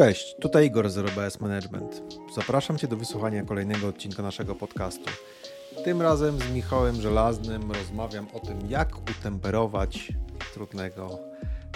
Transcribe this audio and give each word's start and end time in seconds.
Cześć, 0.00 0.36
tutaj 0.40 0.66
Igor 0.66 0.90
z 0.90 0.98
RBS 0.98 1.40
Management. 1.40 2.02
Zapraszam 2.34 2.78
Cię 2.78 2.88
do 2.88 2.96
wysłuchania 2.96 3.44
kolejnego 3.44 3.88
odcinka 3.88 4.22
naszego 4.22 4.54
podcastu. 4.54 5.10
Tym 5.84 6.02
razem 6.02 6.38
z 6.38 6.52
Michałem 6.52 7.00
Żelaznym 7.00 7.72
rozmawiam 7.72 8.28
o 8.32 8.40
tym, 8.40 8.70
jak 8.70 8.96
utemperować 8.98 10.12
trudnego 10.54 11.18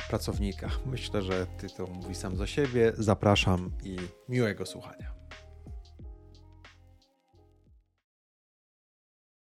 pracownika. 0.08 0.70
Myślę, 0.86 1.22
że 1.22 1.46
tytuł 1.46 1.88
mówi 1.88 2.14
sam 2.14 2.36
za 2.36 2.46
siebie. 2.46 2.92
Zapraszam 2.98 3.70
i 3.82 3.96
miłego 4.28 4.66
słuchania. 4.66 5.14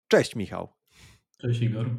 Cześć 0.09 0.37
Michał. 0.37 0.69
Cześć 1.39 1.61
Igor. 1.61 1.91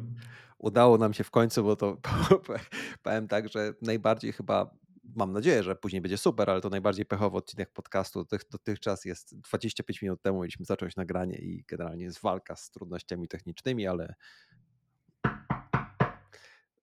Udało 0.58 0.98
nam 0.98 1.14
się 1.14 1.24
w 1.24 1.30
końcu, 1.30 1.64
bo 1.64 1.76
to 1.76 1.96
powiem 3.02 3.28
tak, 3.28 3.48
że 3.48 3.74
najbardziej 3.82 4.32
chyba 4.32 4.81
mam 5.04 5.32
nadzieję, 5.32 5.62
że 5.62 5.76
później 5.76 6.02
będzie 6.02 6.18
super, 6.18 6.50
ale 6.50 6.60
to 6.60 6.68
najbardziej 6.68 7.06
pechowy 7.06 7.36
odcinek 7.36 7.72
podcastu 7.72 8.26
dotychczas 8.50 9.04
jest 9.04 9.40
25 9.40 10.02
minut 10.02 10.22
temu 10.22 10.40
mieliśmy 10.40 10.64
zacząć 10.64 10.96
nagranie 10.96 11.38
i 11.38 11.64
generalnie 11.68 12.04
jest 12.04 12.20
walka 12.20 12.56
z 12.56 12.70
trudnościami 12.70 13.28
technicznymi, 13.28 13.86
ale 13.86 14.14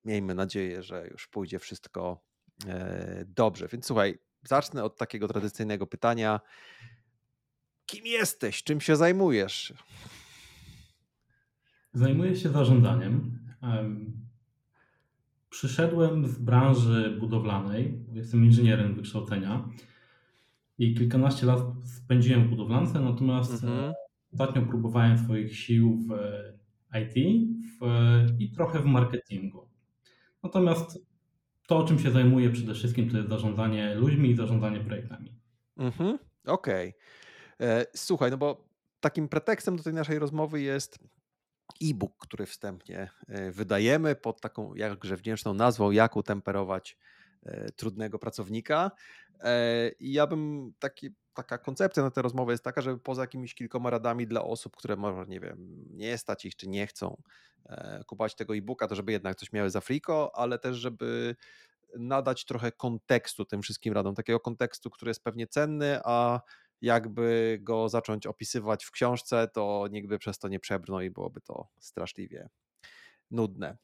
miejmy 0.06 0.36
nadzieję, 0.36 0.84
że 0.84 1.08
już 1.08 1.28
pójdzie 1.28 1.60
wszystko 1.60 2.24
e, 2.68 3.26
dobrze. 3.28 3.68
Więc 3.68 3.86
słuchaj, 3.86 4.18
zacznę 4.44 4.84
od 4.84 4.98
takiego 4.98 5.28
tradycyjnego 5.28 5.88
pytania. 5.88 6.40
Kim 7.86 8.06
jesteś? 8.06 8.64
Czym 8.64 8.82
się 8.82 8.96
zajmujesz? 8.96 9.74
Zajmuję 11.94 12.36
się 12.36 12.50
zarządzaniem. 12.50 13.40
Przyszedłem 15.50 16.28
z 16.28 16.38
branży 16.38 17.18
budowlanej, 17.20 18.06
jestem 18.14 18.46
inżynierem 18.46 18.96
wykształcenia 18.96 19.70
i 20.78 20.96
kilkanaście 20.96 21.46
lat 21.46 21.62
spędziłem 21.86 22.48
w 22.48 22.50
budowlance, 22.50 23.00
natomiast 23.00 23.64
mhm. 23.64 23.94
ostatnio 24.34 24.62
próbowałem 24.62 25.18
swoich 25.18 25.56
sił 25.58 26.00
w 26.08 26.12
IT 27.00 27.14
w, 27.80 27.86
i 28.40 28.52
trochę 28.52 28.80
w 28.80 28.86
marketingu. 28.86 29.70
Natomiast 30.44 31.10
to, 31.68 31.78
o 31.78 31.84
czym 31.84 32.00
się 32.00 32.12
zajmuję 32.12 32.50
przede 32.50 32.74
wszystkim, 32.74 33.10
to 33.10 33.18
jest 33.18 33.30
zarządzanie 33.30 33.96
ludźmi 33.96 34.30
i 34.30 34.36
zarządzanie 34.36 34.80
projektami. 34.80 35.34
Mhm. 35.78 36.20
Okej. 36.46 36.94
Okay. 37.58 37.68
E, 37.68 37.86
słuchaj, 37.96 38.32
no 38.32 38.38
bo 38.38 38.70
takim 39.00 39.30
pretekstem 39.30 39.78
do 39.78 39.84
tej 39.84 39.94
naszej 39.94 40.20
rozmowy 40.20 40.62
jest 40.62 41.00
e-book, 41.84 42.18
który 42.18 42.46
wstępnie 42.46 43.10
e, 43.28 43.52
wydajemy 43.52 44.16
pod 44.16 44.42
taką 44.42 44.76
jakże 44.76 45.18
wdzięczną 45.18 45.54
nazwą 45.54 45.92
Jak 45.92 46.16
utemperować 46.16 46.98
e, 47.44 47.72
trudnego 47.72 48.20
pracownika. 48.20 48.92
E, 49.40 49.90
I 49.90 50.14
ja 50.14 50.28
bym 50.28 50.74
taki, 50.80 51.10
taka 51.34 51.58
koncepcja 51.58 52.04
na 52.04 52.12
tę 52.12 52.22
rozmowę 52.22 52.54
jest 52.54 52.64
taka, 52.64 52.82
żeby 52.82 53.00
poza 53.00 53.22
jakimiś 53.22 53.56
kilkoma 53.56 53.90
radami 53.90 54.28
dla 54.28 54.44
osób, 54.44 54.76
które 54.76 54.96
może, 54.96 55.26
nie 55.28 55.40
wiem, 55.40 55.86
nie 55.90 56.18
stać 56.18 56.46
ich, 56.46 56.56
czy 56.56 56.68
nie 56.68 56.88
chcą 56.88 57.22
kupować 58.08 58.36
tego 58.36 58.56
e-booka, 58.56 58.88
to 58.88 58.96
żeby 58.96 59.12
jednak 59.12 59.36
coś 59.36 59.52
miały 59.52 59.70
za 59.70 59.82
friko, 59.82 60.32
ale 60.36 60.60
też 60.60 60.78
żeby 60.78 61.36
nadać 61.98 62.46
trochę 62.46 62.72
kontekstu 62.72 63.46
tym 63.46 63.62
wszystkim 63.62 63.94
radom, 63.94 64.16
takiego 64.16 64.40
kontekstu, 64.40 64.90
który 64.90 65.10
jest 65.10 65.24
pewnie 65.24 65.48
cenny, 65.48 66.00
a 66.04 66.42
jakby 66.82 67.60
go 67.62 67.90
zacząć 67.90 68.28
opisywać 68.28 68.86
w 68.86 68.92
książce, 68.92 69.48
to 69.54 69.86
nikt 69.92 70.08
by 70.08 70.20
przez 70.20 70.40
to 70.40 70.48
nie 70.48 70.60
przebrnął 70.60 71.02
i 71.02 71.10
byłoby 71.10 71.42
to 71.42 71.68
straszliwie 71.80 72.50
nudne. 73.32 73.78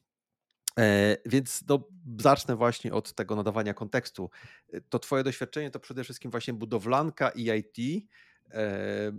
E, 0.78 1.16
więc 1.26 1.64
no, 1.68 1.88
zacznę 2.18 2.56
właśnie 2.56 2.92
od 2.92 3.14
tego 3.14 3.36
nadawania 3.36 3.74
kontekstu. 3.74 4.30
E, 4.72 4.80
to 4.80 4.98
Twoje 4.98 5.24
doświadczenie 5.24 5.70
to 5.70 5.80
przede 5.80 6.04
wszystkim 6.04 6.30
właśnie 6.30 6.54
budowlanka 6.54 7.30
i 7.30 7.50
IT. 7.58 8.06
E, 8.50 9.12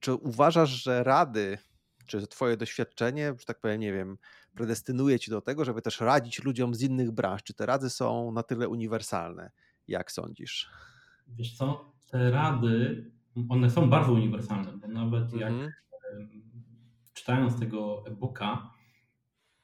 czy 0.00 0.14
uważasz, 0.14 0.70
że 0.70 1.04
rady, 1.04 1.58
czy 2.06 2.26
Twoje 2.26 2.56
doświadczenie, 2.56 3.34
że 3.38 3.44
tak 3.44 3.60
powiem, 3.60 3.80
nie 3.80 3.92
wiem, 3.92 4.18
predestynuje 4.54 5.18
Ci 5.18 5.30
do 5.30 5.40
tego, 5.40 5.64
żeby 5.64 5.82
też 5.82 6.00
radzić 6.00 6.44
ludziom 6.44 6.74
z 6.74 6.82
innych 6.82 7.10
branż? 7.10 7.42
Czy 7.42 7.54
te 7.54 7.66
rady 7.66 7.90
są 7.90 8.32
na 8.32 8.42
tyle 8.42 8.68
uniwersalne, 8.68 9.50
jak 9.88 10.12
sądzisz? 10.12 10.70
Wiesz 11.28 11.56
co, 11.56 11.92
te 12.10 12.30
rady 12.30 13.10
one 13.48 13.70
są 13.70 13.90
bardzo 13.90 14.12
uniwersalne, 14.12 14.72
bo 14.76 14.88
nawet 14.88 15.32
jak 15.32 15.52
mhm. 15.52 15.70
czytając 17.14 17.60
tego 17.60 18.04
e-booka, 18.06 18.70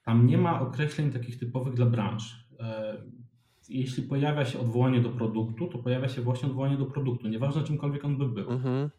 tam 0.03 0.27
nie 0.27 0.39
ma 0.39 0.61
określeń 0.61 1.13
takich 1.13 1.39
typowych 1.39 1.75
dla 1.75 1.87
branż. 1.87 2.49
Jeśli 3.69 4.03
pojawia 4.03 4.45
się 4.45 4.59
odwołanie 4.59 5.01
do 5.01 5.11
produktu, 5.11 5.69
to 5.69 5.79
pojawia 5.79 6.09
się 6.09 6.23
właśnie 6.23 6.49
odwołanie 6.49 6.77
do 6.77 6.87
produktu, 6.87 7.29
nieważne 7.29 7.63
czymkolwiek 7.63 8.05
on 8.05 8.19
by 8.19 8.29
był. 8.29 8.51
Mhm. 8.51 8.91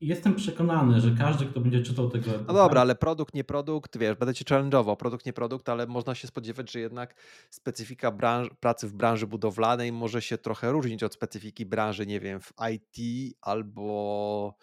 Jestem 0.00 0.34
przekonany, 0.34 1.00
że 1.00 1.10
każdy, 1.18 1.46
kto 1.46 1.60
będzie 1.60 1.82
czytał 1.82 2.10
tego. 2.10 2.30
No 2.46 2.54
dobra, 2.54 2.80
ale 2.80 2.94
produkt, 2.94 3.34
nie 3.34 3.44
produkt, 3.44 3.98
wiesz, 3.98 4.16
będę 4.16 4.34
cię 4.34 4.44
challenge'ował. 4.44 4.96
Produkt, 4.96 5.26
nie 5.26 5.32
produkt, 5.32 5.68
ale 5.68 5.86
można 5.86 6.14
się 6.14 6.28
spodziewać, 6.28 6.72
że 6.72 6.80
jednak 6.80 7.14
specyfika 7.50 8.10
branż, 8.10 8.48
pracy 8.60 8.88
w 8.88 8.92
branży 8.92 9.26
budowlanej 9.26 9.92
może 9.92 10.22
się 10.22 10.38
trochę 10.38 10.72
różnić 10.72 11.02
od 11.02 11.14
specyfiki 11.14 11.66
branży, 11.66 12.06
nie 12.06 12.20
wiem, 12.20 12.40
w 12.40 12.52
IT 12.72 13.34
albo 13.40 14.54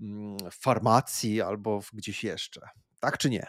mm, 0.00 0.36
w 0.50 0.54
farmacji, 0.54 1.42
albo 1.42 1.80
gdzieś 1.92 2.24
jeszcze. 2.24 2.60
Tak 3.00 3.18
czy 3.18 3.30
nie? 3.30 3.46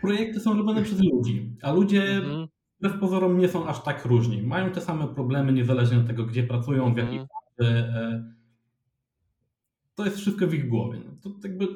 Projekty 0.00 0.40
są 0.40 0.56
robione 0.56 0.82
przez 0.82 1.00
ludzi, 1.00 1.56
a 1.62 1.72
ludzie 1.72 2.02
mhm. 2.02 2.48
wbrew 2.80 3.00
pozorom 3.00 3.38
nie 3.38 3.48
są 3.48 3.66
aż 3.66 3.82
tak 3.82 4.04
różni. 4.04 4.42
Mają 4.42 4.70
te 4.70 4.80
same 4.80 5.08
problemy, 5.08 5.52
niezależnie 5.52 5.98
od 5.98 6.06
tego, 6.06 6.24
gdzie 6.24 6.42
pracują, 6.42 6.94
w 6.94 6.96
jakiej 6.96 7.18
mhm. 7.18 7.28
branży 7.58 8.37
to 9.98 10.04
jest 10.04 10.16
wszystko 10.16 10.46
w 10.46 10.54
ich 10.54 10.68
głowie. 10.68 10.98
No, 11.04 11.12
to 11.22 11.48
jakby, 11.48 11.66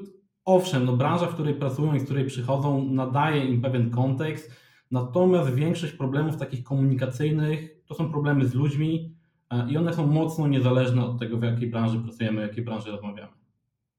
owszem, 0.45 0.85
no 0.85 0.97
branża, 0.97 1.27
w 1.27 1.35
której 1.35 1.55
pracują 1.55 1.95
i 1.95 2.01
z 2.01 2.05
której 2.05 2.25
przychodzą, 2.25 2.85
nadaje 2.85 3.45
im 3.45 3.63
pewien 3.63 3.91
kontekst, 3.91 4.53
natomiast 4.91 5.55
większość 5.55 5.93
problemów 5.93 6.37
takich 6.37 6.65
komunikacyjnych 6.65 7.85
to 7.87 7.95
są 7.95 8.11
problemy 8.11 8.47
z 8.47 8.55
ludźmi 8.55 9.17
e, 9.51 9.71
i 9.71 9.77
one 9.77 9.95
są 9.95 10.07
mocno 10.07 10.49
niezależne 10.49 11.05
od 11.05 11.19
tego, 11.19 11.39
w 11.39 11.43
jakiej 11.43 11.71
branży 11.71 12.01
pracujemy, 12.01 12.41
w 12.41 12.49
jakiej 12.49 12.65
branży 12.65 12.91
rozmawiamy. 12.91 13.33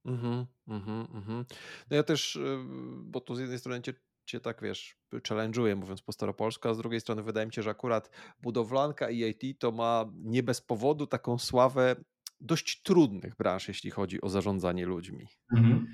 Mhm, 0.06 0.46
mhm, 0.68 1.08
mhm. 1.14 1.46
No 1.92 1.96
ja 1.96 2.04
też, 2.04 2.36
y, 2.36 2.58
bo 3.04 3.22
tu 3.22 3.36
z 3.36 3.40
jednej 3.40 3.60
strony 3.60 3.82
cię, 3.82 3.94
cię 4.26 4.40
tak 4.40 4.62
wiesz, 4.62 4.98
challenge'uję 5.14 5.76
mówiąc 5.76 6.02
po 6.02 6.12
staropolsku, 6.12 6.68
a 6.68 6.74
z 6.74 6.78
drugiej 6.78 7.02
strony 7.02 7.24
wydaje 7.24 7.46
mi 7.48 7.54
się, 7.54 7.62
że 7.62 7.70
akurat 7.70 8.10
budowlanka 8.42 9.10
i 9.10 9.22
IT 9.22 9.60
to 9.60 9.72
ma 9.72 10.06
nie 10.16 10.44
bez 10.44 10.62
powodu 10.62 11.08
taką 11.08 11.38
sławę 11.38 11.96
dość 12.44 12.82
trudnych 12.82 13.36
branż, 13.36 13.68
jeśli 13.68 13.92
chodzi 13.92 14.22
o 14.22 14.30
zarządzanie 14.30 14.86
ludźmi. 14.86 15.28
Mhm. 15.56 15.88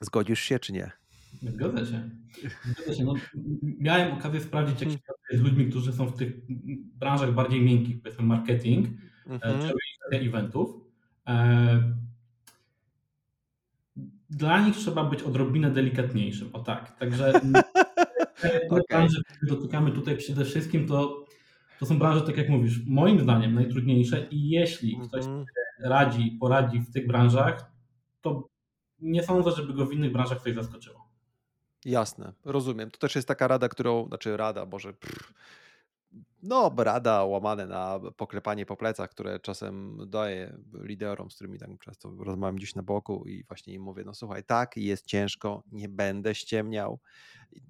Zgodzisz 0.00 0.40
się, 0.40 0.58
czy 0.58 0.72
nie? 0.72 0.90
Zgodzę 1.42 1.86
się. 1.86 2.10
Zgodzę 2.64 2.94
się. 2.94 3.04
No, 3.04 3.14
miałem 3.62 4.12
okazję 4.12 4.40
sprawdzić, 4.40 4.80
jak 4.80 4.90
się 4.90 4.98
pracuje 4.98 5.38
z 5.38 5.40
ludźmi, 5.40 5.70
którzy 5.70 5.92
są 5.92 6.06
w 6.06 6.16
tych 6.16 6.32
branżach 6.98 7.34
bardziej 7.34 7.62
miękkich, 7.62 8.02
powiedzmy 8.02 8.24
marketing, 8.24 8.88
e, 9.26 9.30
mhm. 9.30 9.60
czy 10.10 10.16
eventów. 10.16 10.76
E, 11.28 11.94
dla 14.30 14.66
nich 14.66 14.76
trzeba 14.76 15.04
być 15.04 15.22
odrobinę 15.22 15.70
delikatniejszym. 15.70 16.50
O 16.52 16.60
tak. 16.60 16.98
Także 16.98 17.32
okay. 18.70 18.80
branże, 18.88 19.20
które 19.24 19.56
dotykamy 19.56 19.92
tutaj 19.92 20.16
przede 20.16 20.44
wszystkim, 20.44 20.86
to 20.86 21.24
to 21.80 21.86
są 21.86 21.98
branże, 21.98 22.22
tak 22.22 22.36
jak 22.36 22.48
mówisz, 22.48 22.86
moim 22.86 23.20
zdaniem 23.20 23.54
najtrudniejsze 23.54 24.26
i 24.30 24.50
jeśli 24.50 24.94
mm 24.94 25.06
-hmm. 25.06 25.08
ktoś 25.08 25.24
radzi, 25.78 26.36
poradzi 26.40 26.80
w 26.80 26.92
tych 26.92 27.06
branżach, 27.06 27.72
to 28.20 28.48
nie 28.98 29.22
sądzę, 29.22 29.50
żeby 29.50 29.74
go 29.74 29.86
w 29.86 29.92
innych 29.92 30.12
branżach 30.12 30.42
coś 30.42 30.54
zaskoczyło. 30.54 31.08
Jasne, 31.84 32.32
rozumiem. 32.44 32.90
To 32.90 32.98
też 32.98 33.16
jest 33.16 33.28
taka 33.28 33.48
rada, 33.48 33.68
którą, 33.68 34.06
znaczy 34.08 34.36
rada, 34.36 34.66
może 34.66 34.92
pff, 34.92 35.32
no, 36.42 36.74
rada 36.78 37.24
łamane 37.24 37.66
na 37.66 38.00
poklepanie 38.16 38.66
po 38.66 38.76
plecach, 38.76 39.10
które 39.10 39.40
czasem 39.40 39.98
daję 40.06 40.58
liderom, 40.72 41.30
z 41.30 41.34
którymi 41.34 41.58
tak 41.58 41.70
często 41.84 42.12
rozmawiam 42.18 42.56
gdzieś 42.56 42.74
na 42.74 42.82
boku 42.82 43.24
i 43.26 43.44
właśnie 43.44 43.74
im 43.74 43.82
mówię, 43.82 44.02
no 44.06 44.14
słuchaj, 44.14 44.44
tak, 44.44 44.76
jest 44.76 45.06
ciężko, 45.06 45.62
nie 45.72 45.88
będę 45.88 46.34
ściemniał. 46.34 47.00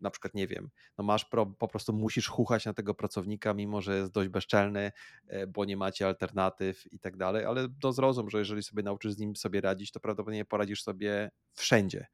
Na 0.00 0.10
przykład, 0.10 0.34
nie 0.34 0.46
wiem, 0.46 0.70
no 0.98 1.04
masz 1.04 1.24
pro, 1.24 1.46
po 1.46 1.68
prostu 1.68 1.92
musisz 1.92 2.28
chuchać 2.28 2.66
na 2.66 2.74
tego 2.74 2.94
pracownika, 2.94 3.54
mimo 3.54 3.80
że 3.82 3.96
jest 3.96 4.12
dość 4.12 4.28
bezczelny, 4.28 4.92
e, 5.26 5.46
bo 5.46 5.64
nie 5.64 5.76
macie 5.76 6.06
alternatyw 6.06 6.92
i 6.92 6.98
tak 6.98 7.16
dalej, 7.16 7.44
ale 7.44 7.68
to 7.80 7.92
zrozum, 7.92 8.30
że 8.30 8.38
jeżeli 8.38 8.62
sobie 8.62 8.82
nauczysz 8.82 9.12
z 9.12 9.18
nim 9.18 9.36
sobie 9.36 9.60
radzić, 9.60 9.92
to 9.92 10.00
prawdopodobnie 10.00 10.44
poradzisz 10.44 10.82
sobie 10.82 11.30
wszędzie. 11.52 12.06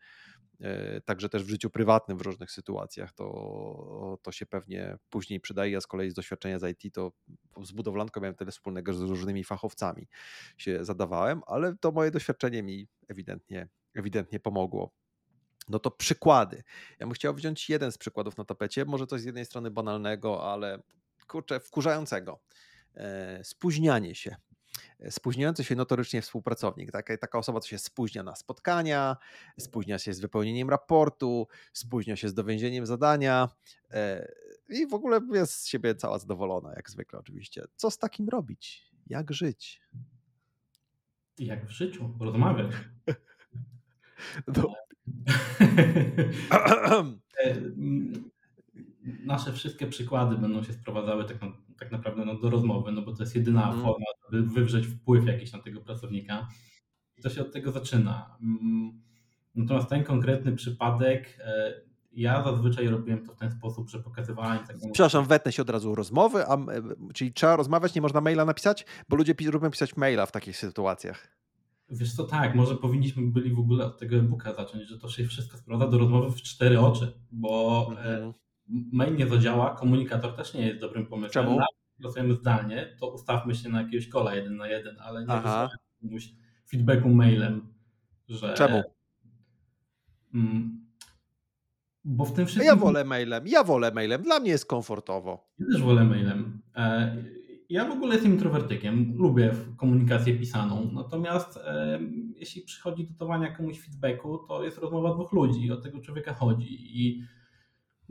E, 0.60 1.00
także 1.00 1.28
też 1.28 1.44
w 1.44 1.48
życiu 1.48 1.70
prywatnym 1.70 2.18
w 2.18 2.20
różnych 2.20 2.50
sytuacjach 2.50 3.12
to, 3.12 4.18
to 4.22 4.32
się 4.32 4.46
pewnie 4.46 4.96
później 5.10 5.40
przydaje. 5.40 5.72
Ja 5.72 5.80
z 5.80 5.86
kolei 5.86 6.10
z 6.10 6.14
doświadczenia 6.14 6.58
z 6.58 6.84
IT 6.84 6.94
to 6.94 7.12
z 7.62 7.72
budowlanką 7.72 8.20
miałem 8.20 8.34
tyle 8.34 8.50
wspólnego, 8.50 8.92
że 8.92 8.98
z 8.98 9.02
różnymi 9.02 9.44
fachowcami 9.44 10.08
się 10.56 10.84
zadawałem, 10.84 11.42
ale 11.46 11.76
to 11.80 11.92
moje 11.92 12.10
doświadczenie 12.10 12.62
mi 12.62 12.88
ewidentnie, 13.08 13.68
ewidentnie 13.94 14.40
pomogło. 14.40 14.90
No 15.68 15.78
to 15.78 15.90
przykłady. 15.90 16.62
Ja 16.98 17.06
bym 17.06 17.14
chciał 17.14 17.34
wziąć 17.34 17.70
jeden 17.70 17.92
z 17.92 17.98
przykładów 17.98 18.36
na 18.36 18.44
tapecie, 18.44 18.84
może 18.84 19.06
coś 19.06 19.20
z 19.20 19.24
jednej 19.24 19.44
strony 19.44 19.70
banalnego, 19.70 20.52
ale 20.52 20.82
kurczę, 21.26 21.60
wkurzającego. 21.60 22.40
E, 22.94 23.44
spóźnianie 23.44 24.14
się. 24.14 24.36
E, 25.00 25.10
spóźniający 25.10 25.64
się 25.64 25.74
notorycznie 25.74 26.22
współpracownik. 26.22 26.92
Taka, 26.92 27.18
taka 27.18 27.38
osoba, 27.38 27.60
co 27.60 27.68
się 27.68 27.78
spóźnia 27.78 28.22
na 28.22 28.34
spotkania, 28.34 29.16
spóźnia 29.58 29.98
się 29.98 30.14
z 30.14 30.20
wypełnieniem 30.20 30.70
raportu, 30.70 31.48
spóźnia 31.72 32.16
się 32.16 32.28
z 32.28 32.34
dowięzieniem 32.34 32.86
zadania 32.86 33.48
e, 33.90 34.32
i 34.68 34.86
w 34.86 34.94
ogóle 34.94 35.20
jest 35.32 35.54
z 35.54 35.66
siebie 35.66 35.94
cała 35.94 36.18
zadowolona, 36.18 36.72
jak 36.76 36.90
zwykle 36.90 37.18
oczywiście. 37.18 37.64
Co 37.76 37.90
z 37.90 37.98
takim 37.98 38.28
robić? 38.28 38.92
Jak 39.06 39.32
żyć? 39.32 39.82
Jak 41.38 41.66
w 41.66 41.70
życiu, 41.70 42.14
rozmawiać. 42.20 42.72
No. 44.46 44.74
Nasze 49.24 49.52
wszystkie 49.52 49.86
przykłady 49.86 50.36
będą 50.36 50.62
się 50.62 50.72
sprowadzały 50.72 51.24
tak, 51.24 51.42
na, 51.42 51.52
tak 51.78 51.92
naprawdę 51.92 52.24
no, 52.24 52.34
do 52.34 52.50
rozmowy, 52.50 52.92
no 52.92 53.02
bo 53.02 53.12
to 53.12 53.22
jest 53.22 53.34
jedyna 53.34 53.70
mm. 53.70 53.82
forma, 53.82 54.06
żeby 54.32 54.46
wywrzeć 54.46 54.86
wpływ 54.86 55.26
jakiś 55.26 55.52
na 55.52 55.58
tego 55.58 55.80
pracownika. 55.80 56.48
I 57.16 57.22
to 57.22 57.30
się 57.30 57.40
od 57.40 57.52
tego 57.52 57.72
zaczyna. 57.72 58.36
Mm, 58.42 59.02
natomiast 59.54 59.88
ten 59.88 60.04
konkretny 60.04 60.52
przypadek, 60.52 61.38
e, 61.44 61.80
ja 62.12 62.44
zazwyczaj 62.44 62.88
robiłem 62.88 63.26
to 63.26 63.32
w 63.32 63.36
ten 63.36 63.50
sposób, 63.50 63.90
że 63.90 63.98
pokazywałem 63.98 64.58
taką... 64.58 64.80
Przepraszam, 64.92 65.24
wetnę 65.24 65.52
się 65.52 65.62
od 65.62 65.70
razu 65.70 65.94
rozmowy, 65.94 66.46
a, 66.46 66.58
czyli 67.14 67.32
trzeba 67.32 67.56
rozmawiać, 67.56 67.94
nie 67.94 68.02
można 68.02 68.20
maila 68.20 68.44
napisać? 68.44 68.86
Bo 69.08 69.16
ludzie 69.16 69.34
lubią 69.52 69.70
pisać 69.70 69.96
maila 69.96 70.26
w 70.26 70.32
takich 70.32 70.56
sytuacjach. 70.56 71.28
Wiesz 71.90 72.14
co, 72.14 72.24
tak, 72.24 72.54
może 72.54 72.74
powinniśmy 72.74 73.22
byli 73.30 73.54
w 73.54 73.58
ogóle 73.58 73.84
od 73.84 73.98
tego 73.98 74.16
e-booka 74.16 74.54
zacząć, 74.54 74.88
że 74.88 74.98
to 74.98 75.08
się 75.08 75.24
wszystko 75.24 75.58
sprowadza 75.58 75.90
do 75.90 75.98
rozmowy 75.98 76.30
w 76.30 76.42
cztery 76.42 76.80
oczy, 76.80 77.12
bo 77.32 77.86
e, 77.90 78.14
mhm. 78.14 78.32
Mail 78.68 79.16
nie 79.16 79.26
zadziała, 79.26 79.74
komunikator 79.74 80.36
też 80.36 80.54
nie 80.54 80.66
jest 80.66 80.80
dobrym 80.80 81.06
pomysłem. 81.06 81.46
Czemu? 81.46 81.58
pracujemy 82.00 82.34
zdalnie, 82.34 82.96
to 83.00 83.10
ustawmy 83.10 83.54
się 83.54 83.68
na 83.68 83.82
jakiegoś 83.82 84.08
kola 84.08 84.34
jeden 84.34 84.56
na 84.56 84.68
jeden, 84.68 84.96
ale 85.00 85.20
nie 85.20 85.68
komuś 86.00 86.28
feedbacku 86.70 87.08
mailem, 87.08 87.74
że... 88.28 88.54
Czemu? 88.54 88.82
Mm, 90.34 90.86
bo 92.04 92.24
w 92.24 92.32
tym 92.32 92.46
wszystkim... 92.46 92.66
Ja 92.66 92.76
wolę 92.76 93.04
mailem, 93.04 93.46
ja 93.46 93.64
wolę 93.64 93.90
mailem, 93.90 94.22
dla 94.22 94.40
mnie 94.40 94.50
jest 94.50 94.66
komfortowo. 94.66 95.48
Ja 95.58 95.66
też 95.72 95.82
wolę 95.82 96.04
mailem. 96.04 96.62
E, 96.76 97.16
ja 97.68 97.84
w 97.84 97.90
ogóle 97.90 98.14
jestem 98.14 98.32
introwertykiem, 98.32 99.14
lubię 99.16 99.50
komunikację 99.76 100.38
pisaną, 100.38 100.90
natomiast 100.92 101.56
e, 101.56 102.00
jeśli 102.36 102.62
przychodzi 102.62 103.06
do 103.06 103.14
dawania 103.14 103.56
komuś 103.56 103.80
feedbacku, 103.80 104.38
to 104.38 104.64
jest 104.64 104.78
rozmowa 104.78 105.14
dwóch 105.14 105.32
ludzi 105.32 105.66
i 105.66 105.72
o 105.72 105.76
tego 105.76 106.00
człowieka 106.00 106.34
chodzi. 106.34 106.66
I 107.00 107.22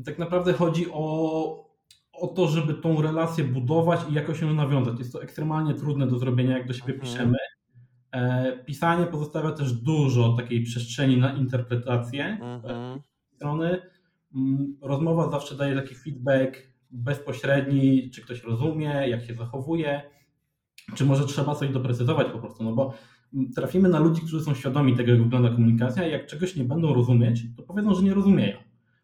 tak 0.04 0.20
naprawdę 0.20 0.54
chodzi 0.54 0.86
o, 0.92 1.66
o 2.14 2.28
to, 2.28 2.48
żeby 2.48 2.74
tą 2.74 3.02
relację 3.02 3.44
budować 3.44 4.00
i 4.10 4.14
jakoś 4.14 4.42
ją 4.42 4.54
nawiązać. 4.54 5.00
Jest 5.00 5.14
to 5.14 5.24
ekstremalnie 5.24 5.74
trudne 5.74 6.08
do 6.08 6.20
zrobienia, 6.20 6.58
jak 6.58 6.68
do 6.68 6.74
siebie 6.74 6.94
mhm. 6.94 7.02
piszemy. 7.02 7.38
E, 8.12 8.52
pisanie 8.66 9.06
pozostawia 9.06 9.52
też 9.52 9.74
dużo 9.74 10.34
takiej 10.34 10.64
przestrzeni 10.64 11.18
na 11.18 11.34
interpretację 11.34 12.26
mhm. 12.42 13.02
strony. 13.36 13.82
Mm, 14.36 14.78
rozmowa 14.82 15.30
zawsze 15.30 15.56
daje 15.56 15.76
taki 15.76 15.96
feedback 15.96 16.58
bezpośredni, 16.92 18.10
czy 18.12 18.22
ktoś 18.22 18.44
rozumie, 18.44 18.88
jak 18.88 19.24
się 19.24 19.34
zachowuje, 19.34 20.02
czy 20.96 21.06
może 21.06 21.26
trzeba 21.26 21.56
coś 21.56 21.70
doprecyzować 21.70 22.28
po 22.28 22.40
prostu, 22.40 22.64
no 22.64 22.74
bo 22.74 22.94
trafimy 23.56 23.90
na 23.90 24.00
ludzi, 24.00 24.22
którzy 24.22 24.44
są 24.44 24.54
świadomi 24.54 24.96
tego, 24.96 25.12
jak 25.12 25.24
wygląda 25.24 25.50
komunikacja 25.50 26.08
i 26.08 26.12
jak 26.12 26.28
czegoś 26.28 26.56
nie 26.56 26.64
będą 26.64 26.94
rozumieć, 26.94 27.44
to 27.58 27.64
powiedzą, 27.64 27.94
że 27.94 28.04
nie 28.04 28.14
rozumieją. 28.14 28.58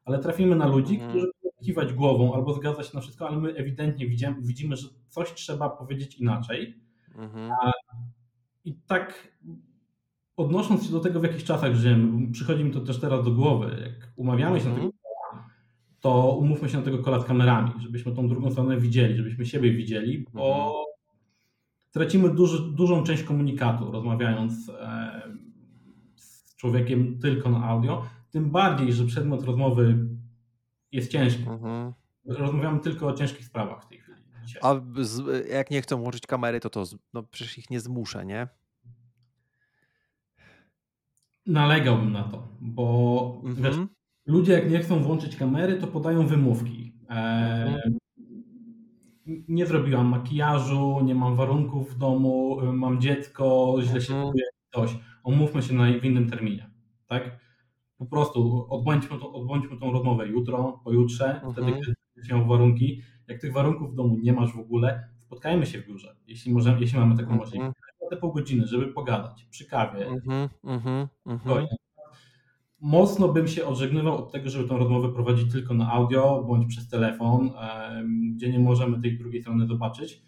Ale 0.06 0.20
trafimy 0.20 0.56
na 0.56 0.68
ludzi, 0.68 0.94
mhm. 0.94 1.10
którzy 1.10 1.32
kiwać 1.64 1.94
głową 1.94 2.34
albo 2.34 2.54
zgadzać 2.54 2.88
się 2.88 2.92
na 2.96 3.02
wszystko, 3.02 3.28
ale 3.28 3.38
my 3.38 3.56
ewidentnie 3.56 4.08
widzimy, 4.08 4.36
widzimy 4.42 4.76
że 4.76 4.88
coś 5.08 5.34
trzeba 5.34 5.70
powiedzieć 5.70 6.16
inaczej. 6.16 6.76
Mhm. 7.16 7.52
A, 7.52 7.72
I 8.66 8.74
tak 8.74 9.38
odnosząc 10.38 10.86
się 10.86 10.92
do 10.92 11.00
tego, 11.00 11.20
w 11.20 11.24
jakich 11.24 11.44
czasach 11.44 11.76
żyjemy, 11.76 12.32
przychodzi 12.32 12.64
mi 12.64 12.72
to 12.72 12.82
też 12.82 13.00
teraz 13.00 13.26
do 13.26 13.32
głowy, 13.32 13.78
jak 13.86 14.12
umawiamy 14.16 14.60
się 14.60 14.70
mhm. 14.70 14.86
na 14.86 14.92
tego 14.92 15.02
to 16.02 16.36
umówmy 16.36 16.70
się 16.70 16.78
na 16.78 16.84
tego 16.84 17.00
kola 17.00 17.20
z 17.20 17.26
kamerami, 17.26 17.72
żebyśmy 17.80 18.12
tą 18.12 18.28
drugą 18.28 18.52
stronę 18.52 18.78
widzieli, 18.78 19.18
żebyśmy 19.18 19.46
siebie 19.46 19.74
widzieli, 19.74 20.26
bo 20.34 20.56
mhm. 20.56 20.86
tracimy 21.92 22.30
duży, 22.30 22.72
dużą 22.72 23.04
część 23.04 23.24
komunikatu, 23.24 23.92
rozmawiając 23.92 24.70
e, 24.70 25.22
z 26.16 26.56
człowiekiem 26.56 27.20
tylko 27.20 27.50
na 27.50 27.66
audio. 27.66 28.04
Tym 28.32 28.52
bardziej, 28.52 28.94
że 28.94 29.06
przedmiot 29.06 29.44
rozmowy 29.44 30.08
jest 30.92 31.12
ciężki. 31.12 31.44
Mhm. 31.48 31.94
Rozmawiamy 32.26 32.80
tylko 32.80 33.08
o 33.08 33.14
ciężkich 33.14 33.46
sprawach 33.46 33.84
w 33.84 33.88
tej 33.88 34.00
chwili. 34.00 34.22
Dzisiaj. 34.46 34.62
A 34.66 34.82
z, 35.02 35.48
jak 35.50 35.72
nie 35.72 35.82
chcą 35.82 35.98
włączyć 35.98 36.28
kamery, 36.28 36.60
to 36.60 36.70
to 36.70 36.84
no 37.14 37.24
przecież 37.24 37.58
ich 37.58 37.70
nie 37.70 37.80
zmuszę, 37.80 38.26
nie? 38.26 38.48
Nalegałbym 41.46 42.12
na 42.12 42.24
to, 42.24 42.48
bo 42.62 43.42
mhm. 43.46 43.64
wiesz, 43.64 43.88
ludzie 44.26 44.54
jak 44.54 44.72
nie 44.72 44.80
chcą 44.80 45.04
włączyć 45.04 45.36
kamery, 45.36 45.78
to 45.78 45.88
podają 45.88 46.28
wymówki. 46.28 46.94
E, 47.10 47.82
nie 49.48 49.66
zrobiłam 49.66 50.08
makijażu, 50.08 51.00
nie 51.04 51.16
mam 51.16 51.36
warunków 51.36 51.94
w 51.94 51.98
domu, 51.98 52.58
mam 52.74 53.02
dziecko, 53.02 53.76
źle 53.82 54.02
się 54.02 54.14
mhm. 54.14 54.32
czuję, 54.32 54.46
coś. 54.74 54.98
Omówmy 55.24 55.62
się 55.62 55.74
na, 55.74 55.86
w 56.00 56.06
innym 56.06 56.30
terminie. 56.30 56.70
Tak? 57.08 57.41
Po 58.02 58.06
prostu 58.08 58.68
odbądźmy, 58.70 59.20
to, 59.20 59.34
odbądźmy 59.34 59.78
tą 59.78 59.92
rozmowę 59.92 60.28
jutro, 60.28 60.82
pojutrze, 60.84 61.26
mhm. 61.26 61.54
wtedy, 61.54 61.72
kiedy 61.72 61.96
miał 62.30 62.48
warunki. 62.48 63.02
Jak 63.28 63.42
tych 63.42 63.54
warunków 63.54 63.92
w 63.92 63.96
domu 63.96 64.18
nie 64.22 64.34
masz 64.34 64.54
w 64.54 64.60
ogóle, 64.60 65.10
spotkajmy 65.20 65.66
się 65.66 65.82
w 65.82 65.88
biurze, 65.88 66.16
jeśli, 66.28 66.54
możemy, 66.54 66.82
jeśli 66.82 67.00
mamy 67.00 67.16
taką 67.16 67.32
mhm. 67.32 67.40
możliwość. 67.40 67.74
Te 68.10 68.18
pół 68.18 68.34
godziny, 68.34 68.68
żeby 68.68 68.88
pogadać 68.88 69.48
przy 69.52 69.66
kawie. 69.66 70.08
Mhm. 70.08 70.50
Mhm. 70.64 71.08
mhm 71.26 71.68
mocno 72.82 73.28
bym 73.28 73.48
się 73.48 73.66
odżegnywał 73.66 74.18
od 74.18 74.32
tego, 74.32 74.50
żeby 74.50 74.70
tę 74.70 74.78
rozmowę 74.78 75.14
prowadzić 75.14 75.52
tylko 75.52 75.74
na 75.74 75.92
audio 75.92 76.44
bądź 76.48 76.68
przez 76.68 76.90
telefon, 76.90 77.52
gdzie 78.36 78.52
nie 78.52 78.60
możemy 78.60 79.02
tej 79.02 79.18
drugiej 79.18 79.42
strony 79.42 79.68
zobaczyć. 79.68 80.22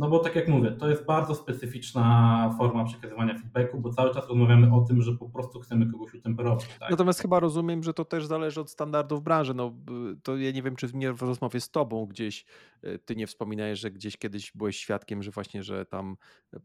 No 0.00 0.08
bo 0.08 0.18
tak 0.18 0.36
jak 0.36 0.48
mówię, 0.48 0.70
to 0.70 0.88
jest 0.88 1.06
bardzo 1.06 1.34
specyficzna 1.34 2.54
forma 2.58 2.84
przekazywania 2.84 3.38
feedbacku, 3.38 3.80
bo 3.80 3.90
cały 3.90 4.14
czas 4.14 4.28
rozmawiamy 4.28 4.74
o 4.74 4.80
tym, 4.80 5.02
że 5.02 5.12
po 5.12 5.28
prostu 5.28 5.60
chcemy 5.60 5.92
kogoś 5.92 6.14
utemperować. 6.14 6.68
Tak? 6.78 6.90
Natomiast 6.90 7.20
chyba 7.20 7.40
rozumiem, 7.40 7.82
że 7.82 7.94
to 7.94 8.04
też 8.04 8.26
zależy 8.26 8.60
od 8.60 8.70
standardów 8.70 9.22
branży. 9.22 9.54
No, 9.54 9.74
to 10.22 10.36
ja 10.36 10.50
nie 10.50 10.62
wiem, 10.62 10.76
czy 10.76 10.88
w 11.14 11.22
rozmowie 11.22 11.60
z 11.60 11.70
tobą 11.70 12.06
gdzieś 12.06 12.44
e, 12.82 12.98
ty 12.98 13.16
nie 13.16 13.26
wspominałeś, 13.26 13.78
że 13.78 13.90
gdzieś 13.90 14.16
kiedyś 14.16 14.52
byłeś 14.54 14.76
świadkiem, 14.76 15.22
że 15.22 15.30
właśnie, 15.30 15.62
że 15.62 15.86
tam 15.86 16.16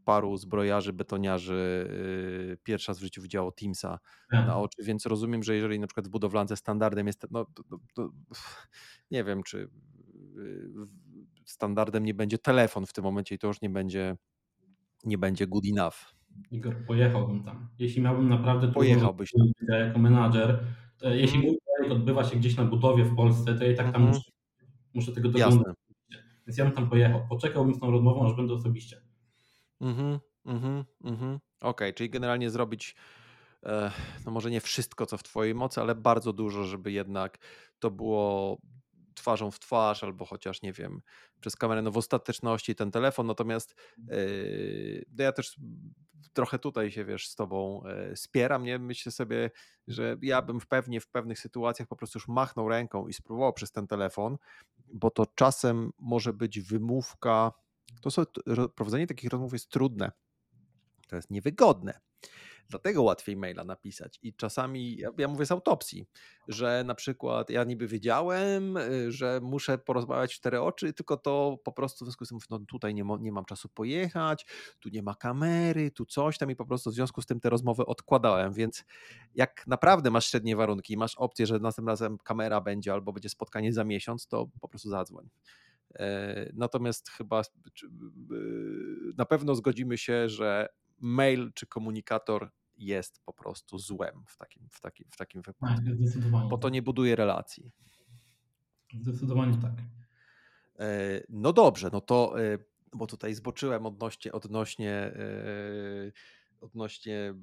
paru 0.04 0.36
zbrojarzy, 0.36 0.92
betoniarzy 0.92 1.88
yy, 2.48 2.56
pierwszy 2.62 2.90
raz 2.90 2.98
w 2.98 3.02
życiu 3.02 3.22
widziało 3.22 3.52
Teamsa 3.52 3.98
tak. 4.30 4.46
na 4.46 4.58
oczy, 4.58 4.82
więc 4.82 5.06
rozumiem, 5.06 5.42
że 5.42 5.54
jeżeli 5.54 5.80
na 5.80 5.86
przykład 5.86 6.08
w 6.08 6.10
budowlance 6.10 6.56
standardem 6.56 7.06
jest, 7.06 7.26
no 7.30 7.44
to, 7.44 7.62
to, 7.94 8.10
nie 9.10 9.24
wiem, 9.24 9.42
czy 9.42 9.68
standardem 11.46 12.04
nie 12.04 12.14
będzie 12.14 12.38
telefon 12.38 12.86
w 12.86 12.92
tym 12.92 13.04
momencie 13.04 13.34
i 13.34 13.38
to 13.38 13.46
już 13.46 13.60
nie 13.60 13.70
będzie, 13.70 14.16
nie 15.04 15.18
będzie 15.18 15.46
good 15.46 15.64
enough. 15.72 16.16
Igor, 16.50 16.84
pojechałbym 16.86 17.44
tam. 17.44 17.68
Jeśli 17.78 18.02
miałbym 18.02 18.28
naprawdę 18.28 18.72
Pojechałbyś 18.72 19.30
tam. 19.30 19.78
jako 19.78 19.98
menadżer, 19.98 20.64
jeśli 21.02 21.38
mój 21.38 21.58
projekt 21.76 21.92
odbywa 21.92 22.24
się 22.24 22.36
gdzieś 22.36 22.56
na 22.56 22.64
budowie 22.64 23.04
w 23.04 23.16
Polsce, 23.16 23.54
to 23.54 23.64
ja 23.64 23.72
i 23.72 23.76
tak 23.76 23.86
tam 23.86 23.94
hmm. 23.94 24.08
muszę, 24.08 24.30
muszę 24.94 25.12
tego 25.12 25.28
doglądać. 25.28 25.76
Więc 26.46 26.58
ja 26.58 26.64
bym 26.64 26.74
tam 26.74 26.90
pojechał. 26.90 27.26
Poczekałbym 27.28 27.74
z 27.74 27.80
tą 27.80 27.90
rozmową, 27.90 28.26
aż 28.26 28.36
będę 28.36 28.54
osobiście. 28.54 29.00
Mhm, 29.80 30.18
mhm, 30.44 30.84
mhm. 31.04 31.34
Okej, 31.34 31.70
okay, 31.70 31.92
czyli 31.92 32.10
generalnie 32.10 32.50
zrobić 32.50 32.96
e, 33.62 33.90
no 34.26 34.32
może 34.32 34.50
nie 34.50 34.60
wszystko, 34.60 35.06
co 35.06 35.18
w 35.18 35.22
Twojej 35.22 35.54
mocy, 35.54 35.80
ale 35.80 35.94
bardzo 35.94 36.32
dużo, 36.32 36.64
żeby 36.64 36.92
jednak 36.92 37.38
to 37.78 37.90
było 37.90 38.58
twarzą 39.16 39.50
w 39.50 39.58
twarz, 39.58 40.04
albo 40.04 40.24
chociaż 40.24 40.62
nie 40.62 40.72
wiem, 40.72 41.02
przez 41.40 41.56
kamerę, 41.56 41.82
no 41.82 41.90
w 41.90 41.96
ostateczności 41.96 42.74
ten 42.74 42.90
telefon, 42.90 43.26
natomiast 43.26 43.74
yy, 44.08 45.04
ja 45.18 45.32
też 45.32 45.56
trochę 46.32 46.58
tutaj 46.58 46.90
się, 46.90 47.04
wiesz, 47.04 47.28
z 47.28 47.34
tobą 47.34 47.82
yy, 48.08 48.16
spieram, 48.16 48.64
nie? 48.64 48.78
Myślę 48.78 49.12
sobie, 49.12 49.50
że 49.88 50.16
ja 50.22 50.42
bym 50.42 50.58
pewnie 50.68 51.00
w 51.00 51.08
pewnych 51.08 51.38
sytuacjach 51.38 51.88
po 51.88 51.96
prostu 51.96 52.18
już 52.18 52.28
machnął 52.28 52.68
ręką 52.68 53.08
i 53.08 53.12
spróbował 53.12 53.52
przez 53.52 53.72
ten 53.72 53.86
telefon, 53.86 54.36
bo 54.94 55.10
to 55.10 55.26
czasem 55.26 55.90
może 55.98 56.32
być 56.32 56.60
wymówka, 56.60 57.52
to 58.00 58.10
są, 58.10 58.22
prowadzenie 58.74 59.06
takich 59.06 59.30
rozmów 59.30 59.52
jest 59.52 59.70
trudne, 59.70 60.12
to 61.08 61.16
jest 61.16 61.30
niewygodne, 61.30 62.00
Dlatego 62.70 63.02
łatwiej 63.02 63.36
maila 63.36 63.64
napisać. 63.64 64.18
I 64.22 64.34
czasami, 64.34 64.96
ja, 64.96 65.10
ja, 65.18 65.28
mówię 65.28 65.46
z 65.46 65.52
autopsji, 65.52 66.06
że 66.48 66.84
na 66.86 66.94
przykład 66.94 67.50
ja 67.50 67.64
niby 67.64 67.86
wiedziałem, 67.86 68.76
y, 68.76 69.12
że 69.12 69.40
muszę 69.42 69.78
porozmawiać 69.78 70.32
w 70.34 70.36
cztery 70.36 70.60
oczy, 70.60 70.92
tylko 70.92 71.16
to 71.16 71.58
po 71.64 71.72
prostu 71.72 72.04
w 72.04 72.08
związku 72.08 72.24
z 72.24 72.28
tym, 72.28 72.38
no 72.50 72.58
tutaj 72.58 72.94
nie, 72.94 73.04
nie 73.20 73.32
mam 73.32 73.44
czasu 73.44 73.68
pojechać, 73.68 74.46
tu 74.80 74.88
nie 74.88 75.02
ma 75.02 75.14
kamery, 75.14 75.90
tu 75.90 76.06
coś 76.06 76.38
tam 76.38 76.50
i 76.50 76.56
po 76.56 76.66
prostu 76.66 76.90
w 76.90 76.94
związku 76.94 77.22
z 77.22 77.26
tym 77.26 77.40
te 77.40 77.50
rozmowy 77.50 77.86
odkładałem. 77.86 78.52
Więc 78.52 78.84
jak 79.34 79.66
naprawdę 79.66 80.10
masz 80.10 80.26
średnie 80.26 80.56
warunki 80.56 80.96
masz 80.96 81.14
opcję, 81.14 81.46
że 81.46 81.58
następnym 81.58 81.88
razem 81.88 82.18
kamera 82.18 82.60
będzie 82.60 82.92
albo 82.92 83.12
będzie 83.12 83.28
spotkanie 83.28 83.72
za 83.72 83.84
miesiąc, 83.84 84.26
to 84.26 84.48
po 84.60 84.68
prostu 84.68 84.88
zadzwoń. 84.88 85.28
Natomiast 86.52 87.10
chyba 87.10 87.42
na 89.16 89.24
pewno 89.24 89.54
zgodzimy 89.54 89.98
się, 89.98 90.28
że 90.28 90.68
mail 90.98 91.52
czy 91.54 91.66
komunikator 91.66 92.50
jest 92.76 93.20
po 93.24 93.32
prostu 93.32 93.78
złem 93.78 94.24
w 94.28 94.36
takim, 94.36 94.68
w 94.72 94.80
takim, 94.80 95.06
w 95.10 95.16
takim 95.16 95.42
wypadku. 95.42 95.84
Tak, 95.84 95.94
zdecydowanie. 95.94 96.48
Bo 96.48 96.58
to 96.58 96.68
tak. 96.68 96.72
nie 96.72 96.82
buduje 96.82 97.16
relacji. 97.16 97.72
Zdecydowanie 99.00 99.58
tak. 99.58 99.72
E, 100.78 101.22
no 101.28 101.52
dobrze, 101.52 101.90
no 101.92 102.00
to, 102.00 102.42
e, 102.42 102.58
bo 102.92 103.06
tutaj 103.06 103.34
zboczyłem 103.34 103.86
odnośnie, 103.86 104.32
odnośnie, 104.32 104.92
e, 104.92 106.12
odnośnie 106.60 107.34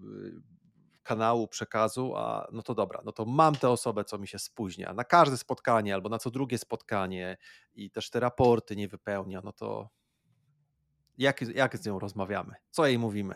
kanału 1.04 1.48
przekazu, 1.48 2.16
a 2.16 2.48
no 2.52 2.62
to 2.62 2.76
dobra, 2.76 3.02
no 3.06 3.12
to 3.12 3.26
mam 3.26 3.56
tę 3.56 3.70
osobę, 3.70 4.04
co 4.04 4.18
mi 4.18 4.28
się 4.28 4.40
spóźnia 4.40 4.94
na 4.94 5.04
każde 5.04 5.38
spotkanie 5.38 5.94
albo 5.94 6.10
na 6.10 6.20
co 6.20 6.32
drugie 6.32 6.58
spotkanie 6.58 7.38
i 7.74 7.92
też 7.92 8.10
te 8.10 8.20
raporty 8.20 8.76
nie 8.76 8.88
wypełnia, 8.88 9.42
no 9.44 9.54
to 9.54 9.90
jak, 11.18 11.42
jak 11.42 11.78
z 11.78 11.86
nią 11.86 12.00
rozmawiamy? 12.00 12.54
Co 12.70 12.88
jej 12.88 13.00
mówimy? 13.00 13.36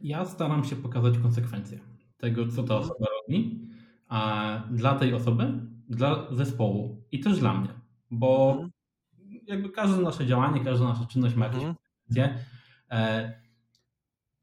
Ja 0.00 0.24
staram 0.24 0.64
się 0.64 0.76
pokazać 0.76 1.18
konsekwencje 1.18 1.78
tego, 2.18 2.48
co 2.48 2.62
ta 2.62 2.74
mhm. 2.74 2.80
osoba 2.80 3.06
robi, 3.20 3.68
a 4.08 4.62
dla 4.70 4.94
tej 4.94 5.14
osoby, 5.14 5.52
dla 5.88 6.26
zespołu 6.30 7.04
i 7.12 7.20
też 7.20 7.38
dla 7.38 7.54
mnie, 7.60 7.68
bo 8.10 8.50
mhm. 8.52 8.70
jakby 9.46 9.70
każde 9.70 10.02
nasze 10.02 10.26
działanie, 10.26 10.64
każda 10.64 10.84
nasza 10.84 11.06
czynność 11.06 11.34
ma 11.34 11.44
jakieś 11.44 11.62
mhm. 11.62 11.76
konsekwencje. 11.76 12.44
E, 12.90 13.32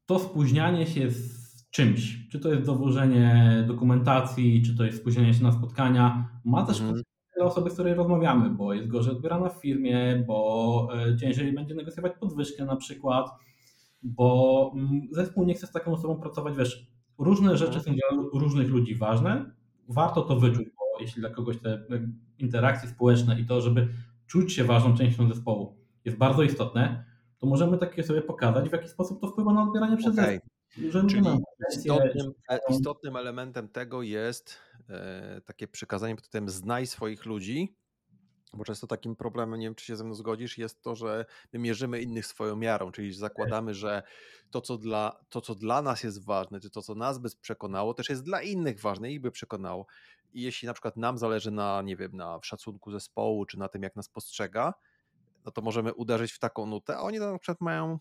to 0.06 0.18
spóźnianie 0.18 0.86
się 0.86 1.10
z 1.10 1.44
czymś, 1.70 2.28
czy 2.28 2.40
to 2.40 2.52
jest 2.52 2.66
dowożenie 2.66 3.64
dokumentacji, 3.66 4.62
czy 4.62 4.76
to 4.76 4.84
jest 4.84 4.98
spóźnianie 4.98 5.34
się 5.34 5.42
na 5.42 5.52
spotkania, 5.52 6.28
ma 6.44 6.66
też 6.66 6.80
mhm. 6.80 7.02
Dla 7.36 7.44
osoby, 7.44 7.70
z 7.70 7.72
której 7.72 7.94
rozmawiamy, 7.94 8.50
bo 8.50 8.74
jest 8.74 8.88
gorzej 8.88 9.12
odbierana 9.12 9.48
w 9.48 9.60
firmie, 9.60 10.24
bo 10.26 10.88
e, 11.08 11.16
ciężej 11.16 11.52
będzie 11.52 11.74
negocjować 11.74 12.12
podwyżkę 12.20 12.64
na 12.64 12.76
przykład 12.76 13.30
bo 14.04 14.72
mm, 14.74 15.08
zespół 15.10 15.44
nie 15.44 15.54
chce 15.54 15.66
z 15.66 15.72
taką 15.72 15.92
osobą 15.92 16.20
pracować, 16.20 16.56
wiesz, 16.56 16.86
różne 17.18 17.56
rzeczy 17.56 17.80
są 17.80 17.92
dla 17.92 18.22
różnych 18.32 18.68
ludzi 18.68 18.94
ważne, 18.94 19.50
warto 19.88 20.22
to 20.22 20.36
wyczuć, 20.36 20.68
bo 20.68 21.00
jeśli 21.00 21.20
dla 21.20 21.30
kogoś 21.30 21.58
te 21.58 21.70
e, 21.70 21.82
interakcje 22.38 22.88
społeczne 22.88 23.40
i 23.40 23.46
to, 23.46 23.60
żeby 23.60 23.88
czuć 24.26 24.52
się 24.52 24.64
ważną 24.64 24.96
częścią 24.96 25.28
zespołu 25.28 25.76
jest 26.04 26.18
bardzo 26.18 26.42
istotne, 26.42 27.04
to 27.38 27.46
możemy 27.46 27.78
takie 27.78 28.02
sobie 28.02 28.22
pokazać, 28.22 28.68
w 28.68 28.72
jaki 28.72 28.88
sposób 28.88 29.20
to 29.20 29.28
wpływa 29.28 29.52
na 29.52 29.62
odbieranie 29.62 29.96
przez 29.96 30.12
okay. 30.12 30.24
zespół. 30.24 31.10
Czyli 31.10 31.22
istotnym, 31.70 32.32
e, 32.50 32.58
istotnym 32.70 33.16
elementem 33.16 33.68
tego 33.68 34.02
jest 34.02 34.58
takie 35.44 35.68
przykazanie 35.68 36.16
pod 36.16 36.28
tym 36.28 36.48
znaj 36.48 36.86
swoich 36.86 37.26
ludzi, 37.26 37.76
bo 38.56 38.64
często 38.64 38.86
takim 38.86 39.16
problemem, 39.16 39.60
nie 39.60 39.66
wiem 39.66 39.74
czy 39.74 39.84
się 39.84 39.96
ze 39.96 40.04
mną 40.04 40.14
zgodzisz, 40.14 40.58
jest 40.58 40.82
to, 40.82 40.94
że 40.94 41.26
my 41.52 41.58
mierzymy 41.58 42.02
innych 42.02 42.26
swoją 42.26 42.56
miarą, 42.56 42.92
czyli 42.92 43.14
zakładamy, 43.14 43.74
że 43.74 44.02
to 44.50 44.60
co, 44.60 44.78
dla, 44.78 45.20
to, 45.28 45.40
co 45.40 45.54
dla 45.54 45.82
nas 45.82 46.02
jest 46.02 46.24
ważne, 46.24 46.60
czy 46.60 46.70
to, 46.70 46.82
co 46.82 46.94
nas 46.94 47.18
by 47.18 47.28
przekonało, 47.40 47.94
też 47.94 48.08
jest 48.08 48.24
dla 48.24 48.42
innych 48.42 48.80
ważne 48.80 49.12
i 49.12 49.20
by 49.20 49.30
przekonało. 49.30 49.86
I 50.32 50.42
jeśli 50.42 50.66
na 50.66 50.72
przykład 50.72 50.96
nam 50.96 51.18
zależy 51.18 51.50
na, 51.50 51.82
nie 51.82 51.96
wiem, 51.96 52.16
na 52.16 52.38
szacunku 52.42 52.90
zespołu, 52.90 53.46
czy 53.46 53.58
na 53.58 53.68
tym, 53.68 53.82
jak 53.82 53.96
nas 53.96 54.08
postrzega, 54.08 54.74
no 55.44 55.52
to 55.52 55.62
możemy 55.62 55.94
uderzyć 55.94 56.32
w 56.32 56.38
taką 56.38 56.66
nutę, 56.66 56.96
a 56.96 57.00
oni 57.00 57.18
na 57.18 57.38
przykład 57.38 57.60
mają 57.60 57.98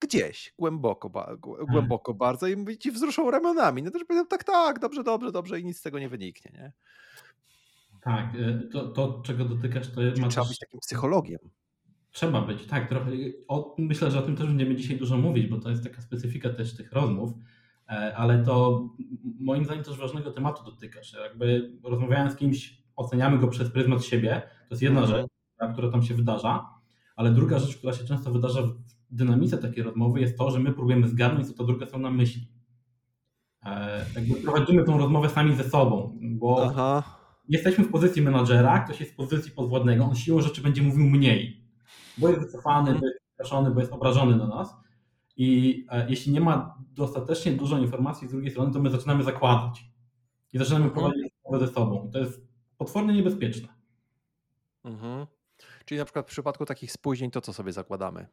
gdzieś, 0.00 0.54
głęboko, 0.58 1.08
mhm. 1.08 1.66
głęboko 1.66 2.14
bardzo 2.14 2.46
i 2.46 2.78
ci 2.78 2.92
wzruszą 2.92 3.30
ramionami. 3.30 3.82
No 3.82 3.90
to 3.90 3.98
już 3.98 4.06
powiedzą, 4.06 4.26
tak, 4.26 4.44
tak, 4.44 4.78
dobrze, 4.78 5.04
dobrze, 5.04 5.32
dobrze 5.32 5.60
i 5.60 5.64
nic 5.64 5.78
z 5.78 5.82
tego 5.82 5.98
nie 5.98 6.08
wyniknie, 6.08 6.50
nie? 6.54 6.72
Tak, 8.02 8.34
y, 8.34 8.68
to, 8.72 8.88
to 8.88 9.22
czego 9.24 9.44
dotykasz, 9.44 9.88
to 9.88 10.00
ma 10.00 10.28
Trzeba 10.28 10.28
też... 10.28 10.48
być 10.48 10.58
takim 10.58 10.80
psychologiem. 10.80 11.38
Trzeba 12.10 12.40
być, 12.40 12.66
tak, 12.66 12.88
trochę. 12.88 13.10
O, 13.48 13.74
myślę, 13.78 14.10
że 14.10 14.18
o 14.18 14.22
tym 14.22 14.36
też 14.36 14.46
będziemy 14.46 14.76
dzisiaj 14.76 14.96
dużo 14.96 15.16
mówić, 15.16 15.46
bo 15.46 15.60
to 15.60 15.70
jest 15.70 15.84
taka 15.84 16.02
specyfika 16.02 16.50
też 16.50 16.76
tych 16.76 16.92
rozmów, 16.92 17.32
e, 17.88 18.16
ale 18.16 18.44
to 18.44 18.84
moim 19.40 19.64
zdaniem 19.64 19.84
też 19.84 19.98
ważnego 19.98 20.32
tematu 20.32 20.64
dotykasz. 20.64 21.12
Jakby 21.12 21.72
rozmawiając 21.84 22.32
z 22.32 22.36
kimś, 22.36 22.82
oceniamy 22.96 23.38
go 23.38 23.48
przez 23.48 23.70
pryzmat 23.70 24.04
siebie, 24.04 24.42
to 24.68 24.74
jest 24.74 24.82
jedna 24.82 25.00
mhm. 25.00 25.20
rzecz, 25.20 25.30
która 25.72 25.90
tam 25.90 26.02
się 26.02 26.14
wydarza, 26.14 26.68
ale 27.16 27.30
druga 27.30 27.58
rzecz, 27.58 27.76
która 27.76 27.92
się 27.92 28.04
często 28.04 28.30
wydarza 28.30 28.62
w 28.62 28.95
dynamice 29.10 29.58
takiej 29.58 29.84
rozmowy 29.84 30.20
jest 30.20 30.38
to, 30.38 30.50
że 30.50 30.58
my 30.58 30.72
próbujemy 30.72 31.08
zgadnąć, 31.08 31.48
co 31.48 31.54
ta 31.54 31.64
druga 31.64 31.86
są 31.86 31.98
na 31.98 32.10
myśli. 32.10 32.48
E, 33.62 34.06
jakby 34.14 34.34
prowadzimy 34.34 34.84
tą 34.84 34.98
rozmowę 34.98 35.28
sami 35.28 35.56
ze 35.56 35.64
sobą, 35.64 36.18
bo 36.20 36.66
Aha 36.70 37.16
jesteśmy 37.48 37.84
w 37.84 37.90
pozycji 37.90 38.22
menadżera, 38.22 38.84
ktoś 38.84 39.00
jest 39.00 39.12
w 39.12 39.16
pozycji 39.16 39.52
podwładnego, 39.52 40.04
on 40.04 40.14
siłą 40.14 40.40
rzeczy 40.40 40.62
będzie 40.62 40.82
mówił 40.82 41.06
mniej, 41.06 41.64
bo 42.18 42.28
jest 42.28 42.40
wycofany, 42.40 42.94
bo 42.94 43.06
jest 43.06 43.18
straszony, 43.34 43.70
bo 43.70 43.80
jest 43.80 43.92
obrażony 43.92 44.36
na 44.36 44.46
nas. 44.46 44.76
I 45.36 45.86
e, 45.90 46.10
jeśli 46.10 46.32
nie 46.32 46.40
ma 46.40 46.78
dostatecznie 46.78 47.52
dużo 47.52 47.78
informacji 47.78 48.28
z 48.28 48.30
drugiej 48.30 48.50
strony, 48.50 48.72
to 48.72 48.80
my 48.80 48.90
zaczynamy 48.90 49.24
zakładać 49.24 49.84
i 50.52 50.58
zaczynamy 50.58 50.84
mhm. 50.84 51.00
prowadzić 51.00 51.32
rozmowę 51.44 51.66
ze 51.66 51.72
sobą. 51.72 52.06
I 52.08 52.12
to 52.12 52.18
jest 52.18 52.46
potwornie 52.78 53.14
niebezpieczne. 53.14 53.68
Mhm. 54.84 55.26
Czyli 55.84 55.98
na 55.98 56.04
przykład 56.04 56.26
w 56.26 56.28
przypadku 56.28 56.66
takich 56.66 56.92
spóźnień, 56.92 57.30
to 57.30 57.40
co 57.40 57.52
sobie 57.52 57.72
zakładamy? 57.72 58.26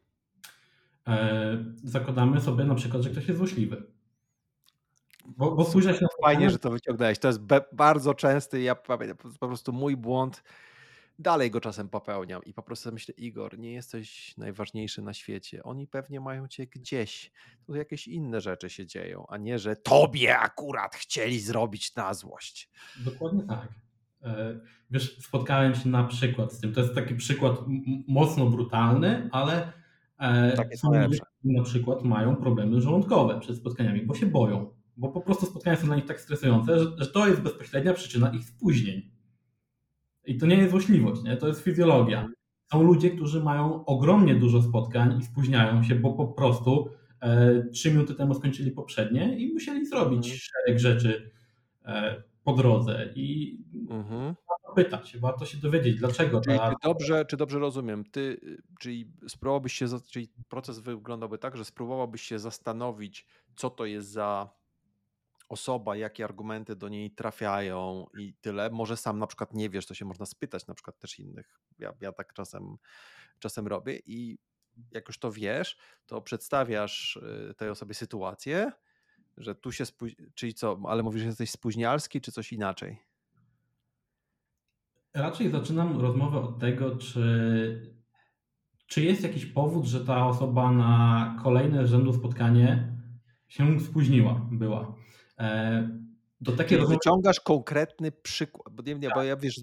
E, 1.08 1.64
zakładamy 1.84 2.40
sobie 2.40 2.64
na 2.64 2.74
przykład, 2.74 3.02
że 3.02 3.10
ktoś 3.10 3.28
jest 3.28 3.38
złośliwy. 3.38 3.82
Bo, 5.26 5.50
bo 5.50 5.64
spójrz 5.64 5.86
się 5.86 6.06
Fajnie, 6.22 6.50
że 6.50 6.58
to 6.58 6.70
wyciągnąłeś. 6.70 7.18
To 7.18 7.28
jest 7.28 7.40
bardzo 7.72 8.14
częsty, 8.14 8.60
ja 8.60 8.74
po 8.74 9.46
prostu 9.48 9.72
mój 9.72 9.96
błąd. 9.96 10.42
Dalej 11.18 11.50
go 11.50 11.60
czasem 11.60 11.88
popełniam 11.88 12.44
i 12.44 12.54
po 12.54 12.62
prostu 12.62 12.92
myślę, 12.92 13.14
Igor, 13.18 13.58
nie 13.58 13.72
jesteś 13.72 14.36
najważniejszy 14.36 15.02
na 15.02 15.14
świecie. 15.14 15.62
Oni 15.62 15.86
pewnie 15.86 16.20
mają 16.20 16.48
cię 16.48 16.66
gdzieś. 16.66 17.32
Tu 17.66 17.74
jakieś 17.74 18.08
inne 18.08 18.40
rzeczy 18.40 18.70
się 18.70 18.86
dzieją, 18.86 19.26
a 19.28 19.36
nie, 19.36 19.58
że 19.58 19.76
tobie 19.76 20.38
akurat 20.38 20.94
chcieli 20.94 21.40
zrobić 21.40 21.94
na 21.94 22.14
złość. 22.14 22.70
Dokładnie 23.04 23.42
tak. 23.42 23.68
E, 24.22 24.60
wiesz, 24.90 25.18
spotkałem 25.18 25.74
się 25.74 25.88
na 25.88 26.04
przykład 26.04 26.52
z 26.52 26.60
tym. 26.60 26.72
To 26.72 26.80
jest 26.80 26.94
taki 26.94 27.14
przykład 27.14 27.58
mocno 28.08 28.46
brutalny, 28.46 29.28
ale 29.32 29.72
tak 30.56 30.76
są 30.76 31.02
ludzie, 31.04 31.18
na 31.44 31.62
przykład 31.62 32.04
mają 32.04 32.36
problemy 32.36 32.80
żołądkowe 32.80 33.40
przed 33.40 33.56
spotkaniami, 33.56 34.06
bo 34.06 34.14
się 34.14 34.26
boją 34.26 34.70
bo 34.96 35.08
po 35.08 35.20
prostu 35.20 35.46
spotkania 35.46 35.76
są 35.76 35.86
dla 35.86 35.96
nich 35.96 36.04
tak 36.04 36.20
stresujące, 36.20 36.78
że, 36.78 36.86
że 36.98 37.06
to 37.06 37.28
jest 37.28 37.40
bezpośrednia 37.40 37.94
przyczyna 37.94 38.30
ich 38.30 38.44
spóźnień. 38.44 39.10
I 40.26 40.38
to 40.38 40.46
nie 40.46 40.56
jest 40.56 40.70
złośliwość, 40.70 41.22
nie? 41.22 41.36
to 41.36 41.48
jest 41.48 41.60
fizjologia. 41.60 42.28
Są 42.72 42.82
ludzie, 42.82 43.10
którzy 43.10 43.42
mają 43.42 43.84
ogromnie 43.84 44.34
dużo 44.34 44.62
spotkań 44.62 45.18
i 45.18 45.24
spóźniają 45.24 45.82
się, 45.82 45.94
bo 45.94 46.12
po 46.12 46.26
prostu 46.26 46.88
e, 47.20 47.62
trzy 47.72 47.90
minuty 47.90 48.14
temu 48.14 48.34
skończyli 48.34 48.70
poprzednie 48.70 49.38
i 49.38 49.52
musieli 49.52 49.86
zrobić 49.86 50.26
mhm. 50.26 50.38
szereg 50.38 50.78
rzeczy 50.78 51.30
e, 51.84 52.22
po 52.44 52.52
drodze. 52.52 53.12
I 53.14 53.58
mhm. 53.90 54.34
Pytać, 54.74 55.16
warto 55.18 55.46
się 55.46 55.58
dowiedzieć, 55.58 55.96
dlaczego. 55.96 56.40
Czyli 56.40 56.58
ta... 56.58 56.70
czy, 56.70 56.76
dobrze, 56.82 57.24
czy 57.24 57.36
dobrze 57.36 57.58
rozumiem, 57.58 58.04
ty, 58.04 58.40
czyli 58.80 59.12
spróbowałbyś 59.28 59.72
się, 59.72 59.86
czyli 60.10 60.28
proces 60.48 60.78
wyglądałby 60.78 61.38
tak, 61.38 61.56
że 61.56 61.64
spróbowałbyś 61.64 62.22
się 62.22 62.38
zastanowić, 62.38 63.26
co 63.56 63.70
to 63.70 63.84
jest 63.84 64.08
za 64.10 64.50
osoba, 65.48 65.96
jakie 65.96 66.24
argumenty 66.24 66.76
do 66.76 66.88
niej 66.88 67.10
trafiają 67.10 68.06
i 68.18 68.34
tyle. 68.34 68.70
Może 68.70 68.96
sam 68.96 69.18
na 69.18 69.26
przykład 69.26 69.54
nie 69.54 69.70
wiesz, 69.70 69.86
to 69.86 69.94
się 69.94 70.04
można 70.04 70.26
spytać 70.26 70.66
na 70.66 70.74
przykład 70.74 70.98
też 70.98 71.18
innych. 71.18 71.60
Ja, 71.78 71.92
ja 72.00 72.12
tak 72.12 72.32
czasem, 72.32 72.76
czasem 73.38 73.66
robię 73.66 73.98
i 74.06 74.38
jak 74.90 75.08
już 75.08 75.18
to 75.18 75.32
wiesz, 75.32 75.76
to 76.06 76.22
przedstawiasz 76.22 77.16
y, 77.50 77.54
tej 77.54 77.68
osobie 77.68 77.94
sytuację, 77.94 78.72
że 79.36 79.54
tu 79.54 79.72
się 79.72 79.86
spóźni, 79.86 80.26
czyli 80.34 80.54
co, 80.54 80.80
ale 80.86 81.02
mówisz, 81.02 81.20
że 81.22 81.28
jesteś 81.28 81.50
spóźnialski, 81.50 82.20
czy 82.20 82.32
coś 82.32 82.52
inaczej? 82.52 83.13
Raczej 85.14 85.50
zaczynam 85.50 86.00
rozmowę 86.00 86.40
od 86.40 86.58
tego, 86.58 86.96
czy, 86.96 87.94
czy 88.86 89.04
jest 89.04 89.22
jakiś 89.22 89.46
powód, 89.46 89.84
że 89.84 90.04
ta 90.04 90.26
osoba 90.26 90.72
na 90.72 91.36
kolejne 91.42 91.86
rzędu 91.86 92.12
spotkanie 92.12 92.92
się 93.48 93.80
spóźniła, 93.80 94.48
była. 94.52 94.94
E, 95.38 95.88
do 96.40 96.52
takiej 96.52 96.78
rozmowy... 96.78 96.94
wyciągasz 96.94 97.40
konkretny 97.40 98.12
przykład, 98.12 98.74
bo, 98.74 98.82
nie, 98.82 98.94
nie, 98.94 99.08
bo 99.14 99.22
ja 99.22 99.36
wiesz, 99.36 99.60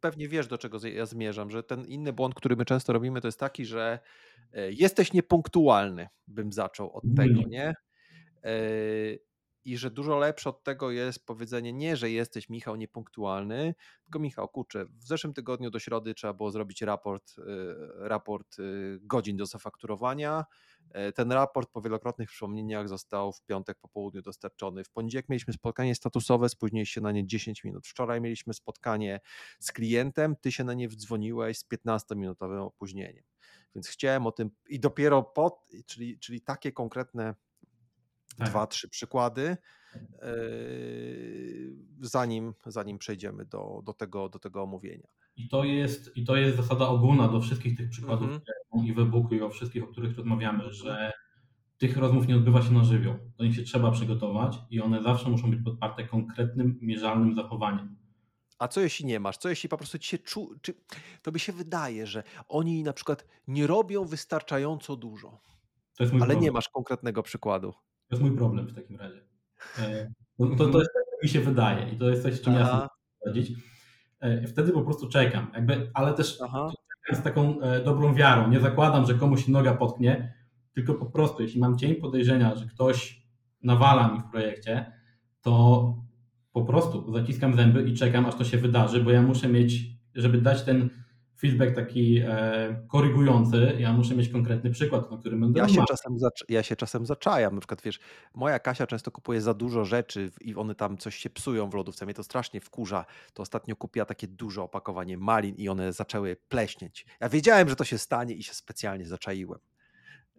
pewnie 0.00 0.28
wiesz, 0.28 0.46
do 0.46 0.58
czego 0.58 0.78
ja 0.86 1.06
zmierzam, 1.06 1.50
że 1.50 1.62
ten 1.62 1.84
inny 1.84 2.12
błąd, 2.12 2.34
który 2.34 2.56
my 2.56 2.64
często 2.64 2.92
robimy, 2.92 3.20
to 3.20 3.28
jest 3.28 3.40
taki, 3.40 3.64
że 3.64 3.98
e, 4.52 4.72
jesteś 4.72 5.12
niepunktualny, 5.12 6.08
bym 6.28 6.52
zaczął 6.52 6.92
od 6.92 7.04
tego, 7.16 7.40
nie? 7.48 7.74
I 9.64 9.78
że 9.78 9.90
dużo 9.90 10.18
lepsze 10.18 10.50
od 10.50 10.62
tego 10.62 10.90
jest 10.90 11.26
powiedzenie 11.26 11.72
nie, 11.72 11.96
że 11.96 12.10
jesteś 12.10 12.48
Michał 12.48 12.76
niepunktualny, 12.76 13.74
tylko 14.04 14.18
Michał, 14.18 14.48
kurczę, 14.48 14.84
w 14.84 15.06
zeszłym 15.06 15.34
tygodniu 15.34 15.70
do 15.70 15.78
środy 15.78 16.14
trzeba 16.14 16.32
było 16.32 16.50
zrobić 16.50 16.82
raport, 16.82 17.38
y, 17.38 17.42
raport 17.96 18.58
y, 18.58 18.98
godzin 19.02 19.36
do 19.36 19.46
zafakturowania. 19.46 20.44
E, 20.90 21.12
ten 21.12 21.32
raport 21.32 21.70
po 21.70 21.80
wielokrotnych 21.80 22.28
przypomnieniach 22.28 22.88
został 22.88 23.32
w 23.32 23.42
piątek 23.42 23.78
po 23.78 23.88
południu 23.88 24.22
dostarczony. 24.22 24.84
W 24.84 24.90
poniedziałek 24.90 25.28
mieliśmy 25.28 25.52
spotkanie 25.52 25.94
statusowe, 25.94 26.48
spóźniłeś 26.48 26.90
się 26.90 27.00
na 27.00 27.12
nie 27.12 27.26
10 27.26 27.64
minut. 27.64 27.86
Wczoraj 27.86 28.20
mieliśmy 28.20 28.54
spotkanie 28.54 29.20
z 29.60 29.72
klientem, 29.72 30.36
ty 30.36 30.52
się 30.52 30.64
na 30.64 30.74
nie 30.74 30.88
wdzwoniłeś 30.88 31.58
z 31.58 31.64
15-minutowym 31.68 32.60
opóźnieniem. 32.60 33.24
Więc 33.74 33.88
chciałem 33.88 34.26
o 34.26 34.32
tym 34.32 34.50
i 34.68 34.80
dopiero 34.80 35.22
po, 35.22 35.66
czyli, 35.86 36.18
czyli 36.18 36.40
takie 36.40 36.72
konkretne 36.72 37.34
tak. 38.36 38.48
dwa, 38.48 38.66
trzy 38.66 38.88
przykłady, 38.88 39.56
yy, 40.22 41.76
zanim, 42.00 42.54
zanim 42.66 42.98
przejdziemy 42.98 43.44
do, 43.44 43.82
do, 43.84 43.92
tego, 43.92 44.28
do 44.28 44.38
tego 44.38 44.62
omówienia. 44.62 45.08
I 45.36 45.48
to, 45.48 45.64
jest, 45.64 46.16
I 46.16 46.24
to 46.24 46.36
jest 46.36 46.56
zasada 46.56 46.88
ogólna 46.88 47.28
do 47.28 47.40
wszystkich 47.40 47.76
tych 47.76 47.90
przykładów 47.90 48.30
mm-hmm. 48.30 48.84
i 48.84 48.94
w 48.94 48.98
e-booku, 48.98 49.34
i 49.34 49.42
o 49.42 49.50
wszystkich, 49.50 49.84
o 49.84 49.86
których 49.86 50.16
rozmawiamy, 50.16 50.72
że 50.72 51.12
tych 51.78 51.96
rozmów 51.96 52.28
nie 52.28 52.36
odbywa 52.36 52.62
się 52.62 52.72
na 52.72 52.84
żywioł. 52.84 53.14
Do 53.38 53.44
nich 53.44 53.56
się 53.56 53.62
trzeba 53.62 53.90
przygotować 53.90 54.58
i 54.70 54.80
one 54.80 55.02
zawsze 55.02 55.30
muszą 55.30 55.50
być 55.50 55.60
podparte 55.64 56.04
konkretnym, 56.04 56.78
mierzalnym 56.82 57.34
zachowaniem. 57.34 57.96
A 58.58 58.68
co 58.68 58.80
jeśli 58.80 59.06
nie 59.06 59.20
masz? 59.20 59.36
Co 59.36 59.48
jeśli 59.48 59.68
po 59.68 59.76
prostu 59.76 59.98
ci 59.98 60.08
się 60.08 60.18
czu... 60.18 60.54
Czy 60.62 60.74
to 61.22 61.32
by 61.32 61.38
się 61.38 61.52
wydaje, 61.52 62.06
że 62.06 62.22
oni 62.48 62.82
na 62.82 62.92
przykład 62.92 63.26
nie 63.48 63.66
robią 63.66 64.04
wystarczająco 64.04 64.96
dużo, 64.96 65.40
ale 65.98 66.10
problem. 66.10 66.40
nie 66.40 66.52
masz 66.52 66.68
konkretnego 66.68 67.22
przykładu. 67.22 67.74
To 68.10 68.16
jest 68.16 68.22
mój 68.22 68.36
problem 68.36 68.66
w 68.66 68.74
takim 68.74 68.96
razie. 68.96 69.20
E, 69.78 70.12
to, 70.38 70.46
to, 70.46 70.66
to 70.68 70.78
jest 70.78 70.90
tak, 70.94 71.22
mi 71.22 71.28
się 71.28 71.40
wydaje 71.40 71.92
i 71.92 71.96
to 71.96 72.08
jest 72.08 72.22
coś, 72.22 72.34
z 72.34 72.40
czym 72.40 72.54
Aha. 72.56 72.88
ja 73.26 73.32
chcę. 73.32 73.52
E, 74.20 74.46
wtedy 74.46 74.72
po 74.72 74.82
prostu 74.82 75.08
czekam, 75.08 75.50
jakby, 75.54 75.90
ale 75.94 76.14
też 76.14 76.38
czekam 76.38 76.70
z 77.12 77.22
taką 77.22 77.60
e, 77.60 77.84
dobrą 77.84 78.14
wiarą. 78.14 78.50
Nie 78.50 78.60
zakładam, 78.60 79.06
że 79.06 79.14
komuś 79.14 79.48
noga 79.48 79.74
potknie, 79.74 80.34
tylko 80.74 80.94
po 80.94 81.06
prostu, 81.06 81.42
jeśli 81.42 81.60
mam 81.60 81.78
cień 81.78 81.94
podejrzenia, 81.94 82.54
że 82.54 82.66
ktoś 82.66 83.22
nawala 83.62 84.12
mi 84.12 84.20
w 84.20 84.30
projekcie, 84.30 84.92
to 85.40 85.94
po 86.52 86.64
prostu 86.64 87.12
zaciskam 87.12 87.54
zęby 87.54 87.82
i 87.82 87.94
czekam, 87.94 88.26
aż 88.26 88.34
to 88.34 88.44
się 88.44 88.58
wydarzy, 88.58 89.04
bo 89.04 89.10
ja 89.10 89.22
muszę 89.22 89.48
mieć, 89.48 89.82
żeby 90.14 90.40
dać 90.40 90.62
ten 90.62 90.90
feedback 91.40 91.74
taki 91.74 92.18
e, 92.18 92.86
korygujący, 92.88 93.76
ja 93.78 93.92
muszę 93.92 94.14
mieć 94.14 94.28
konkretny 94.28 94.70
przykład, 94.70 95.10
na 95.10 95.18
którym 95.18 95.40
będę 95.40 95.60
ja 95.60 95.68
się, 95.68 95.84
czasem 95.88 96.16
ja 96.48 96.62
się 96.62 96.76
czasem 96.76 97.06
zaczajam, 97.06 97.54
na 97.54 97.60
przykład 97.60 97.82
wiesz, 97.82 98.00
moja 98.34 98.58
Kasia 98.58 98.86
często 98.86 99.10
kupuje 99.10 99.40
za 99.40 99.54
dużo 99.54 99.84
rzeczy 99.84 100.30
i 100.40 100.54
one 100.54 100.74
tam 100.74 100.98
coś 100.98 101.16
się 101.16 101.30
psują 101.30 101.70
w 101.70 101.74
lodówce, 101.74 102.04
mnie 102.04 102.14
to 102.14 102.22
strasznie 102.22 102.60
wkurza, 102.60 103.04
to 103.34 103.42
ostatnio 103.42 103.76
kupiła 103.76 104.06
takie 104.06 104.28
duże 104.28 104.62
opakowanie 104.62 105.18
malin 105.18 105.54
i 105.54 105.68
one 105.68 105.92
zaczęły 105.92 106.36
pleśnieć. 106.48 107.06
Ja 107.20 107.28
wiedziałem, 107.28 107.68
że 107.68 107.76
to 107.76 107.84
się 107.84 107.98
stanie 107.98 108.34
i 108.34 108.42
się 108.42 108.54
specjalnie 108.54 109.04
zaczaiłem. 109.04 109.58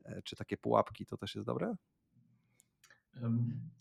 E, 0.05 0.21
czy 0.21 0.35
takie 0.35 0.57
pułapki 0.57 1.05
to 1.05 1.17
też 1.17 1.35
jest 1.35 1.47
dobre? 1.47 1.75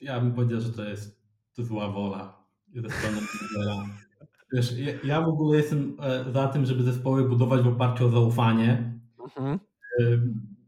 Ja 0.00 0.20
bym 0.20 0.32
powiedział, 0.32 0.60
że 0.60 0.72
to 0.72 0.84
jest 0.84 1.20
zła 1.58 1.88
wola 1.88 2.40
strony 2.88 3.20
Wiesz, 4.52 4.74
ja 5.04 5.20
w 5.20 5.28
ogóle 5.28 5.58
jestem 5.58 5.96
e, 6.02 6.32
za 6.32 6.48
tym, 6.48 6.66
żeby 6.66 6.82
zespoły 6.82 7.28
budować 7.28 7.62
w 7.62 7.68
oparciu 7.68 8.06
o 8.06 8.08
zaufanie. 8.08 9.00
Mhm. 9.18 9.60
E, 10.00 10.02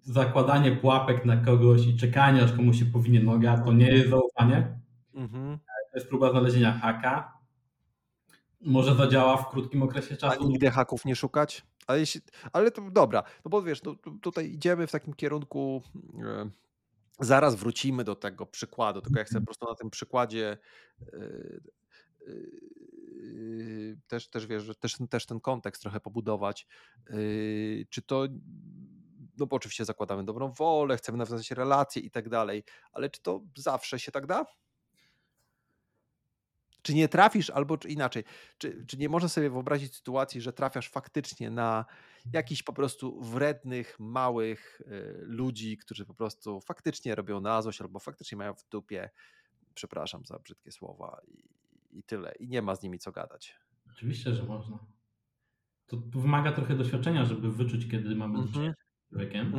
zakładanie 0.03 0.77
pułapek 0.77 1.25
na 1.25 1.37
kogoś 1.37 1.87
i 1.87 1.97
czekanie, 1.97 2.43
aż 2.43 2.53
komuś 2.53 2.79
się 2.79 2.85
powinie 2.85 3.21
noga, 3.21 3.59
to 3.59 3.73
nie 3.73 3.89
jest 3.89 4.11
zaufanie. 4.11 4.79
Mhm. 5.15 5.59
To 5.93 5.99
jest 5.99 6.09
próba 6.09 6.31
znalezienia 6.31 6.73
haka. 6.73 7.39
Może 8.61 8.95
zadziała 8.95 9.37
w 9.37 9.51
krótkim 9.51 9.83
okresie 9.83 10.17
czasu. 10.17 10.43
A 10.43 10.47
nigdy 10.47 10.71
haków 10.71 11.05
nie 11.05 11.17
szukać? 11.17 11.67
Ale, 11.87 12.01
jeśli, 12.01 12.21
ale 12.53 12.71
to 12.71 12.91
dobra, 12.91 13.23
no 13.45 13.49
bo 13.49 13.63
wiesz, 13.63 13.83
no, 13.83 13.95
tutaj 14.21 14.51
idziemy 14.51 14.87
w 14.87 14.93
takim 14.93 15.15
kierunku. 15.15 15.83
E, 16.25 16.51
zaraz 17.21 17.55
wrócimy 17.55 18.05
do 18.05 18.15
tego 18.15 18.47
przykładu, 18.47 19.01
tylko 19.01 19.19
ja 19.19 19.25
chcę 19.25 19.41
po 19.41 19.47
prostu 19.47 19.67
na 19.69 19.75
tym 19.75 19.91
przykładzie 19.91 20.57
Yy, 22.27 22.82
też, 24.07 24.29
też 24.29 24.47
wiesz, 24.47 24.63
że 24.63 24.75
też, 24.75 24.97
też 25.11 25.27
ten 25.27 25.41
kontekst 25.41 25.83
trochę 25.83 26.01
pobudować. 26.01 26.67
Yy, 27.11 27.87
czy 27.91 28.03
to, 28.03 28.27
no 29.39 29.47
bo 29.47 29.57
oczywiście 29.57 29.85
zakładamy 29.85 30.25
dobrą 30.25 30.53
wolę, 30.53 30.97
chcemy 30.97 31.19
nawiązać 31.19 31.51
relacje 31.51 32.03
i 32.03 32.11
tak 32.11 32.29
dalej, 32.29 32.65
ale 32.93 33.11
czy 33.11 33.23
to 33.23 33.41
zawsze 33.57 33.99
się 33.99 34.13
tak 34.13 34.27
da? 34.27 34.47
Czy 36.83 36.95
nie 36.95 37.09
trafisz, 37.09 37.51
albo 37.51 37.79
czy 37.79 37.89
inaczej, 37.89 38.25
czy, 38.59 38.87
czy 38.87 38.97
nie 38.97 39.09
można 39.09 39.29
sobie 39.29 39.51
wyobrazić 39.51 39.97
sytuacji, 39.97 40.41
że 40.41 40.53
trafiasz 40.53 40.91
faktycznie 40.91 41.51
na 41.51 41.85
jakichś 42.33 42.63
po 42.63 42.73
prostu 42.73 43.21
wrednych, 43.21 43.97
małych 43.99 44.81
yy, 44.87 45.19
ludzi, 45.23 45.77
którzy 45.77 46.07
po 46.07 46.15
prostu 46.15 46.61
faktycznie 46.61 47.15
robią 47.15 47.41
na 47.41 47.63
złość 47.63 47.81
albo 47.81 47.99
faktycznie 47.99 48.39
mają 48.39 48.55
w 48.55 48.69
dupie, 48.69 49.11
przepraszam 49.75 50.25
za 50.25 50.39
brzydkie 50.39 50.73
słowa, 50.73 51.21
i 51.29 51.62
tyle. 52.07 52.33
I 52.41 52.49
nie 52.49 52.63
ma 52.63 52.75
z 52.75 52.83
nimi 52.83 52.99
co 52.99 53.13
gadać. 53.13 53.55
Oczywiście, 53.91 54.35
że 54.35 54.43
można. 54.43 54.79
To, 55.87 55.97
to 55.97 56.21
wymaga 56.21 56.53
trochę 56.53 56.77
doświadczenia, 56.77 57.25
żeby 57.25 57.53
wyczuć, 57.53 57.89
kiedy 57.91 58.17
mamy 58.17 58.47
do 58.47 58.53
czynienia 58.53 58.75
z 58.75 59.09
człowiekiem. 59.09 59.55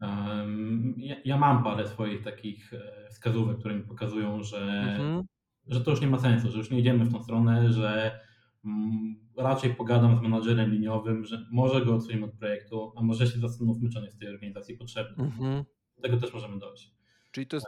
Um, 0.00 0.94
ja, 0.96 1.16
ja, 1.24 1.38
mam 1.38 1.64
parę 1.64 1.88
swoich 1.88 2.22
takich 2.22 2.72
e, 2.72 3.08
wskazówek, 3.10 3.58
które 3.58 3.74
mi 3.74 3.82
pokazują, 3.82 4.42
że, 4.42 4.96
mm-hmm. 4.98 5.22
że 5.66 5.80
to 5.80 5.90
już 5.90 6.00
nie 6.00 6.06
ma 6.06 6.18
sensu, 6.18 6.50
że 6.50 6.58
już 6.58 6.70
nie 6.70 6.78
idziemy 6.78 7.04
w 7.04 7.12
tą 7.12 7.22
stronę, 7.22 7.72
że 7.72 8.20
mm, 8.64 9.16
raczej 9.36 9.74
pogadam 9.74 10.16
z 10.16 10.20
menadżerem 10.20 10.70
liniowym, 10.70 11.24
że 11.24 11.46
może 11.50 11.84
go 11.84 11.94
odsuniemy 11.94 12.26
od 12.26 12.34
projektu, 12.34 12.92
a 12.96 13.02
może 13.02 13.26
się 13.26 13.38
zastanówmy, 13.38 13.90
czy 13.90 13.98
on 13.98 14.04
jest 14.04 14.16
w 14.16 14.20
tej 14.20 14.28
organizacji 14.28 14.76
potrzebny. 14.76 15.24
Mm-hmm. 15.24 15.64
Do 15.96 16.02
tego 16.02 16.16
też 16.16 16.34
możemy 16.34 16.58
dojść. 16.58 16.94
Czyli 17.30 17.46
to 17.46 17.56
jest 17.56 17.66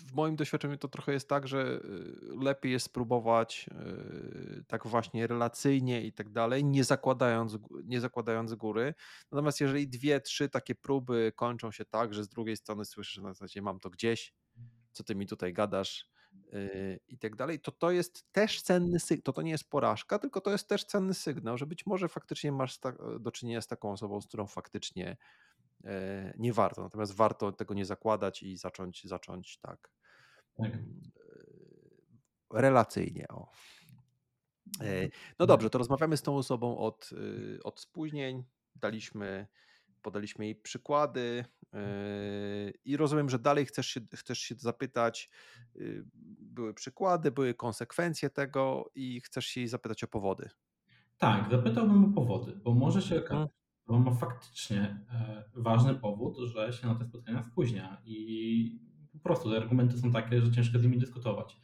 w 0.00 0.14
moim 0.14 0.36
doświadczeniu 0.36 0.76
to 0.78 0.88
trochę 0.88 1.12
jest 1.12 1.28
tak, 1.28 1.48
że 1.48 1.80
y, 1.84 2.44
lepiej 2.44 2.72
jest 2.72 2.86
spróbować 2.86 3.66
y, 4.58 4.64
tak 4.64 4.86
właśnie 4.86 5.26
relacyjnie 5.26 6.02
i 6.02 6.12
tak 6.12 6.30
dalej, 6.30 6.64
nie 6.64 6.84
zakładając, 6.84 7.58
nie 7.84 8.00
zakładając 8.00 8.54
góry. 8.54 8.94
Natomiast 9.32 9.60
jeżeli 9.60 9.88
dwie, 9.88 10.20
trzy 10.20 10.48
takie 10.48 10.74
próby 10.74 11.32
kończą 11.36 11.70
się 11.70 11.84
tak, 11.84 12.14
że 12.14 12.24
z 12.24 12.28
drugiej 12.28 12.56
strony 12.56 12.84
słyszysz, 12.84 13.14
że 13.14 13.22
na 13.22 13.32
zasadzie 13.32 13.62
mam 13.62 13.80
to 13.80 13.90
gdzieś, 13.90 14.32
co 14.92 15.04
ty 15.04 15.14
mi 15.14 15.26
tutaj 15.26 15.52
gadasz 15.52 16.06
y, 16.52 17.00
i 17.08 17.18
tak 17.18 17.36
dalej, 17.36 17.60
to 17.60 17.72
to 17.72 17.90
jest 17.90 18.32
też 18.32 18.62
cenny 18.62 19.00
sygnał. 19.00 19.22
To, 19.22 19.32
to 19.32 19.42
nie 19.42 19.50
jest 19.50 19.70
porażka, 19.70 20.18
tylko 20.18 20.40
to 20.40 20.50
jest 20.50 20.68
też 20.68 20.84
cenny 20.84 21.14
sygnał, 21.14 21.58
że 21.58 21.66
być 21.66 21.86
może 21.86 22.08
faktycznie 22.08 22.52
masz 22.52 22.78
do 23.20 23.32
czynienia 23.32 23.60
z 23.60 23.66
taką 23.66 23.92
osobą, 23.92 24.20
z 24.20 24.26
którą 24.26 24.46
faktycznie 24.46 25.16
nie 26.38 26.52
warto. 26.52 26.82
Natomiast 26.82 27.14
warto 27.14 27.52
tego 27.52 27.74
nie 27.74 27.84
zakładać 27.84 28.42
i 28.42 28.56
zacząć, 28.56 29.04
zacząć 29.04 29.58
tak, 29.58 29.90
tak. 30.54 30.66
Mm, 30.66 31.00
e, 32.54 32.60
relacyjnie. 32.62 33.28
O. 33.28 33.50
E, 34.80 35.08
no 35.38 35.46
dobrze, 35.46 35.70
to 35.70 35.78
rozmawiamy 35.78 36.16
z 36.16 36.22
tą 36.22 36.36
osobą 36.36 36.78
od, 36.78 37.10
od 37.64 37.80
spóźnień. 37.80 38.44
Daliśmy, 38.74 39.46
podaliśmy 40.02 40.44
jej 40.44 40.56
przykłady 40.56 41.44
i 42.84 42.96
rozumiem, 42.96 43.30
że 43.30 43.38
dalej 43.38 43.66
chcesz 43.66 43.86
się, 43.86 44.00
chcesz 44.14 44.38
się 44.38 44.54
zapytać, 44.58 45.30
były 46.38 46.74
przykłady, 46.74 47.30
były 47.30 47.54
konsekwencje 47.54 48.30
tego 48.30 48.90
i 48.94 49.20
chcesz 49.20 49.46
się 49.46 49.60
jej 49.60 49.68
zapytać 49.68 50.04
o 50.04 50.08
powody. 50.08 50.50
Tak, 51.18 51.50
zapytałbym 51.50 52.04
o 52.04 52.12
powody, 52.12 52.52
bo 52.52 52.74
może 52.74 53.02
się 53.02 53.18
okazać, 53.18 53.50
mhm 53.88 54.04
bo 54.04 54.10
ma 54.10 54.16
faktycznie 54.16 55.04
e, 55.12 55.44
ważny 55.54 55.94
powód, 55.94 56.36
że 56.38 56.72
się 56.72 56.86
na 56.86 56.94
te 56.94 57.04
spotkania 57.04 57.42
spóźnia 57.42 58.02
i 58.04 58.80
po 59.12 59.18
prostu 59.18 59.50
te 59.50 59.56
argumenty 59.56 59.98
są 59.98 60.12
takie, 60.12 60.40
że 60.40 60.52
ciężko 60.52 60.78
z 60.78 60.82
nimi 60.82 60.98
dyskutować. 60.98 61.56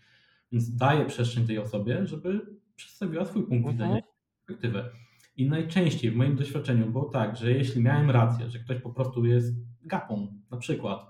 Więc 0.53 0.77
daje 0.77 1.05
przestrzeń 1.07 1.47
tej 1.47 1.59
osobie, 1.59 2.07
żeby 2.07 2.47
przedstawiła 2.77 3.25
swój 3.25 3.47
punkt 3.47 3.67
uh-huh. 3.67 3.73
widzenia, 3.73 4.01
perspektywę. 4.47 4.91
I 5.37 5.49
najczęściej 5.49 6.11
w 6.11 6.17
moim 6.17 6.37
doświadczeniu 6.37 6.91
było 6.91 7.05
tak, 7.05 7.37
że 7.37 7.53
jeśli 7.53 7.83
miałem 7.83 8.11
rację, 8.11 8.51
że 8.51 8.59
ktoś 8.59 8.83
po 8.83 8.91
prostu 8.91 9.25
jest 9.25 9.55
gapą, 9.83 10.43
na 10.51 10.57
przykład, 10.57 11.09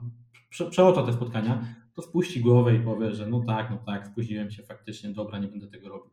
prze, 0.51 0.71
przeocza 0.71 1.03
te 1.03 1.12
spotkania, 1.12 1.64
to 1.94 2.03
spuści 2.03 2.40
głowę 2.40 2.77
i 2.77 2.81
powie, 2.81 3.14
że 3.14 3.27
no 3.27 3.40
tak, 3.47 3.71
no 3.71 3.79
tak, 3.87 4.07
spóźniłem 4.07 4.51
się 4.51 4.62
faktycznie, 4.62 5.11
dobra, 5.11 5.38
nie 5.38 5.49
będę 5.49 5.66
tego 5.66 5.88
robił. 5.88 6.11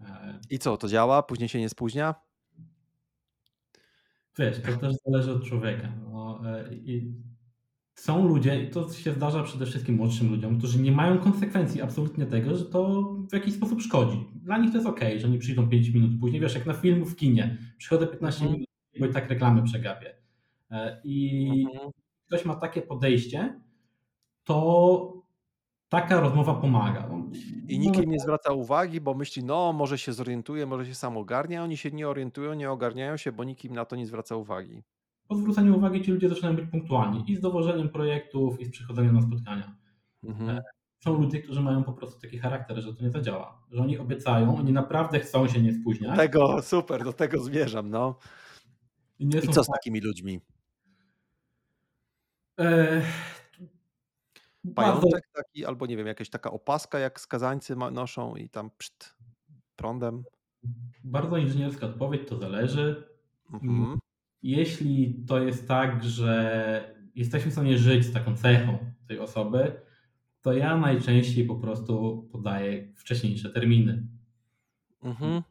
E, 0.00 0.40
I 0.50 0.58
co, 0.58 0.76
to 0.76 0.88
działa? 0.88 1.22
Później 1.22 1.48
się 1.48 1.58
nie 1.60 1.68
spóźnia? 1.68 2.29
Wiesz, 4.40 4.60
to 4.62 4.76
też 4.76 4.94
zależy 5.06 5.32
od 5.32 5.44
człowieka. 5.44 5.92
No, 6.12 6.40
e, 6.46 6.74
i 6.74 7.14
są 7.94 8.28
ludzie, 8.28 8.64
i 8.64 8.70
to 8.70 8.92
się 8.92 9.12
zdarza 9.12 9.42
przede 9.42 9.66
wszystkim 9.66 9.94
młodszym 9.94 10.30
ludziom, 10.30 10.58
którzy 10.58 10.82
nie 10.82 10.92
mają 10.92 11.18
konsekwencji 11.18 11.82
absolutnie 11.82 12.26
tego, 12.26 12.56
że 12.56 12.64
to 12.64 13.02
w 13.30 13.32
jakiś 13.32 13.54
sposób 13.54 13.82
szkodzi. 13.82 14.28
Dla 14.34 14.58
nich 14.58 14.70
to 14.70 14.76
jest 14.76 14.88
ok, 14.88 15.00
że 15.16 15.26
oni 15.26 15.38
przyjdą 15.38 15.68
5 15.68 15.88
minut 15.88 16.10
później. 16.20 16.40
Wiesz, 16.40 16.54
jak 16.54 16.66
na 16.66 16.74
film 16.74 17.06
w 17.06 17.16
kinie, 17.16 17.58
przychodzę 17.78 18.06
15 18.06 18.40
mhm. 18.40 18.52
minut, 18.52 18.68
bo 19.00 19.06
i 19.06 19.12
tak 19.12 19.30
reklamy 19.30 19.62
przegapię. 19.62 20.14
E, 20.70 21.00
I 21.04 21.46
mhm. 21.72 21.90
ktoś 22.26 22.44
ma 22.44 22.56
takie 22.56 22.82
podejście, 22.82 23.60
to 24.44 25.22
taka 25.90 26.20
rozmowa 26.20 26.54
pomaga. 26.54 27.08
No, 27.08 27.24
I 27.68 27.78
nikt 27.78 28.02
im 28.02 28.10
nie 28.10 28.20
zwraca 28.20 28.52
uwagi, 28.52 29.00
bo 29.00 29.14
myśli, 29.14 29.44
no 29.44 29.72
może 29.72 29.98
się 29.98 30.12
zorientuje, 30.12 30.66
może 30.66 30.86
się 30.86 30.94
sam 30.94 31.16
ogarnia, 31.16 31.64
oni 31.64 31.76
się 31.76 31.90
nie 31.90 32.08
orientują, 32.08 32.54
nie 32.54 32.70
ogarniają 32.70 33.16
się, 33.16 33.32
bo 33.32 33.44
nikt 33.44 33.64
im 33.64 33.72
na 33.74 33.84
to 33.84 33.96
nie 33.96 34.06
zwraca 34.06 34.36
uwagi. 34.36 34.82
Po 35.28 35.34
zwróceniu 35.36 35.76
uwagi 35.76 36.02
ci 36.02 36.10
ludzie 36.10 36.28
zaczynają 36.28 36.56
być 36.56 36.70
punktualni 36.70 37.24
i 37.30 37.36
z 37.36 37.40
dowożeniem 37.40 37.88
projektów, 37.88 38.60
i 38.60 38.64
z 38.64 38.70
przychodzeniem 38.70 39.14
na 39.14 39.22
spotkania. 39.22 39.76
Mhm. 40.24 40.50
E, 40.50 40.62
są 41.04 41.20
ludzie, 41.20 41.42
którzy 41.42 41.60
mają 41.60 41.84
po 41.84 41.92
prostu 41.92 42.20
taki 42.20 42.38
charakter, 42.38 42.82
że 42.82 42.94
to 42.94 43.02
nie 43.02 43.10
zadziała. 43.10 43.62
Że 43.70 43.82
oni 43.82 43.98
obiecają, 43.98 44.56
oni 44.56 44.72
naprawdę 44.72 45.20
chcą 45.20 45.48
się 45.48 45.62
nie 45.62 45.72
spóźniać. 45.72 46.16
Tego, 46.16 46.62
super, 46.62 47.04
do 47.04 47.12
tego 47.12 47.38
zmierzam, 47.38 47.90
no. 47.90 48.14
I, 49.18 49.24
I 49.24 49.48
co 49.48 49.64
z 49.64 49.66
takimi 49.66 50.00
ludźmi? 50.00 50.40
Pajączek 54.74 55.30
taki, 55.32 55.66
albo 55.66 55.86
nie 55.86 55.96
wiem, 55.96 56.06
jakaś 56.06 56.30
taka 56.30 56.50
opaska, 56.50 56.98
jak 56.98 57.20
skazańcy 57.20 57.76
noszą 57.76 58.36
i 58.36 58.48
tam 58.48 58.70
pszt, 58.78 59.16
prądem. 59.76 60.22
Bardzo 61.04 61.36
inżynierska 61.36 61.86
odpowiedź, 61.86 62.28
to 62.28 62.36
zależy. 62.36 63.08
Mhm. 63.52 63.98
Jeśli 64.42 65.24
to 65.28 65.42
jest 65.42 65.68
tak, 65.68 66.04
że 66.04 66.94
jesteśmy 67.14 67.50
w 67.50 67.54
stanie 67.54 67.78
żyć 67.78 68.04
z 68.04 68.12
taką 68.12 68.36
cechą 68.36 68.78
tej 69.08 69.18
osoby, 69.18 69.80
to 70.42 70.52
ja 70.52 70.76
najczęściej 70.76 71.44
po 71.44 71.56
prostu 71.56 72.28
podaję 72.32 72.92
wcześniejsze 72.96 73.50
terminy. 73.50 74.06
Mhm. 75.02 75.42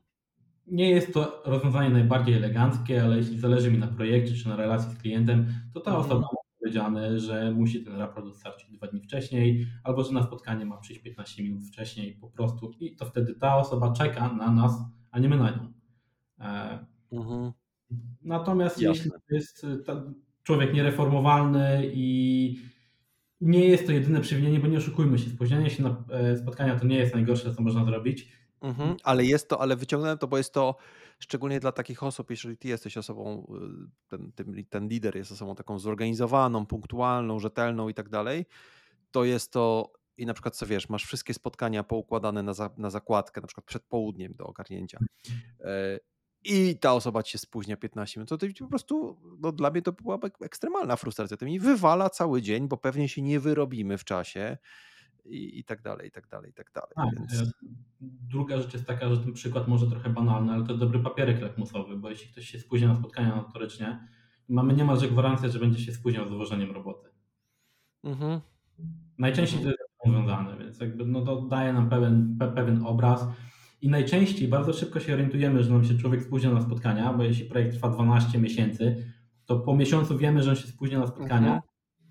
Nie 0.68 0.90
jest 0.90 1.14
to 1.14 1.44
rozwiązanie 1.46 1.90
najbardziej 1.90 2.36
eleganckie, 2.36 3.04
ale 3.04 3.18
jeśli 3.18 3.40
zależy 3.40 3.72
mi 3.72 3.78
na 3.78 3.88
projekcie 3.88 4.36
czy 4.36 4.50
na 4.50 4.56
relacji 4.56 4.92
z 4.92 4.98
klientem, 4.98 5.54
to 5.74 5.80
ta 5.80 5.92
mhm. 5.92 6.06
osoba 6.06 6.28
powiedziane, 6.70 7.20
że 7.20 7.52
musi 7.52 7.84
ten 7.84 7.96
raport 7.96 8.26
dostarczyć 8.26 8.72
dwa 8.72 8.88
dni 8.88 9.02
wcześniej, 9.02 9.68
albo 9.84 10.04
że 10.04 10.12
na 10.12 10.24
spotkanie 10.24 10.66
ma 10.66 10.78
przyjść 10.78 11.02
15 11.02 11.44
minut 11.44 11.64
wcześniej 11.64 12.14
po 12.14 12.30
prostu 12.30 12.72
i 12.80 12.96
to 12.96 13.06
wtedy 13.06 13.36
ta 13.36 13.58
osoba 13.58 13.92
czeka 13.92 14.34
na 14.34 14.52
nas, 14.52 14.74
a 15.12 15.20
nie 15.20 15.30
my 15.30 15.38
na 15.38 15.50
nią. 15.52 15.74
E, 16.40 16.80
mhm. 17.12 17.52
Natomiast 18.22 18.82
Jasne. 18.82 18.94
jeśli 18.94 19.12
to 19.12 19.36
jest 19.36 19.66
człowiek 20.44 20.74
niereformowalny 20.74 21.92
i 21.94 22.60
nie 23.42 23.66
jest 23.66 23.86
to 23.86 23.92
jedyne 23.92 24.22
przewinienie, 24.22 24.60
bo 24.60 24.68
nie 24.68 24.78
oszukujmy 24.78 25.20
się, 25.20 25.30
spóźnianie 25.30 25.70
się 25.70 25.84
na 25.84 26.04
e, 26.12 26.38
spotkania 26.38 26.80
to 26.80 26.86
nie 26.86 26.98
jest 26.98 27.14
najgorsze, 27.14 27.54
co 27.54 27.62
można 27.62 27.86
zrobić. 27.86 28.32
Mhm, 28.62 28.96
ale 29.04 29.26
jest 29.26 29.50
to, 29.50 29.62
ale 29.62 29.76
wyciągnąłem 29.76 30.18
to, 30.18 30.28
bo 30.28 30.38
jest 30.38 30.54
to 30.54 30.76
szczególnie 31.20 31.60
dla 31.60 31.72
takich 31.72 32.04
osób, 32.04 32.30
jeżeli 32.30 32.58
ty 32.58 32.68
jesteś 32.68 32.98
osobą, 32.98 33.54
y, 33.86 34.08
ten, 34.08 34.32
ten, 34.32 34.66
ten 34.70 34.88
lider 34.88 35.16
jest 35.16 35.32
osobą 35.32 35.56
taką 35.56 35.80
zorganizowaną, 35.80 36.66
punktualną, 36.66 37.40
rzetelną 37.40 37.90
i 37.90 37.94
tak 37.94 38.10
dalej, 38.10 38.46
to 39.12 39.24
jest 39.24 39.52
to 39.52 39.94
i 40.18 40.26
na 40.26 40.34
przykład 40.34 40.56
co 40.56 40.66
wiesz, 40.66 40.90
masz 40.90 41.06
wszystkie 41.06 41.34
spotkania 41.34 41.84
poukładane 41.84 42.44
na, 42.44 42.54
za, 42.54 42.70
na 42.78 42.90
zakładkę, 42.90 43.42
na 43.42 43.48
przykład 43.48 43.66
przed 43.66 43.84
południem 43.84 44.34
do 44.34 44.46
ogarnięcia 44.46 45.00
e, 45.60 46.00
i 46.44 46.78
ta 46.80 46.94
osoba 46.94 47.24
ci 47.24 47.32
się 47.32 47.38
spóźnia 47.38 47.78
15 47.78 48.20
minut, 48.20 48.30
to, 48.30 48.64
po 48.64 48.70
prostu 48.70 49.18
no, 49.40 49.52
dla 49.52 49.72
mnie 49.72 49.82
to 49.82 49.92
była 49.92 50.20
ekstremalna 50.42 50.96
frustracja. 50.96 51.38
To 51.38 51.46
mi 51.46 51.60
wywala 51.60 52.10
cały 52.10 52.42
dzień, 52.42 52.68
bo 52.68 52.78
pewnie 52.78 53.10
się 53.10 53.22
nie 53.22 53.40
wyrobimy 53.40 53.98
w 53.98 54.04
czasie 54.04 54.58
i, 55.30 55.60
i 55.60 55.64
tak 55.64 55.82
dalej, 55.82 56.08
i 56.08 56.12
tak 56.12 56.28
dalej, 56.28 56.50
i 56.50 56.54
tak 56.54 56.72
dalej. 56.72 56.92
Tak, 56.96 57.20
Więc... 57.20 57.34
E, 57.34 57.52
druga 58.02 58.62
rzecz 58.62 58.74
jest 58.74 58.86
taka, 58.86 59.10
że 59.10 59.18
ten 59.18 59.34
przykład 59.34 59.68
może 59.68 59.88
trochę 59.88 60.10
banalny, 60.10 60.54
ale 60.54 60.64
to 60.64 60.72
jest 60.72 60.80
dobry 60.80 61.00
papierek 61.00 61.42
lakmusowy, 61.42 61.98
bo 61.98 62.10
jeśli 62.10 62.32
ktoś 62.32 62.46
się 62.46 62.60
spóźnia 62.60 62.88
na 62.88 62.96
spotkania 62.96 63.36
notorycznie, 63.36 64.08
mamy 64.50 64.74
niemalże 64.74 65.08
gwarancję, 65.08 65.50
że 65.50 65.60
będzie 65.60 65.80
się 65.80 65.94
spóźniał 65.94 66.28
z 66.28 66.30
dowożeniem 66.30 66.72
roboty. 66.72 67.10
Mhm. 68.04 68.42
Najczęściej 69.18 69.60
to 69.64 69.68
jest 69.68 69.80
związane, 70.06 70.58
więc 70.58 70.80
jakby 70.80 71.06
no 71.06 71.22
to 71.22 71.42
daje 71.42 71.74
nam 71.74 71.90
pewien, 71.90 72.38
pe, 72.40 72.52
pewien 72.52 72.86
obraz. 72.86 73.28
I 73.82 73.90
najczęściej 73.90 74.48
bardzo 74.48 74.74
szybko 74.74 75.00
się 75.00 75.14
orientujemy, 75.14 75.64
że 75.64 75.74
nam 75.74 75.86
się 75.86 75.98
człowiek 75.98 76.24
spóźnia 76.24 76.52
na 76.52 76.62
spotkania, 76.62 77.14
bo 77.14 77.24
jeśli 77.24 77.46
projekt 77.46 77.74
trwa 77.74 77.90
12 77.90 78.40
miesięcy, 78.40 79.14
to 79.46 79.60
po 79.60 79.76
miesiącu 79.76 80.18
wiemy, 80.18 80.44
że 80.44 80.50
on 80.50 80.56
się 80.56 80.68
spóźnia 80.68 81.00
na 81.00 81.08
spotkania, 81.08 81.54
mhm. 81.54 81.62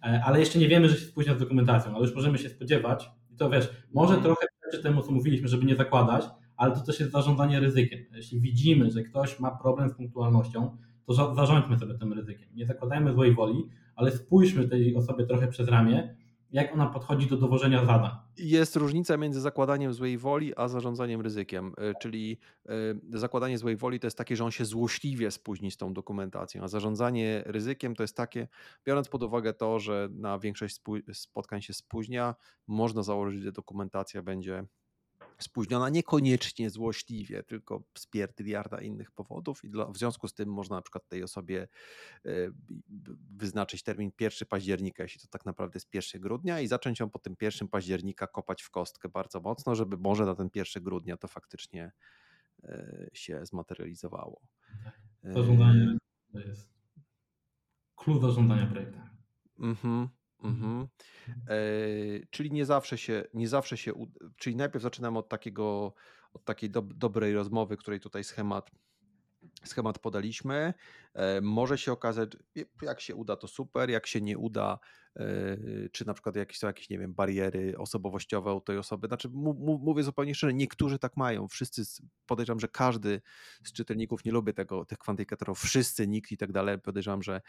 E, 0.03 0.23
ale 0.25 0.41
jeszcze 0.41 0.59
nie 0.59 0.69
wiemy, 0.69 0.89
że 0.89 0.97
się 0.97 1.07
spóźnia 1.07 1.35
z 1.35 1.39
dokumentacją, 1.39 1.95
ale 1.95 2.05
już 2.07 2.15
możemy 2.15 2.39
się 2.39 2.49
spodziewać. 2.49 3.11
I 3.31 3.37
to 3.37 3.51
wiesz, 3.51 3.69
może 3.95 4.15
mhm. 4.15 4.23
trochę 4.23 4.47
przy 4.71 4.83
temu, 4.83 5.03
co 5.03 5.13
mówiliśmy, 5.13 5.49
żeby 5.49 5.67
nie 5.67 5.77
zakładać, 5.77 6.25
ale 6.57 6.75
to 6.75 6.81
też 6.81 7.01
jest 7.01 7.13
zarządzanie 7.13 7.61
ryzykiem. 7.61 7.99
Jeśli 8.13 8.41
widzimy, 8.41 8.91
że 8.91 9.03
ktoś 9.03 9.41
ma 9.41 9.51
problem 9.51 9.89
z 9.89 9.95
punktualnością, 9.95 10.77
to 11.07 11.35
zarządźmy 11.35 11.79
sobie 11.79 11.95
tym 11.95 12.13
ryzykiem. 12.13 12.49
Nie 12.55 12.67
zakładajmy 12.67 13.13
złej 13.13 13.35
woli, 13.35 13.69
ale 13.97 14.11
spójrzmy 14.11 14.69
tej 14.69 14.97
osobie 14.97 15.27
trochę 15.27 15.49
przez 15.49 15.69
ramię 15.69 16.17
jak 16.53 16.75
ona 16.75 16.87
podchodzi 16.87 17.27
do 17.27 17.37
dowożenia 17.37 17.85
zadań. 17.85 18.11
Jest 18.39 18.77
różnica 18.77 19.17
między 19.17 19.41
zakładaniem 19.41 19.95
złej 19.95 20.19
woli, 20.19 20.53
a 20.57 20.69
zarządzaniem 20.69 21.21
ryzykiem. 21.21 21.73
E, 21.79 21.95
czyli 21.95 22.39
e, 22.69 22.73
zakładanie 23.19 23.59
złej 23.59 23.77
woli 23.77 24.01
to 24.01 24.07
jest 24.07 24.19
takie, 24.19 24.37
że 24.37 24.45
on 24.45 24.51
się 24.51 24.65
złośliwie 24.65 25.31
spóźni 25.31 25.71
z 25.71 25.77
tą 25.77 25.95
dokumentacją, 25.95 26.63
a 26.63 26.69
zarządzanie 26.69 27.43
ryzykiem 27.47 27.95
to 27.95 28.03
jest 28.03 28.17
takie, 28.17 28.49
biorąc 28.87 29.09
pod 29.09 29.23
uwagę 29.23 29.55
to, 29.55 29.79
że 29.79 30.09
na 30.13 30.39
większość 30.39 30.81
spotkań 31.13 31.63
się 31.63 31.73
spóźnia, 31.73 32.35
można 32.67 33.03
założyć, 33.03 33.43
że 33.43 33.53
dokumentacja 33.53 34.23
będzie 34.23 34.65
spóźniona 35.41 35.89
niekoniecznie 35.89 36.71
złośliwie, 36.71 37.43
tylko 37.43 37.83
z 37.99 38.07
pierdyliarda 38.07 38.81
innych 38.81 39.11
powodów 39.11 39.65
i 39.65 39.71
dla, 39.71 39.87
w 39.87 39.99
związku 39.99 40.29
z 40.29 40.35
tym 40.35 40.53
można 40.53 40.77
na 40.77 40.83
przykład 40.83 41.09
tej 41.09 41.23
osobie 41.23 41.69
e, 42.27 42.31
wyznaczyć 43.37 43.83
termin 43.83 44.11
1 44.21 44.49
października, 44.49 45.03
jeśli 45.03 45.21
to 45.21 45.29
tak 45.29 45.47
naprawdę 45.47 45.77
jest 45.77 45.95
1 45.95 46.21
grudnia 46.21 46.61
i 46.61 46.67
zacząć 46.67 47.01
ją 47.01 47.11
po 47.11 47.19
tym 47.19 47.37
1 47.41 47.69
października 47.69 48.27
kopać 48.27 48.63
w 48.63 48.71
kostkę 48.71 49.09
bardzo 49.09 49.41
mocno, 49.41 49.75
żeby 49.75 49.97
może 49.97 50.27
na 50.27 50.35
ten 50.35 50.49
1 50.55 50.83
grudnia 50.83 51.17
to 51.17 51.29
faktycznie 51.29 51.93
e, 52.65 53.09
się 53.13 53.47
zmaterializowało. 53.47 54.41
To 55.35 55.45
żądanie 55.45 55.97
to 56.33 56.39
jest 56.41 56.71
klucz 57.97 58.21
do 58.21 58.33
żądania 58.33 58.67
projektu. 58.67 58.99
Mhm. 59.59 60.09
Mhm. 60.43 60.89
E, 61.49 61.57
czyli 62.31 62.51
nie 62.53 62.67
zawsze 62.67 62.99
się, 62.99 63.25
nie 63.35 63.49
zawsze 63.49 63.77
się, 63.77 63.93
czyli 64.37 64.57
najpierw 64.57 64.83
zaczynamy 64.83 65.19
od 65.19 65.29
takiego, 65.29 65.93
od 66.33 66.45
takiej 66.45 66.71
do, 66.71 66.83
dobrej 66.83 67.35
rozmowy, 67.35 67.77
której 67.77 68.01
tutaj 68.01 68.25
schemat 68.25 68.71
schemat 69.65 69.99
podaliśmy. 69.99 70.75
E, 71.15 71.41
może 71.41 71.79
się 71.79 71.93
okazać, 71.93 72.31
jak 72.83 73.01
się 73.01 73.15
uda, 73.15 73.37
to 73.37 73.49
super, 73.49 73.91
jak 73.91 74.07
się 74.07 74.21
nie 74.21 74.39
uda, 74.39 74.79
czy 75.93 76.07
na 76.07 76.15
przykład 76.15 76.37
jakieś 76.37 76.59
są 76.59 76.67
jakieś, 76.67 76.91
nie 76.91 76.99
wiem, 76.99 77.15
bariery 77.15 77.79
osobowościowe 77.79 78.55
u 78.55 78.61
tej 78.61 78.79
osoby. 78.79 79.09
Znaczy, 79.09 79.29
mówię 79.81 80.03
zupełnie 80.03 80.35
szczerze, 80.35 80.55
niektórzy 80.55 80.99
tak 80.99 81.17
mają. 81.17 81.49
Wszyscy, 81.49 81.83
podejrzewam, 82.27 82.61
że 82.61 82.69
każdy 82.69 83.21
z 83.65 83.73
czytelników 83.73 84.25
nie 84.25 84.33
lubi 84.33 84.55
tego, 84.55 84.85
tych 84.85 84.99
kwantyfikatorów, 84.99 85.61
wszyscy, 85.61 86.09
nikt 86.09 86.33
i 86.33 86.37
tak 86.37 86.53
dalej. 86.53 86.79
Podejrzewam, 86.79 87.23
że 87.23 87.41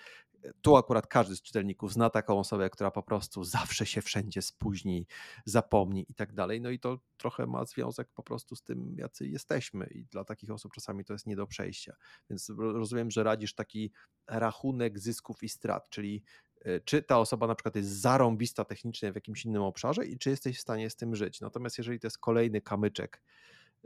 tu 0.62 0.76
akurat 0.76 1.08
każdy 1.08 1.36
z 1.36 1.42
czytelników 1.42 1.94
zna 1.94 2.10
taką 2.10 2.40
osobę, 2.40 2.70
która 2.70 2.92
po 2.92 3.04
prostu 3.04 3.44
zawsze 3.44 3.86
się 3.86 4.02
wszędzie 4.02 4.42
spóźni, 4.42 5.08
zapomni 5.46 6.06
i 6.10 6.14
tak 6.14 6.34
dalej. 6.34 6.62
No 6.62 6.70
i 6.70 6.80
to 6.80 7.00
trochę 7.18 7.48
ma 7.48 7.66
związek 7.66 8.08
po 8.14 8.24
prostu 8.24 8.56
z 8.56 8.64
tym, 8.64 8.96
jacy 8.98 9.28
jesteśmy 9.28 9.88
i 9.88 10.06
dla 10.06 10.24
takich 10.24 10.52
osób 10.52 10.74
czasami 10.74 11.06
to 11.06 11.14
jest 11.14 11.28
nie 11.28 11.36
do 11.36 11.48
przejścia. 11.48 11.96
Więc 12.30 12.52
rozumiem, 12.58 13.12
że 13.12 13.24
radzisz 13.24 13.56
taki 13.56 13.92
rachunek 14.28 15.00
zysków 15.00 15.44
i 15.44 15.50
strat, 15.50 15.90
czyli 15.90 16.24
e, 16.46 16.49
czy 16.86 17.04
ta 17.04 17.20
osoba 17.20 17.48
na 17.48 17.56
przykład 17.56 17.76
jest 17.76 17.90
zarąbista 17.90 18.66
technicznie 18.66 19.12
w 19.12 19.16
jakimś 19.16 19.46
innym 19.46 19.62
obszarze 19.62 20.06
i 20.06 20.18
czy 20.18 20.30
jesteś 20.30 20.58
w 20.58 20.62
stanie 20.62 20.90
z 20.90 20.96
tym 20.96 21.16
żyć. 21.16 21.42
Natomiast 21.42 21.78
jeżeli 21.78 22.00
to 22.00 22.08
jest 22.08 22.18
kolejny 22.18 22.62
kamyczek 22.62 23.22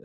e, 0.00 0.04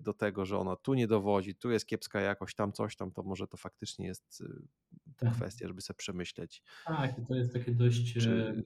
do 0.00 0.14
tego, 0.14 0.44
że 0.44 0.58
ona 0.58 0.76
tu 0.76 0.94
nie 0.94 1.06
dowodzi, 1.06 1.54
tu 1.54 1.70
jest 1.70 1.86
kiepska 1.86 2.20
jakość, 2.20 2.56
tam 2.56 2.72
coś 2.72 2.96
tam, 2.96 3.12
to 3.12 3.22
może 3.22 3.46
to 3.46 3.56
faktycznie 3.56 4.06
jest 4.06 4.42
e, 4.46 5.14
tak. 5.16 5.34
kwestia, 5.34 5.68
żeby 5.68 5.80
sobie 5.80 5.96
przemyśleć. 5.96 6.62
Tak, 6.86 7.14
to 7.28 7.34
jest 7.34 7.52
takie 7.52 7.72
dość. 7.72 8.14
Czy, 8.14 8.64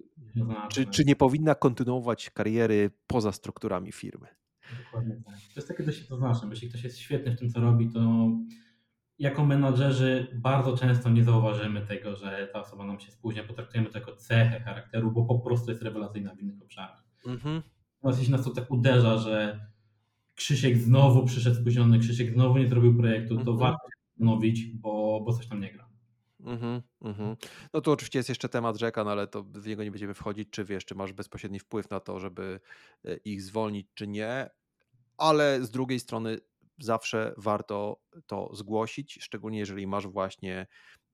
czy, 0.70 0.86
czy 0.86 1.04
nie 1.04 1.16
powinna 1.16 1.54
kontynuować 1.54 2.30
kariery 2.30 2.90
poza 3.06 3.32
strukturami 3.32 3.92
firmy? 3.92 4.26
Dokładnie 4.84 5.16
tak. 5.26 5.34
To 5.34 5.52
jest 5.56 5.68
takie 5.68 5.82
dość 5.82 5.98
jednoznaczne, 5.98 6.48
bo 6.48 6.54
jeśli 6.54 6.68
ktoś 6.68 6.84
jest 6.84 6.98
świetny 6.98 7.32
w 7.36 7.38
tym, 7.38 7.50
co 7.50 7.60
robi, 7.60 7.92
to 7.92 8.30
jako 9.18 9.44
menadżerzy 9.44 10.26
bardzo 10.34 10.76
często 10.76 11.10
nie 11.10 11.24
zauważymy 11.24 11.86
tego, 11.86 12.16
że 12.16 12.48
ta 12.52 12.60
osoba 12.60 12.84
nam 12.84 13.00
się 13.00 13.12
spóźnia, 13.12 13.44
potraktujemy 13.44 13.90
to 13.90 13.98
jako 13.98 14.16
cechę 14.16 14.60
charakteru, 14.60 15.12
bo 15.12 15.24
po 15.24 15.38
prostu 15.38 15.70
jest 15.70 15.82
rewelacyjna 15.82 16.34
w 16.34 16.40
innych 16.40 16.62
obszarach. 16.62 17.04
Mhm. 17.26 17.62
Natomiast 17.96 18.18
jeśli 18.18 18.32
nas 18.32 18.44
to 18.44 18.50
tak 18.50 18.70
uderza, 18.70 19.18
że 19.18 19.66
Krzysiek 20.34 20.78
znowu 20.78 21.24
przyszedł 21.24 21.60
spóźniony, 21.60 21.98
Krzysiek 21.98 22.32
znowu 22.32 22.58
nie 22.58 22.68
zrobił 22.68 22.98
projektu, 22.98 23.34
to 23.34 23.40
mhm. 23.40 23.58
warto 23.58 23.86
się 23.86 24.10
zastanowić, 24.10 24.66
bo, 24.66 25.20
bo 25.26 25.32
coś 25.32 25.46
tam 25.46 25.60
nie 25.60 25.72
gra. 25.72 25.88
Mhm, 26.40 26.82
mhm. 27.00 27.36
No 27.72 27.80
to 27.80 27.92
oczywiście 27.92 28.18
jest 28.18 28.28
jeszcze 28.28 28.48
temat 28.48 28.78
rzeka, 28.78 29.04
no 29.04 29.10
ale 29.10 29.26
to 29.26 29.42
w 29.42 29.66
niego 29.66 29.84
nie 29.84 29.90
będziemy 29.90 30.14
wchodzić, 30.14 30.50
czy 30.50 30.64
wiesz, 30.64 30.84
czy 30.84 30.94
masz 30.94 31.12
bezpośredni 31.12 31.58
wpływ 31.58 31.90
na 31.90 32.00
to, 32.00 32.20
żeby 32.20 32.60
e, 33.04 33.16
ich 33.16 33.42
zwolnić, 33.42 33.86
czy 33.94 34.06
nie, 34.06 34.50
ale 35.18 35.64
z 35.64 35.70
drugiej 35.70 36.00
strony 36.00 36.38
zawsze 36.78 37.34
warto 37.36 38.00
to 38.26 38.50
zgłosić, 38.54 39.18
szczególnie 39.22 39.58
jeżeli 39.58 39.86
masz 39.86 40.06
właśnie 40.06 40.66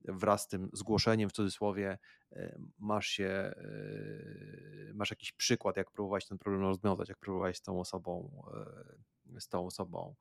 wraz 0.04 0.42
z 0.42 0.48
tym 0.48 0.70
zgłoszeniem 0.72 1.28
w 1.28 1.32
cudzysłowie 1.32 1.98
masz 2.78 3.06
się, 3.06 3.52
masz 4.94 5.10
jakiś 5.10 5.32
przykład, 5.32 5.76
jak 5.76 5.90
próbować 5.90 6.28
ten 6.28 6.38
problem 6.38 6.62
rozwiązać, 6.62 7.08
jak 7.08 7.18
próbować 7.18 7.56
z 7.56 7.62
tą 7.62 7.80
osobą, 7.80 8.42
z 9.38 9.48
tą 9.48 9.66
osobą 9.66 10.14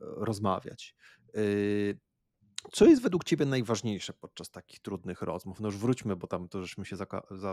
rozmawiać. 0.00 0.94
Co 2.70 2.86
jest 2.86 3.02
według 3.02 3.24
Ciebie 3.24 3.46
najważniejsze 3.46 4.12
podczas 4.12 4.50
takich 4.50 4.80
trudnych 4.80 5.22
rozmów? 5.22 5.60
No 5.60 5.68
już 5.68 5.76
wróćmy, 5.76 6.16
bo 6.16 6.26
tam 6.26 6.48
to 6.48 6.62
żeśmy 6.62 6.84
się 6.84 6.96
za, 6.96 7.06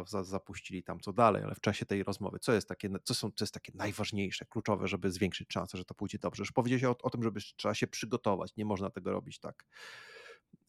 za, 0.06 0.24
zapuścili 0.24 0.84
tam 0.84 1.00
co 1.00 1.14
dalej, 1.14 1.44
ale 1.44 1.56
w 1.56 1.62
czasie 1.62 1.86
tej 1.86 2.04
rozmowy, 2.04 2.40
co 2.40 2.54
jest 2.54 2.68
takie, 2.68 2.90
co, 3.04 3.14
są, 3.14 3.32
co 3.32 3.44
jest 3.44 3.54
takie 3.54 3.72
najważniejsze, 3.76 4.46
kluczowe, 4.46 4.88
żeby 4.88 5.12
zwiększyć 5.12 5.54
szansę, 5.54 5.78
że 5.78 5.86
to 5.86 5.94
pójdzie 5.94 6.20
dobrze? 6.20 6.42
Już 6.42 6.52
powiedziałeś 6.52 6.84
o, 6.84 6.96
o 7.04 7.10
tym, 7.10 7.24
żeby 7.24 7.40
trzeba 7.56 7.74
się 7.74 7.88
przygotować, 7.88 8.56
nie 8.58 8.66
można 8.66 8.90
tego 8.90 9.12
robić 9.12 9.40
tak, 9.40 9.66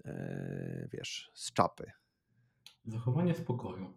e, 0.04 0.88
wiesz, 0.92 1.30
z 1.34 1.52
czapy. 1.52 1.92
Zachowanie 2.84 3.34
spokoju. 3.34 3.94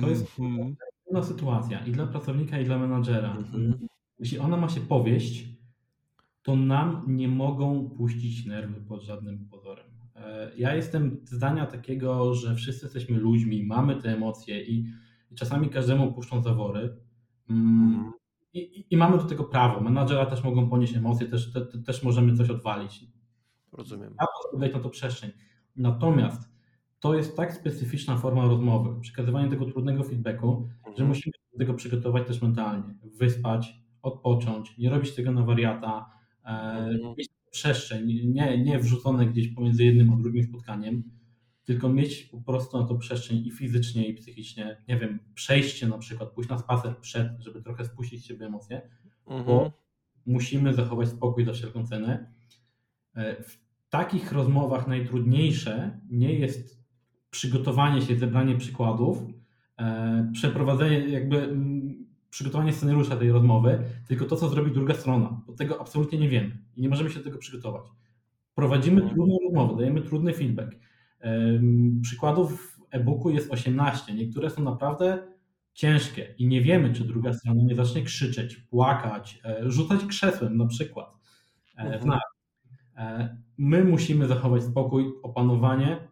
To 0.00 0.08
jest 0.08 0.38
mm 0.38 0.76
-hmm. 1.12 1.24
sytuacja 1.24 1.86
i 1.86 1.92
dla 1.92 2.06
pracownika, 2.06 2.58
i 2.58 2.64
dla 2.64 2.78
menadżera. 2.78 3.30
Mm 3.30 3.44
-hmm. 3.44 3.86
Jeśli 4.18 4.38
ona 4.38 4.56
ma 4.56 4.68
się 4.68 4.80
powieść, 4.80 5.57
to 6.48 6.56
nam 6.56 7.04
nie 7.06 7.28
mogą 7.28 7.90
puścić 7.90 8.46
nerwy 8.46 8.80
pod 8.80 9.02
żadnym 9.02 9.48
pozorem. 9.48 9.86
E, 10.14 10.50
ja 10.56 10.74
jestem 10.74 11.20
zdania 11.24 11.66
takiego, 11.66 12.34
że 12.34 12.54
wszyscy 12.54 12.86
jesteśmy 12.86 13.18
ludźmi, 13.18 13.64
mamy 13.64 13.96
te 13.96 14.14
emocje 14.14 14.64
i, 14.64 14.86
i 15.30 15.34
czasami 15.34 15.70
każdemu 15.70 16.12
puszczą 16.12 16.42
zawory. 16.42 16.96
Mm, 17.50 17.94
mhm. 17.94 18.12
I, 18.52 18.84
i, 18.90 18.96
mamy 18.96 19.18
do 19.18 19.24
tego 19.24 19.44
prawo. 19.44 19.80
Menadżera 19.80 20.26
też 20.26 20.44
mogą 20.44 20.70
ponieść 20.70 20.94
emocje, 20.94 21.26
też, 21.26 21.52
te, 21.52 21.60
te, 21.60 21.78
też 21.78 22.02
możemy 22.02 22.36
coś 22.36 22.50
odwalić. 22.50 23.04
Rozumiem. 23.72 24.14
Warto 24.20 24.58
dać 24.58 24.74
na 24.74 24.80
to 24.80 24.90
przestrzeń. 24.90 25.30
Natomiast 25.76 26.50
to 27.00 27.14
jest 27.14 27.36
tak 27.36 27.54
specyficzna 27.54 28.16
forma 28.16 28.46
rozmowy, 28.46 29.00
przekazywanie 29.00 29.50
tego 29.50 29.64
trudnego 29.64 30.04
feedbacku, 30.04 30.68
że 30.84 30.90
mhm. 30.90 31.08
musimy 31.08 31.32
do 31.52 31.58
tego 31.58 31.74
przygotować 31.74 32.26
też 32.26 32.42
mentalnie. 32.42 32.94
Wyspać, 33.18 33.74
odpocząć, 34.02 34.78
nie 34.78 34.90
robić 34.90 35.14
tego 35.14 35.32
na 35.32 35.42
wariata, 35.42 36.17
Mhm. 36.48 37.14
mieć 37.18 37.28
przestrzeń, 37.50 38.06
nie, 38.06 38.64
nie 38.64 38.78
wrzucone 38.78 39.26
gdzieś 39.26 39.48
pomiędzy 39.48 39.84
jednym 39.84 40.12
a 40.12 40.16
drugim 40.16 40.44
spotkaniem, 40.44 41.02
tylko 41.64 41.88
mieć 41.88 42.22
po 42.22 42.40
prostu 42.40 42.78
na 42.78 42.86
to 42.86 42.94
przestrzeń 42.94 43.46
i 43.46 43.50
fizycznie, 43.50 44.08
i 44.08 44.14
psychicznie, 44.14 44.82
nie 44.88 44.98
wiem, 44.98 45.18
przejście 45.34 45.88
na 45.88 45.98
przykład, 45.98 46.32
pójść 46.32 46.50
na 46.50 46.58
spacer 46.58 46.98
przed, 47.00 47.28
żeby 47.38 47.62
trochę 47.62 47.84
spuścić 47.84 48.26
siebie 48.26 48.46
emocje, 48.46 48.82
mhm. 49.26 49.46
bo 49.46 49.72
musimy 50.26 50.74
zachować 50.74 51.08
spokój 51.08 51.44
za 51.44 51.52
wszelką 51.52 51.86
cenę. 51.86 52.32
E, 53.14 53.42
w 53.42 53.58
takich 53.90 54.32
rozmowach 54.32 54.88
najtrudniejsze 54.88 56.00
nie 56.10 56.34
jest 56.34 56.84
przygotowanie 57.30 58.02
się, 58.02 58.16
zebranie 58.16 58.56
przykładów, 58.56 59.18
e, 59.78 60.30
przeprowadzenie 60.32 60.98
jakby 60.98 61.56
przygotowanie 62.30 62.72
scenariusza 62.72 63.16
tej 63.16 63.32
rozmowy, 63.32 63.78
tylko 64.08 64.24
to, 64.24 64.36
co 64.36 64.48
zrobi 64.48 64.72
druga 64.72 64.94
strona. 64.94 65.40
Bo 65.46 65.52
tego 65.52 65.80
absolutnie 65.80 66.18
nie 66.18 66.28
wiemy 66.28 66.58
i 66.76 66.80
nie 66.80 66.88
możemy 66.88 67.10
się 67.10 67.18
do 67.18 67.24
tego 67.24 67.38
przygotować. 67.38 67.82
Prowadzimy 68.54 68.96
mhm. 68.96 69.14
trudną 69.14 69.36
rozmowę, 69.44 69.76
dajemy 69.76 70.02
trudny 70.02 70.32
feedback. 70.32 70.72
Przykładów 72.02 72.62
w 72.62 72.78
e-booku 72.90 73.30
jest 73.30 73.50
18. 73.50 74.14
Niektóre 74.14 74.50
są 74.50 74.62
naprawdę 74.62 75.22
ciężkie 75.78 76.34
i 76.38 76.46
nie 76.46 76.62
wiemy, 76.62 76.92
czy 76.92 77.04
druga 77.04 77.32
strona 77.32 77.62
nie 77.62 77.74
zacznie 77.74 78.02
krzyczeć, 78.02 78.56
płakać, 78.56 79.40
e, 79.44 79.70
rzucać 79.70 80.04
krzesłem 80.04 80.56
na 80.56 80.66
przykład 80.66 81.14
e, 81.76 81.98
w 81.98 82.02
mhm. 82.02 82.06
nas. 82.06 82.20
E, 82.96 83.36
my 83.58 83.84
musimy 83.84 84.26
zachować 84.26 84.62
spokój, 84.62 85.12
opanowanie 85.22 86.08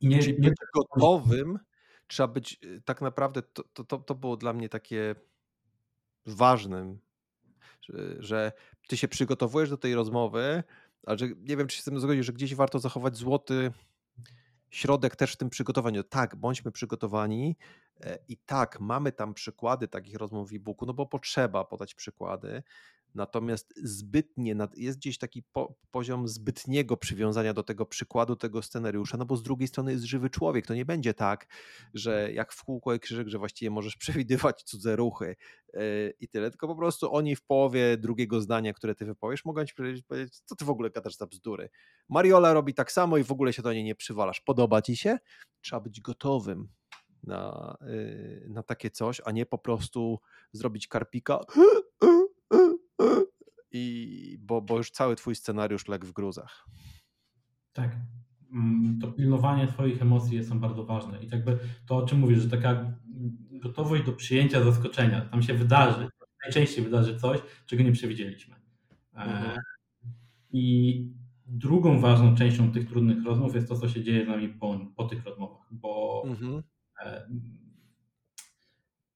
i 0.00 0.08
nie, 0.08 0.18
nie 0.38 0.50
gotowym 0.74 1.58
trzeba 2.06 2.28
być 2.28 2.58
y, 2.64 2.82
tak 2.84 3.00
naprawdę, 3.00 3.42
to, 3.42 3.84
to, 3.84 3.98
to 3.98 4.14
było 4.14 4.36
dla 4.36 4.52
mnie 4.52 4.68
takie 4.68 5.14
ważnym, 6.26 6.98
że, 7.80 8.16
że 8.18 8.52
ty 8.88 8.96
się 8.96 9.08
przygotowujesz 9.08 9.70
do 9.70 9.76
tej 9.76 9.94
rozmowy, 9.94 10.62
ale 11.06 11.18
że 11.18 11.28
nie 11.28 11.56
wiem, 11.56 11.66
czy 11.66 11.76
się 11.76 11.82
z 11.82 11.84
tym 11.84 12.00
zgodzisz, 12.00 12.26
że 12.26 12.32
gdzieś 12.32 12.54
warto 12.54 12.78
zachować 12.78 13.16
złoty 13.16 13.72
środek 14.70 15.16
też 15.16 15.32
w 15.32 15.36
tym 15.36 15.50
przygotowaniu. 15.50 16.02
Tak, 16.02 16.36
bądźmy 16.36 16.72
przygotowani 16.72 17.56
e, 18.00 18.18
i 18.28 18.36
tak, 18.36 18.80
mamy 18.80 19.12
tam 19.12 19.34
przykłady 19.34 19.88
takich 19.88 20.16
rozmów 20.16 20.50
w 20.50 20.54
e-booku, 20.54 20.86
no 20.86 20.94
bo 20.94 21.06
potrzeba 21.06 21.64
podać 21.64 21.94
przykłady, 21.94 22.62
Natomiast 23.16 23.74
zbytnie, 23.76 24.56
jest 24.76 24.98
gdzieś 24.98 25.18
taki 25.18 25.42
po, 25.42 25.74
poziom 25.90 26.28
zbytniego 26.28 26.96
przywiązania 26.96 27.54
do 27.54 27.62
tego 27.62 27.86
przykładu, 27.86 28.36
tego 28.36 28.62
scenariusza, 28.62 29.16
no 29.16 29.26
bo 29.26 29.36
z 29.36 29.42
drugiej 29.42 29.68
strony 29.68 29.92
jest 29.92 30.04
żywy 30.04 30.30
człowiek. 30.30 30.66
To 30.66 30.74
nie 30.74 30.84
będzie 30.84 31.14
tak, 31.14 31.46
że 31.94 32.32
jak 32.32 32.52
w 32.52 32.64
kółko 32.64 32.94
i 32.94 33.00
krzyżyk, 33.00 33.28
że 33.28 33.38
właściwie 33.38 33.70
możesz 33.70 33.96
przewidywać 34.06 34.62
cudze 34.62 34.96
ruchy 34.96 35.36
yy, 35.74 35.80
i 36.20 36.28
tyle, 36.28 36.50
tylko 36.50 36.68
po 36.68 36.76
prostu 36.76 37.14
oni 37.14 37.36
w 37.36 37.42
połowie 37.42 37.96
drugiego 37.96 38.40
zdania, 38.40 38.72
które 38.72 38.94
ty 38.94 39.04
wypowiesz, 39.04 39.44
mogą 39.44 39.64
ci 39.64 39.74
powiedzieć, 39.74 40.04
co 40.44 40.56
ty 40.56 40.64
w 40.64 40.70
ogóle 40.70 40.90
gadasz 40.90 41.16
za 41.16 41.26
bzdury. 41.26 41.68
Mariola 42.08 42.52
robi 42.52 42.74
tak 42.74 42.92
samo 42.92 43.18
i 43.18 43.24
w 43.24 43.32
ogóle 43.32 43.52
się 43.52 43.62
do 43.62 43.72
niej 43.72 43.84
nie 43.84 43.94
przywalasz. 43.94 44.40
Podoba 44.40 44.82
ci 44.82 44.96
się? 44.96 45.18
Trzeba 45.60 45.80
być 45.80 46.00
gotowym 46.00 46.68
na, 47.22 47.76
yy, 47.80 48.46
na 48.48 48.62
takie 48.62 48.90
coś, 48.90 49.20
a 49.24 49.30
nie 49.32 49.46
po 49.46 49.58
prostu 49.58 50.20
zrobić 50.52 50.88
karpika 50.88 51.40
i 53.72 54.38
bo, 54.40 54.62
bo 54.62 54.76
już 54.76 54.90
cały 54.90 55.16
twój 55.16 55.34
scenariusz 55.34 55.88
legł 55.88 56.06
w 56.06 56.12
gruzach. 56.12 56.66
Tak. 57.72 57.96
Mm, 58.52 58.98
to 59.00 59.12
pilnowanie 59.12 59.68
swoich 59.68 60.02
emocji 60.02 60.36
jest 60.36 60.54
bardzo 60.54 60.84
ważne. 60.84 61.24
I 61.24 61.28
jakby 61.28 61.58
to, 61.86 61.96
o 61.96 62.06
czym 62.06 62.18
mówisz, 62.18 62.38
że 62.38 62.50
taka 62.50 62.92
gotowość 63.50 64.04
do 64.04 64.12
przyjęcia 64.12 64.64
zaskoczenia, 64.64 65.20
tam 65.20 65.42
się 65.42 65.54
wydarzy, 65.54 66.08
najczęściej 66.44 66.84
wydarzy 66.84 67.18
coś, 67.18 67.40
czego 67.66 67.82
nie 67.82 67.92
przewidzieliśmy. 67.92 68.54
E, 69.14 69.22
mhm. 69.22 69.60
I 70.52 71.04
drugą 71.46 72.00
ważną 72.00 72.36
częścią 72.36 72.72
tych 72.72 72.88
trudnych 72.88 73.24
rozmów 73.24 73.54
jest 73.54 73.68
to, 73.68 73.76
co 73.76 73.88
się 73.88 74.02
dzieje 74.02 74.24
z 74.24 74.28
nami 74.28 74.48
po, 74.48 74.78
po 74.96 75.04
tych 75.04 75.24
rozmowach, 75.24 75.68
bo 75.70 76.22
mhm. 76.26 76.62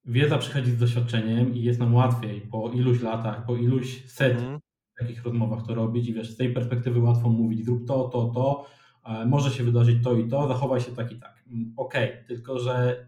E, 0.07 0.11
wiedza 0.11 0.37
przychodzi 0.37 0.71
z 0.71 0.77
doświadczeniem 0.77 1.55
i 1.55 1.63
jest 1.63 1.79
nam 1.79 1.95
łatwiej 1.95 2.41
po 2.41 2.69
iluś 2.69 3.01
latach, 3.01 3.45
po 3.45 3.55
iluś 3.55 4.05
set 4.05 4.41
mm. 4.41 4.59
takich 4.99 5.23
rozmowach 5.23 5.67
to 5.67 5.75
robić 5.75 6.07
i 6.07 6.13
wiesz, 6.13 6.29
z 6.29 6.37
tej 6.37 6.53
perspektywy 6.53 6.99
łatwo 6.99 7.29
mówić, 7.29 7.65
zrób 7.65 7.87
to, 7.87 8.09
to, 8.09 8.25
to, 8.25 8.65
e, 9.05 9.25
może 9.25 9.51
się 9.51 9.63
wydarzyć 9.63 10.03
to 10.03 10.13
i 10.13 10.27
to, 10.27 10.47
zachowaj 10.47 10.81
się 10.81 10.91
tak 10.91 11.11
i 11.11 11.19
tak. 11.19 11.43
Mm, 11.47 11.73
okej, 11.77 12.09
okay, 12.09 12.23
tylko 12.27 12.59
że 12.59 13.05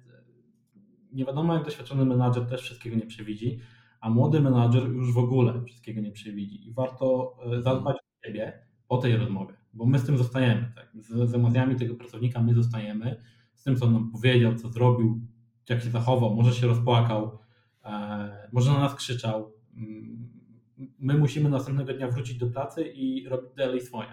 nie 1.11 1.25
wiadomo 1.25 1.53
jak 1.53 1.65
doświadczony 1.65 2.05
menadżer 2.05 2.45
też 2.45 2.61
wszystkiego 2.61 2.95
nie 2.95 3.05
przewidzi, 3.05 3.59
a 4.01 4.09
młody 4.09 4.41
menadżer 4.41 4.87
już 4.87 5.13
w 5.13 5.17
ogóle 5.17 5.63
wszystkiego 5.65 6.01
nie 6.01 6.11
przewidzi 6.11 6.67
i 6.67 6.73
warto 6.73 7.35
e, 7.45 7.61
zadbać 7.61 7.95
o 7.97 8.27
siebie 8.27 8.53
po 8.87 8.97
tej 8.97 9.17
rozmowie, 9.17 9.53
bo 9.73 9.85
my 9.85 9.99
z 9.99 10.05
tym 10.05 10.17
zostajemy, 10.17 10.71
tak? 10.75 10.91
z, 10.99 11.29
z 11.29 11.33
emocjami 11.33 11.75
tego 11.75 11.95
pracownika 11.95 12.41
my 12.41 12.53
zostajemy, 12.53 13.21
z 13.55 13.63
tym 13.63 13.75
co 13.75 13.85
on 13.85 13.93
nam 13.93 14.11
powiedział, 14.11 14.55
co 14.55 14.69
zrobił, 14.69 15.21
jak 15.69 15.81
się 15.81 15.89
zachował, 15.89 16.35
może 16.35 16.53
się 16.53 16.67
rozpłakał, 16.67 17.39
e, 17.85 18.49
może 18.51 18.71
na 18.71 18.79
nas 18.79 18.95
krzyczał. 18.95 19.53
Mm, 19.75 20.29
my 20.99 21.13
musimy 21.17 21.49
następnego 21.49 21.93
dnia 21.93 22.07
wrócić 22.07 22.37
do 22.37 22.47
pracy 22.47 22.87
i 22.87 23.29
robić 23.29 23.51
dalej 23.55 23.81
swoje. 23.81 24.09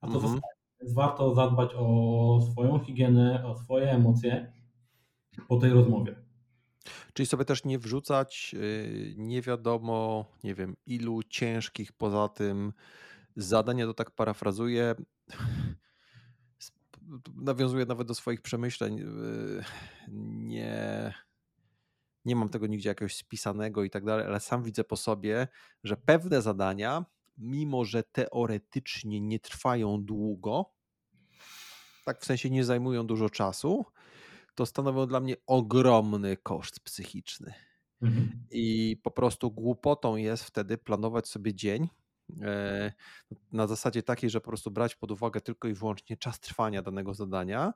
A 0.00 0.06
to 0.06 0.12
mhm. 0.14 0.22
zostaje. 0.22 0.56
Więc 0.80 0.94
warto 0.94 1.34
zadbać 1.34 1.70
o 1.76 2.40
swoją 2.52 2.78
higienę, 2.78 3.46
o 3.46 3.56
swoje 3.56 3.90
emocje 3.90 4.52
po 5.48 5.56
tej 5.56 5.70
rozmowie. 5.70 6.16
Czyli 7.12 7.26
sobie 7.26 7.44
też 7.44 7.64
nie 7.64 7.78
wrzucać 7.78 8.54
y, 8.54 9.14
nie 9.16 9.42
wiadomo, 9.42 10.24
nie 10.44 10.54
wiem, 10.54 10.76
ilu 10.86 11.22
ciężkich 11.22 11.92
poza 11.92 12.28
tym 12.28 12.72
zadań, 13.36 13.78
ja 13.78 13.86
to 13.86 13.94
tak 13.94 14.10
parafrazuję, 14.10 14.94
nawiązuję 17.34 17.86
nawet 17.86 18.08
do 18.08 18.14
swoich 18.14 18.42
przemyśleń. 18.42 19.00
Y, 19.00 19.64
nie, 20.08 21.14
nie 22.24 22.36
mam 22.36 22.48
tego 22.48 22.66
nigdzie 22.66 22.88
jakiegoś 22.88 23.16
spisanego 23.16 23.84
i 23.84 23.90
tak 23.90 24.04
dalej, 24.04 24.26
ale 24.26 24.40
sam 24.40 24.62
widzę 24.62 24.84
po 24.84 24.96
sobie, 24.96 25.48
że 25.84 25.96
pewne 25.96 26.42
zadania, 26.42 27.04
mimo 27.38 27.84
że 27.84 28.02
teoretycznie 28.02 29.20
nie 29.20 29.40
trwają 29.40 30.04
długo, 30.04 30.72
tak 32.04 32.20
w 32.20 32.24
sensie 32.24 32.50
nie 32.50 32.64
zajmują 32.64 33.06
dużo 33.06 33.30
czasu, 33.30 33.84
to 34.54 34.66
stanowią 34.66 35.06
dla 35.06 35.20
mnie 35.20 35.36
ogromny 35.46 36.36
koszt 36.36 36.80
psychiczny. 36.80 37.54
Mhm. 38.02 38.46
I 38.50 38.96
po 39.02 39.10
prostu 39.10 39.50
głupotą 39.50 40.16
jest 40.16 40.44
wtedy 40.44 40.78
planować 40.78 41.28
sobie 41.28 41.54
dzień 41.54 41.88
na 43.52 43.66
zasadzie 43.66 44.02
takiej, 44.02 44.30
że 44.30 44.40
po 44.40 44.50
prostu 44.50 44.70
brać 44.70 44.94
pod 44.94 45.10
uwagę 45.10 45.40
tylko 45.40 45.68
i 45.68 45.74
wyłącznie 45.74 46.16
czas 46.16 46.40
trwania 46.40 46.82
danego 46.82 47.14
zadania, 47.14 47.72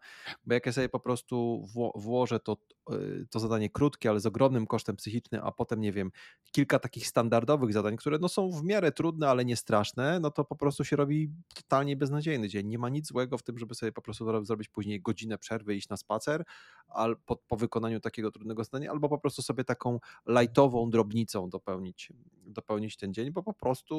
bo 0.47 0.55
jak 0.55 0.67
ja 0.67 0.73
sobie 0.73 0.89
po 0.89 1.01
prostu 1.01 1.67
włożę 1.95 2.41
to, 2.41 2.57
e, 2.91 2.95
to 3.31 3.41
zadanie 3.41 3.71
krótkie, 3.71 4.11
ale 4.11 4.21
z 4.21 4.27
ogromnym 4.27 4.67
kosztem 4.67 4.97
psychicznym, 4.97 5.41
a 5.45 5.53
potem, 5.53 5.81
nie 5.81 5.93
wiem, 5.93 6.11
kilka 6.53 6.79
takich 6.79 7.07
standardowych 7.07 7.73
zadań, 7.73 7.97
które 7.97 8.19
no 8.19 8.29
są 8.29 8.51
w 8.51 8.65
miarę 8.65 8.93
trudne, 8.93 9.29
ale 9.29 9.45
nie 9.45 9.57
straszne, 9.57 10.21
no 10.21 10.31
to 10.31 10.45
po 10.45 10.57
prostu 10.57 10.85
się 10.85 10.97
robi 10.97 11.31
totalnie 11.55 11.97
beznadziejny 11.97 12.49
dzień. 12.49 12.67
Nie 12.67 12.79
ma 12.79 12.89
nic 12.89 13.07
złego 13.09 13.39
w 13.39 13.43
tym, 13.43 13.59
żeby 13.59 13.75
sobie 13.75 13.93
po 13.93 14.03
prostu 14.03 14.45
zrobić 14.45 14.69
później 14.69 15.01
godzinę 15.01 15.39
przerwy, 15.39 15.75
iść 15.75 15.89
na 15.89 15.97
spacer, 15.97 16.45
al, 16.89 17.17
po, 17.27 17.37
po 17.37 17.57
wykonaniu 17.57 18.01
takiego 18.01 18.31
trudnego 18.31 18.65
zadania, 18.65 18.91
albo 18.91 19.09
po 19.09 19.19
prostu 19.19 19.43
sobie 19.43 19.65
taką 19.65 20.01
lightową 20.29 20.91
drobnicą 20.91 21.51
dopełnić, 21.51 22.13
dopełnić 22.47 22.97
ten 22.97 23.15
dzień, 23.15 23.31
bo 23.31 23.43
po 23.43 23.55
prostu 23.55 23.97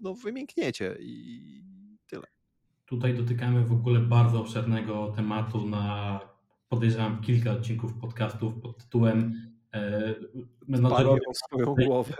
no, 0.00 0.14
wymiękniecie 0.14 0.96
i 1.00 1.64
tyle. 2.06 2.26
Tutaj 2.86 3.14
dotykamy 3.14 3.64
w 3.64 3.72
ogóle 3.72 4.00
bardzo 4.00 4.40
obszernego 4.40 5.12
tematu 5.16 5.68
na 5.68 6.20
podejrzewam 6.68 7.20
kilka 7.20 7.52
odcinków 7.52 7.94
podcastów 7.94 8.54
pod 8.60 8.78
tytułem 8.78 9.34
e, 9.74 10.14
Dbanie 10.68 11.10
o 11.10 11.34
swoją 11.34 11.74
głowę. 11.74 12.14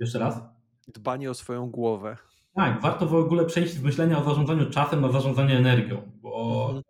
Jeszcze 0.00 0.18
raz? 0.18 0.40
Dbanie 0.88 1.30
o 1.30 1.34
swoją 1.34 1.70
głowę. 1.70 2.16
Tak, 2.54 2.80
warto 2.80 3.06
w 3.06 3.14
ogóle 3.14 3.44
przejść 3.44 3.74
z 3.74 3.82
myślenia 3.82 4.18
o 4.18 4.24
zarządzaniu 4.24 4.70
czasem 4.70 5.00
na 5.00 5.12
zarządzanie 5.12 5.58
energią, 5.58 6.12
bo 6.22 6.66
mhm. 6.68 6.82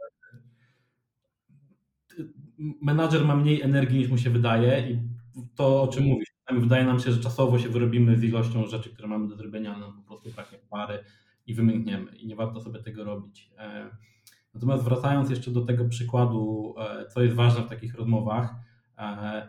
menadżer 2.82 3.24
ma 3.24 3.36
mniej 3.36 3.62
energii 3.62 3.98
niż 3.98 4.08
mu 4.08 4.18
się 4.18 4.30
wydaje 4.30 4.90
i 4.90 4.98
to, 5.54 5.82
o 5.82 5.88
czym 5.88 6.02
mhm. 6.02 6.12
mówisz, 6.12 6.35
wydaje 6.52 6.84
nam 6.84 7.00
się, 7.00 7.12
że 7.12 7.20
czasowo 7.20 7.58
się 7.58 7.68
wyrobimy 7.68 8.16
z 8.16 8.24
ilością 8.24 8.66
rzeczy, 8.66 8.90
które 8.90 9.08
mamy 9.08 9.28
do 9.28 9.36
zrobienia, 9.36 9.78
no 9.78 9.92
po 9.92 10.02
prostu 10.02 10.30
braknie 10.30 10.58
pary 10.70 10.98
i 11.46 11.54
wymiękniemy 11.54 12.16
i 12.16 12.26
nie 12.26 12.36
warto 12.36 12.60
sobie 12.60 12.82
tego 12.82 13.04
robić. 13.04 13.50
E, 13.58 13.90
natomiast 14.54 14.84
wracając 14.84 15.30
jeszcze 15.30 15.50
do 15.50 15.60
tego 15.60 15.84
przykładu, 15.84 16.74
e, 16.78 17.06
co 17.06 17.22
jest 17.22 17.34
ważne 17.34 17.62
w 17.62 17.68
takich 17.68 17.94
rozmowach, 17.94 18.54
e, 18.98 19.48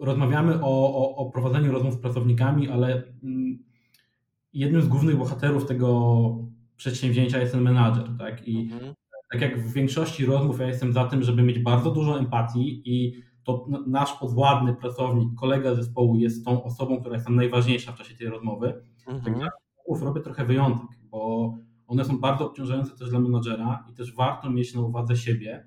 rozmawiamy 0.00 0.54
o, 0.62 0.94
o, 0.94 1.16
o 1.16 1.30
prowadzeniu 1.30 1.72
rozmów 1.72 1.94
z 1.94 2.00
pracownikami, 2.00 2.68
ale 2.68 3.02
mm, 3.22 3.58
jednym 4.52 4.82
z 4.82 4.88
głównych 4.88 5.16
bohaterów 5.16 5.66
tego 5.66 6.48
przedsięwzięcia 6.76 7.38
jest 7.40 7.52
ten 7.52 7.62
menadżer, 7.62 8.08
tak? 8.18 8.48
I 8.48 8.60
mhm. 8.72 8.94
tak 9.32 9.40
jak 9.40 9.60
w 9.60 9.72
większości 9.72 10.26
rozmów 10.26 10.60
ja 10.60 10.66
jestem 10.66 10.92
za 10.92 11.04
tym, 11.04 11.22
żeby 11.22 11.42
mieć 11.42 11.58
bardzo 11.58 11.90
dużo 11.90 12.18
empatii 12.18 12.82
i 12.84 13.22
to 13.48 13.66
nasz 13.86 14.12
podwładny 14.12 14.74
pracownik, 14.74 15.34
kolega 15.34 15.74
zespołu 15.74 16.16
jest 16.16 16.44
tą 16.44 16.64
osobą, 16.64 17.00
która 17.00 17.14
jest 17.14 17.26
tam 17.26 17.36
najważniejsza 17.36 17.92
w 17.92 17.98
czasie 17.98 18.14
tej 18.14 18.28
rozmowy. 18.28 18.82
Mhm. 19.06 19.40
Tak 19.40 19.52
robię 20.02 20.20
trochę 20.20 20.44
wyjątek, 20.44 20.98
bo 21.02 21.54
one 21.86 22.04
są 22.04 22.18
bardzo 22.18 22.46
obciążające 22.46 22.96
też 22.96 23.10
dla 23.10 23.20
menadżera 23.20 23.84
i 23.90 23.94
też 23.94 24.14
warto 24.14 24.50
mieć 24.50 24.74
na 24.74 24.80
uwadze 24.80 25.16
siebie 25.16 25.66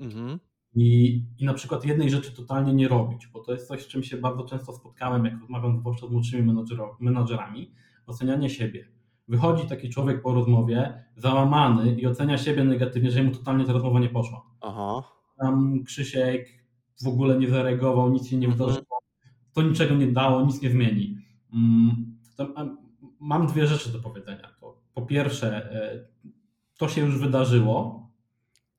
mhm. 0.00 0.38
i, 0.74 1.22
i 1.38 1.44
na 1.44 1.54
przykład 1.54 1.84
jednej 1.84 2.10
rzeczy 2.10 2.36
totalnie 2.36 2.74
nie 2.74 2.88
robić, 2.88 3.26
bo 3.26 3.40
to 3.40 3.52
jest 3.52 3.68
coś, 3.68 3.82
z 3.82 3.88
czym 3.88 4.02
się 4.02 4.16
bardzo 4.16 4.44
często 4.44 4.72
spotkałem, 4.72 5.24
jak 5.24 5.40
rozmawiam 5.40 5.78
zwłaszcza 5.78 6.06
z 6.06 6.10
młodszymi 6.10 6.54
menadżerami, 7.00 7.70
ocenianie 8.06 8.50
siebie. 8.50 8.88
Wychodzi 9.28 9.68
taki 9.68 9.88
człowiek 9.90 10.22
po 10.22 10.34
rozmowie 10.34 11.04
załamany 11.16 11.94
i 11.94 12.06
ocenia 12.06 12.38
siebie 12.38 12.64
negatywnie, 12.64 13.10
że 13.10 13.22
mu 13.22 13.30
totalnie 13.30 13.64
ta 13.64 13.72
rozmowa 13.72 14.00
nie 14.00 14.08
poszła. 14.08 14.42
Aha. 14.60 15.02
Tam 15.38 15.84
Krzysiek 15.84 16.63
w 17.02 17.08
ogóle 17.08 17.38
nie 17.38 17.48
zareagował, 17.48 18.10
nic 18.10 18.28
się 18.28 18.36
nie 18.36 18.46
mhm. 18.46 18.58
wydarzyło, 18.58 18.98
to 19.52 19.62
niczego 19.62 19.94
nie 19.94 20.06
dało, 20.06 20.42
nic 20.46 20.62
nie 20.62 20.70
zmieni. 20.70 21.16
Mm, 21.54 22.18
mam 23.20 23.46
dwie 23.46 23.66
rzeczy 23.66 23.92
do 23.92 23.98
powiedzenia. 23.98 24.54
Po 24.94 25.02
pierwsze, 25.02 25.72
e, 25.72 26.06
to 26.78 26.88
się 26.88 27.00
już 27.00 27.18
wydarzyło. 27.18 28.08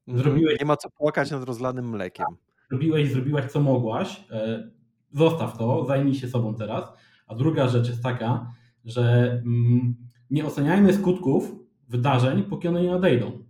Mhm. 0.07 0.23
Zrobiłeś, 0.23 0.59
nie 0.59 0.65
ma 0.65 0.77
co 0.77 0.89
płakać 0.89 1.31
nad 1.31 1.43
rozlanym 1.43 1.89
mlekiem. 1.89 2.25
Zrobiłeś, 2.69 3.11
zrobiłaś 3.11 3.51
co 3.51 3.59
mogłaś. 3.59 4.23
E, 4.31 4.69
zostaw 5.11 5.57
to, 5.57 5.85
zajmij 5.85 6.15
się 6.15 6.27
sobą 6.27 6.55
teraz. 6.55 6.83
A 7.27 7.35
druga 7.35 7.67
rzecz 7.67 7.87
jest 7.87 8.03
taka, 8.03 8.53
że 8.85 9.31
mm, 9.31 9.95
nie 10.29 10.45
oceniajmy 10.45 10.93
skutków 10.93 11.55
wydarzeń, 11.87 12.43
póki 12.43 12.67
one 12.67 12.81
nie 12.81 12.91
nadejdą. 12.91 13.43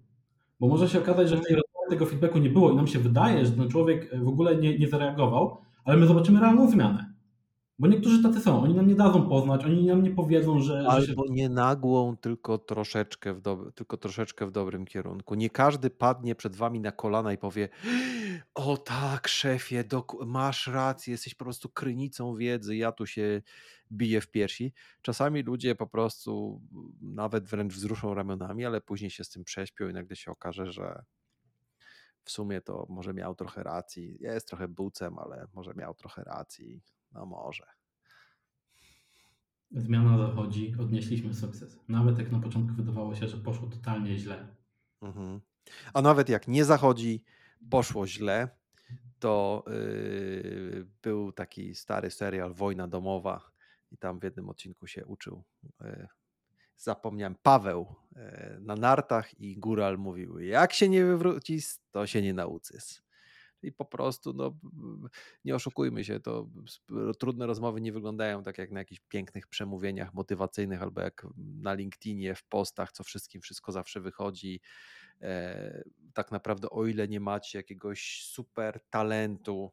Bo 0.59 0.67
może 0.67 0.89
się 0.89 0.99
okazać, 0.99 1.29
że 1.29 1.37
w 1.37 1.45
tej 1.45 1.55
tego 1.89 2.05
feedbacku 2.05 2.39
nie 2.39 2.49
było 2.49 2.71
i 2.71 2.75
nam 2.75 2.87
się 2.87 2.99
wydaje, 2.99 3.45
że 3.45 3.51
ten 3.51 3.69
człowiek 3.69 4.23
w 4.23 4.27
ogóle 4.27 4.55
nie, 4.55 4.79
nie 4.79 4.87
zareagował, 4.87 5.57
ale 5.85 5.97
my 5.97 6.07
zobaczymy 6.07 6.39
realną 6.39 6.71
zmianę. 6.71 7.15
Bo 7.79 7.87
niektórzy 7.87 8.23
tacy 8.23 8.39
są, 8.39 8.61
oni 8.61 8.73
nam 8.73 8.87
nie 8.87 8.95
dadzą 8.95 9.29
poznać, 9.29 9.65
oni 9.65 9.85
nam 9.85 10.03
nie 10.03 10.11
powiedzą, 10.11 10.59
że. 10.59 10.85
Albo 10.87 11.01
że 11.01 11.13
się... 11.13 11.21
nie 11.29 11.49
nagłą, 11.49 12.17
tylko 12.17 12.57
troszeczkę, 12.57 13.33
w 13.33 13.41
tylko 13.75 13.97
troszeczkę 13.97 14.47
w 14.47 14.51
dobrym 14.51 14.85
kierunku. 14.85 15.35
Nie 15.35 15.49
każdy 15.49 15.89
padnie 15.89 16.35
przed 16.35 16.55
wami 16.55 16.79
na 16.79 16.91
kolana 16.91 17.33
i 17.33 17.37
powie: 17.37 17.69
O 18.53 18.77
tak, 18.77 19.27
szefie, 19.27 19.83
masz 20.25 20.67
rację, 20.67 21.11
jesteś 21.11 21.35
po 21.35 21.45
prostu 21.45 21.69
krynicą 21.69 22.35
wiedzy, 22.35 22.75
ja 22.75 22.91
tu 22.91 23.05
się 23.05 23.41
biję 23.91 24.21
w 24.21 24.31
piersi. 24.31 24.73
Czasami 25.01 25.41
ludzie 25.41 25.75
po 25.75 25.87
prostu 25.87 26.61
nawet 27.01 27.45
wręcz 27.45 27.73
wzruszą 27.73 28.13
ramionami, 28.13 28.65
ale 28.65 28.81
później 28.81 29.09
się 29.09 29.23
z 29.23 29.29
tym 29.29 29.43
prześpią 29.43 29.89
i 29.89 29.93
nagle 29.93 30.15
się 30.15 30.31
okaże, 30.31 30.71
że 30.71 31.03
w 32.25 32.31
sumie 32.31 32.61
to 32.61 32.85
może 32.89 33.13
miał 33.13 33.35
trochę 33.35 33.63
racji. 33.63 34.17
Jest 34.19 34.47
trochę 34.47 34.67
bucem, 34.67 35.19
ale 35.19 35.47
może 35.53 35.73
miał 35.73 35.93
trochę 35.93 36.23
racji. 36.23 36.81
No 37.11 37.25
może. 37.25 37.65
Zmiana 39.71 40.17
zachodzi, 40.17 40.75
odnieśliśmy 40.79 41.33
sukces. 41.33 41.79
Nawet 41.87 42.19
jak 42.19 42.31
na 42.31 42.39
początku 42.39 42.75
wydawało 42.75 43.15
się, 43.15 43.27
że 43.27 43.37
poszło 43.37 43.67
totalnie 43.67 44.17
źle. 44.17 44.47
Mhm. 45.01 45.41
A 45.93 46.01
nawet 46.01 46.29
jak 46.29 46.47
nie 46.47 46.65
zachodzi, 46.65 47.23
poszło 47.69 48.07
źle, 48.07 48.49
to 49.19 49.63
yy, 49.67 50.87
był 51.01 51.31
taki 51.31 51.75
stary 51.75 52.11
serial 52.11 52.53
Wojna 52.53 52.87
domowa 52.87 53.51
i 53.91 53.97
tam 53.97 54.19
w 54.19 54.23
jednym 54.23 54.49
odcinku 54.49 54.87
się 54.87 55.05
uczył 55.05 55.43
yy, 55.81 56.07
zapomniałem, 56.77 57.35
Paweł 57.43 57.95
e, 58.15 58.57
na 58.61 58.75
nartach 58.75 59.39
i 59.39 59.57
góral 59.57 59.97
mówił, 59.97 60.39
jak 60.39 60.73
się 60.73 60.89
nie 60.89 61.05
wywróci, 61.05 61.59
to 61.91 62.07
się 62.07 62.21
nie 62.21 62.33
nauczysz. 62.33 63.05
I 63.61 63.71
po 63.71 63.85
prostu, 63.85 64.33
no, 64.33 64.57
nie 65.45 65.55
oszukujmy 65.55 66.03
się, 66.03 66.19
to 66.19 66.47
trudne 67.19 67.47
rozmowy 67.47 67.81
nie 67.81 67.91
wyglądają 67.91 68.43
tak 68.43 68.57
jak 68.57 68.71
na 68.71 68.79
jakichś 68.79 69.01
pięknych 69.09 69.47
przemówieniach 69.47 70.13
motywacyjnych 70.13 70.81
albo 70.81 71.01
jak 71.01 71.27
na 71.37 71.73
LinkedInie, 71.73 72.35
w 72.35 72.43
postach, 72.43 72.91
co 72.91 73.03
wszystkim 73.03 73.41
wszystko 73.41 73.71
zawsze 73.71 74.01
wychodzi. 74.01 74.61
E, 75.21 75.83
tak 76.13 76.31
naprawdę, 76.31 76.69
o 76.69 76.85
ile 76.85 77.07
nie 77.07 77.19
macie 77.19 77.59
jakiegoś 77.59 78.23
super 78.23 78.79
talentu, 78.89 79.71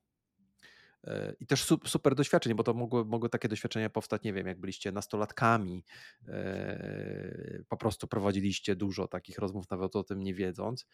I 1.40 1.46
też 1.46 1.66
super 1.86 2.14
doświadczenie, 2.14 2.54
bo 2.54 2.62
to 2.62 2.74
mogły, 2.74 3.04
mogły 3.04 3.28
takie 3.28 3.48
doświadczenia 3.48 3.90
powstać, 3.90 4.22
nie 4.22 4.32
wiem, 4.32 4.46
jak 4.46 4.60
byliście 4.60 4.92
nastolatkami, 4.92 5.84
e, 6.28 7.62
po 7.68 7.76
prostu 7.76 8.08
prowadziliście 8.08 8.76
dużo 8.76 9.08
takich 9.08 9.38
rozmów, 9.38 9.70
nawet 9.70 9.96
o 9.96 10.04
tym 10.04 10.22
nie 10.22 10.34
wiedząc, 10.34 10.86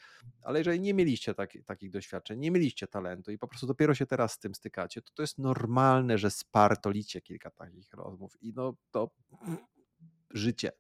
ale 0.43 0.61
jeżeli 0.61 0.81
nie 0.81 0.95
mieliście 0.95 1.35
tak, 1.35 1.53
takich 1.67 1.91
doświadczeń, 1.91 2.41
nie 2.41 2.51
mieliście 2.51 2.87
talentu 2.87 3.31
i 3.31 3.39
po 3.39 3.49
prostu 3.49 3.67
dopiero 3.67 3.95
się 3.95 4.07
teraz 4.07 4.33
z 4.33 4.39
tym 4.39 4.55
stykacie, 4.55 5.03
to 5.03 5.13
to 5.15 5.23
jest 5.23 5.39
normalne, 5.39 6.19
że 6.19 6.31
spartolicie 6.31 7.21
kilka 7.21 7.51
takich 7.51 7.93
rozmów 7.93 8.37
i 8.43 8.53
no 8.57 8.77
to 8.91 9.11
życie. 10.31 10.73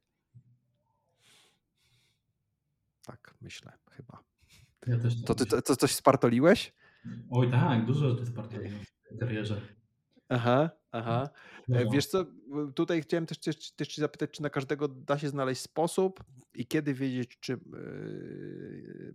Tak, 3.07 3.35
myślę 3.41 3.73
chyba. 3.91 4.25
Ja 4.87 4.99
też 4.99 5.17
tak 5.17 5.27
to 5.27 5.35
ty 5.35 5.47
to, 5.47 5.62
to 5.62 5.77
coś 5.77 5.95
spartoliłeś? 5.95 6.73
Oj 7.31 7.51
tak, 7.51 7.87
dużo 7.87 8.11
rzeczy 8.11 8.27
spartoliłem 8.27 8.81
karierze. 9.16 9.61
Aha, 10.29 10.71
aha. 10.92 11.29
No. 11.68 11.79
E, 11.79 11.85
wiesz 11.92 12.07
co, 12.07 12.27
tutaj 12.75 13.03
chciałem 13.03 13.27
też, 13.27 13.38
też, 13.38 13.73
też 13.73 13.88
ci 13.88 14.01
zapytać, 14.01 14.31
czy 14.31 14.42
na 14.42 14.51
każdego 14.51 14.88
da 14.88 15.18
się 15.18 15.29
znaleźć 15.29 15.61
sposób 15.61 16.25
i 16.55 16.66
kiedy 16.66 16.94
wiedzieć, 16.94 17.38
czy 17.40 17.53
yy, 17.53 19.14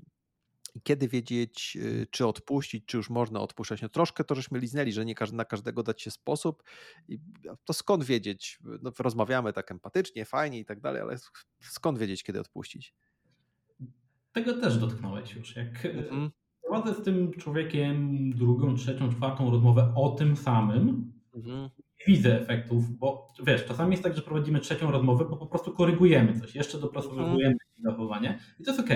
kiedy 0.84 1.08
wiedzieć, 1.08 1.76
yy, 1.76 2.08
czy 2.12 2.28
odpuścić, 2.28 2.86
czy 2.86 2.98
już 2.98 3.10
można 3.10 3.40
odpuszczać. 3.40 3.82
No 3.82 3.90
troszkę 3.90 4.24
to 4.24 4.36
żeśmy 4.36 4.60
liznęli, 4.60 4.92
że 4.92 5.06
nie 5.06 5.16
na 5.34 5.46
każdego 5.46 5.84
dać 5.84 6.02
się 6.02 6.12
sposób 6.12 6.64
i 7.08 7.20
to 7.66 7.74
skąd 7.74 8.04
wiedzieć? 8.04 8.60
No, 8.82 8.92
rozmawiamy 9.00 9.54
tak 9.54 9.72
empatycznie, 9.72 10.26
fajnie 10.26 10.60
i 10.60 10.66
tak 10.66 10.80
dalej, 10.80 11.02
ale 11.02 11.18
skąd 11.62 12.00
wiedzieć, 12.00 12.24
kiedy 12.24 12.40
odpuścić? 12.40 12.94
Tego 14.32 14.62
też 14.62 14.78
dotknąłeś 14.78 15.36
już. 15.36 15.56
Jak 15.56 15.86
mhm 15.86 16.32
prowadzę 16.74 17.02
z 17.02 17.06
tym 17.06 17.32
człowiekiem 17.32 18.30
drugą, 18.32 18.76
trzecią, 18.76 19.10
czwartą 19.10 19.52
rozmowę 19.52 19.94
o 19.96 20.10
tym 20.10 20.36
samym, 20.36 21.14
mhm. 21.36 21.70
widzę 22.08 22.42
efektów, 22.42 22.98
bo 22.98 23.28
wiesz, 23.46 23.66
czasami 23.66 23.92
jest 23.92 24.04
tak, 24.04 24.16
że 24.16 24.22
prowadzimy 24.22 24.60
trzecią 24.60 24.92
rozmowę, 24.92 25.26
bo 25.30 25.38
po 25.38 25.46
prostu 25.46 25.72
korygujemy 25.72 26.40
coś, 26.40 26.56
jeszcze 26.56 26.80
dopracowujemy 26.80 27.32
mhm. 27.34 27.58
zachowanie 27.84 28.40
i 28.60 28.64
to 28.64 28.72
jest 28.72 28.84
ok. 28.84 28.90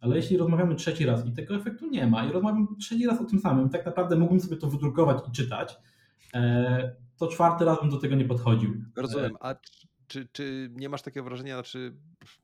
Ale 0.00 0.16
jeśli 0.16 0.36
rozmawiamy 0.36 0.74
trzeci 0.74 1.06
raz 1.06 1.26
i 1.26 1.32
tego 1.32 1.54
efektu 1.54 1.90
nie 1.90 2.06
ma 2.06 2.26
i 2.26 2.32
rozmawiamy 2.32 2.66
trzeci 2.80 3.06
raz 3.06 3.20
o 3.20 3.24
tym 3.24 3.40
samym, 3.40 3.68
tak 3.68 3.86
naprawdę 3.86 4.16
mógłbym 4.16 4.40
sobie 4.40 4.56
to 4.56 4.66
wydrukować 4.66 5.18
i 5.28 5.32
czytać, 5.32 5.76
e, 6.34 6.96
to 7.18 7.26
czwarty 7.26 7.64
raz 7.64 7.80
bym 7.80 7.90
do 7.90 7.98
tego 7.98 8.14
nie 8.14 8.24
podchodził. 8.24 8.74
Rozumiem. 8.96 9.32
A 9.40 9.54
czy, 10.06 10.28
czy 10.32 10.70
nie 10.72 10.88
masz 10.88 11.02
takiego 11.02 11.24
wrażenia, 11.24 11.54
znaczy, 11.54 11.94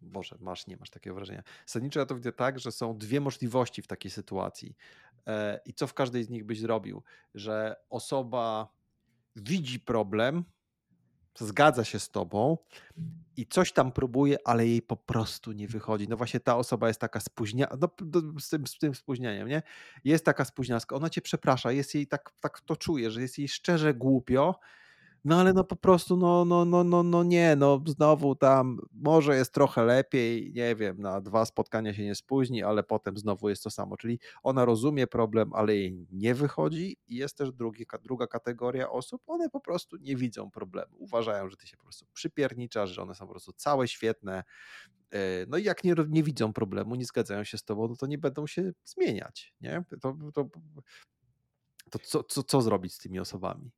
Boże, 0.00 0.36
masz, 0.40 0.66
nie 0.66 0.76
masz 0.76 0.90
takiego 0.90 1.16
wrażenia. 1.16 1.42
Zasadniczo 1.66 2.00
ja 2.00 2.06
to 2.06 2.14
widzę 2.14 2.32
tak, 2.32 2.58
że 2.58 2.72
są 2.72 2.98
dwie 2.98 3.20
możliwości 3.20 3.82
w 3.82 3.86
takiej 3.86 4.10
sytuacji. 4.10 4.76
E, 5.26 5.60
I 5.64 5.74
co 5.74 5.86
w 5.86 5.94
każdej 5.94 6.24
z 6.24 6.28
nich 6.28 6.44
byś 6.44 6.60
zrobił? 6.60 7.02
Że 7.34 7.76
osoba 7.90 8.68
widzi 9.36 9.80
problem, 9.80 10.44
zgadza 11.38 11.84
się 11.84 11.98
z 11.98 12.10
tobą 12.10 12.58
i 13.36 13.46
coś 13.46 13.72
tam 13.72 13.92
próbuje, 13.92 14.36
ale 14.44 14.66
jej 14.66 14.82
po 14.82 14.96
prostu 14.96 15.52
nie 15.52 15.68
wychodzi. 15.68 16.08
No 16.08 16.16
właśnie 16.16 16.40
ta 16.40 16.56
osoba 16.56 16.88
jest 16.88 17.00
taka 17.00 17.20
spóźniona, 17.20 17.76
no, 17.80 17.88
z, 18.40 18.48
tym, 18.48 18.66
z 18.66 18.78
tym 18.78 18.94
spóźnieniem, 18.94 19.48
nie? 19.48 19.62
Jest 20.04 20.24
taka 20.24 20.44
spóźniaska, 20.44 20.96
ona 20.96 21.10
cię 21.10 21.20
przeprasza, 21.20 21.72
jest 21.72 21.94
jej 21.94 22.06
tak, 22.06 22.32
tak 22.40 22.60
to 22.60 22.76
czuje, 22.76 23.10
że 23.10 23.22
jest 23.22 23.38
jej 23.38 23.48
szczerze 23.48 23.94
głupio, 23.94 24.60
no 25.24 25.40
ale 25.40 25.52
no 25.52 25.64
po 25.64 25.76
prostu, 25.76 26.16
no, 26.16 26.44
no, 26.44 26.64
no, 26.64 26.84
no, 26.84 27.02
no 27.02 27.22
nie, 27.24 27.56
no 27.56 27.82
znowu 27.86 28.34
tam 28.34 28.78
może 28.92 29.36
jest 29.36 29.54
trochę 29.54 29.84
lepiej, 29.84 30.52
nie 30.54 30.74
wiem, 30.76 31.00
na 31.00 31.20
dwa 31.20 31.44
spotkania 31.44 31.94
się 31.94 32.04
nie 32.04 32.14
spóźni, 32.14 32.62
ale 32.62 32.82
potem 32.82 33.16
znowu 33.16 33.48
jest 33.48 33.62
to 33.62 33.70
samo. 33.70 33.96
Czyli 33.96 34.18
ona 34.42 34.64
rozumie 34.64 35.06
problem, 35.06 35.54
ale 35.54 35.76
jej 35.76 36.06
nie 36.12 36.34
wychodzi 36.34 36.96
i 37.08 37.16
jest 37.16 37.36
też 37.36 37.52
drugi, 37.52 37.86
druga 38.02 38.26
kategoria 38.26 38.90
osób, 38.90 39.22
one 39.26 39.50
po 39.50 39.60
prostu 39.60 39.96
nie 39.96 40.16
widzą 40.16 40.50
problemu. 40.50 40.96
Uważają, 40.98 41.48
że 41.48 41.56
ty 41.56 41.66
się 41.66 41.76
po 41.76 41.82
prostu 41.82 42.06
przypierniczasz, 42.12 42.90
że 42.90 43.02
one 43.02 43.14
są 43.14 43.26
po 43.26 43.30
prostu 43.32 43.52
całe 43.52 43.88
świetne. 43.88 44.44
E, 45.12 45.46
no 45.48 45.58
i 45.58 45.64
jak 45.64 45.84
nie, 45.84 45.94
nie 46.08 46.22
widzą 46.22 46.52
problemu, 46.52 46.94
nie 46.94 47.04
zgadzają 47.04 47.44
się 47.44 47.58
z 47.58 47.64
tobą, 47.64 47.88
no 47.88 47.96
to 47.96 48.06
nie 48.06 48.18
będą 48.18 48.46
się 48.46 48.72
zmieniać, 48.84 49.54
nie? 49.60 49.84
To, 50.00 50.16
to, 50.34 50.48
to 51.90 51.98
co, 51.98 52.24
co, 52.24 52.42
co 52.42 52.62
zrobić 52.62 52.94
z 52.94 52.98
tymi 52.98 53.18
osobami? 53.20 53.70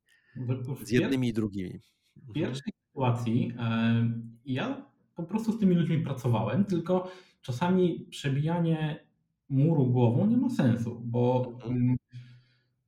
Z 0.83 0.91
jednymi 0.91 1.27
i 1.27 1.33
drugimi. 1.33 1.79
W 2.15 2.17
mhm. 2.17 2.33
pierwszej 2.33 2.73
sytuacji 2.87 3.53
e, 3.59 4.09
ja 4.45 4.85
po 5.15 5.23
prostu 5.23 5.51
z 5.51 5.59
tymi 5.59 5.75
ludźmi 5.75 5.97
pracowałem, 5.97 6.65
tylko 6.65 7.11
czasami 7.41 8.07
przebijanie 8.09 9.05
muru 9.49 9.85
głową 9.85 10.27
nie 10.27 10.37
ma 10.37 10.49
sensu, 10.49 11.01
bo 11.05 11.51
mhm. 11.55 11.77
Mm, 11.77 11.95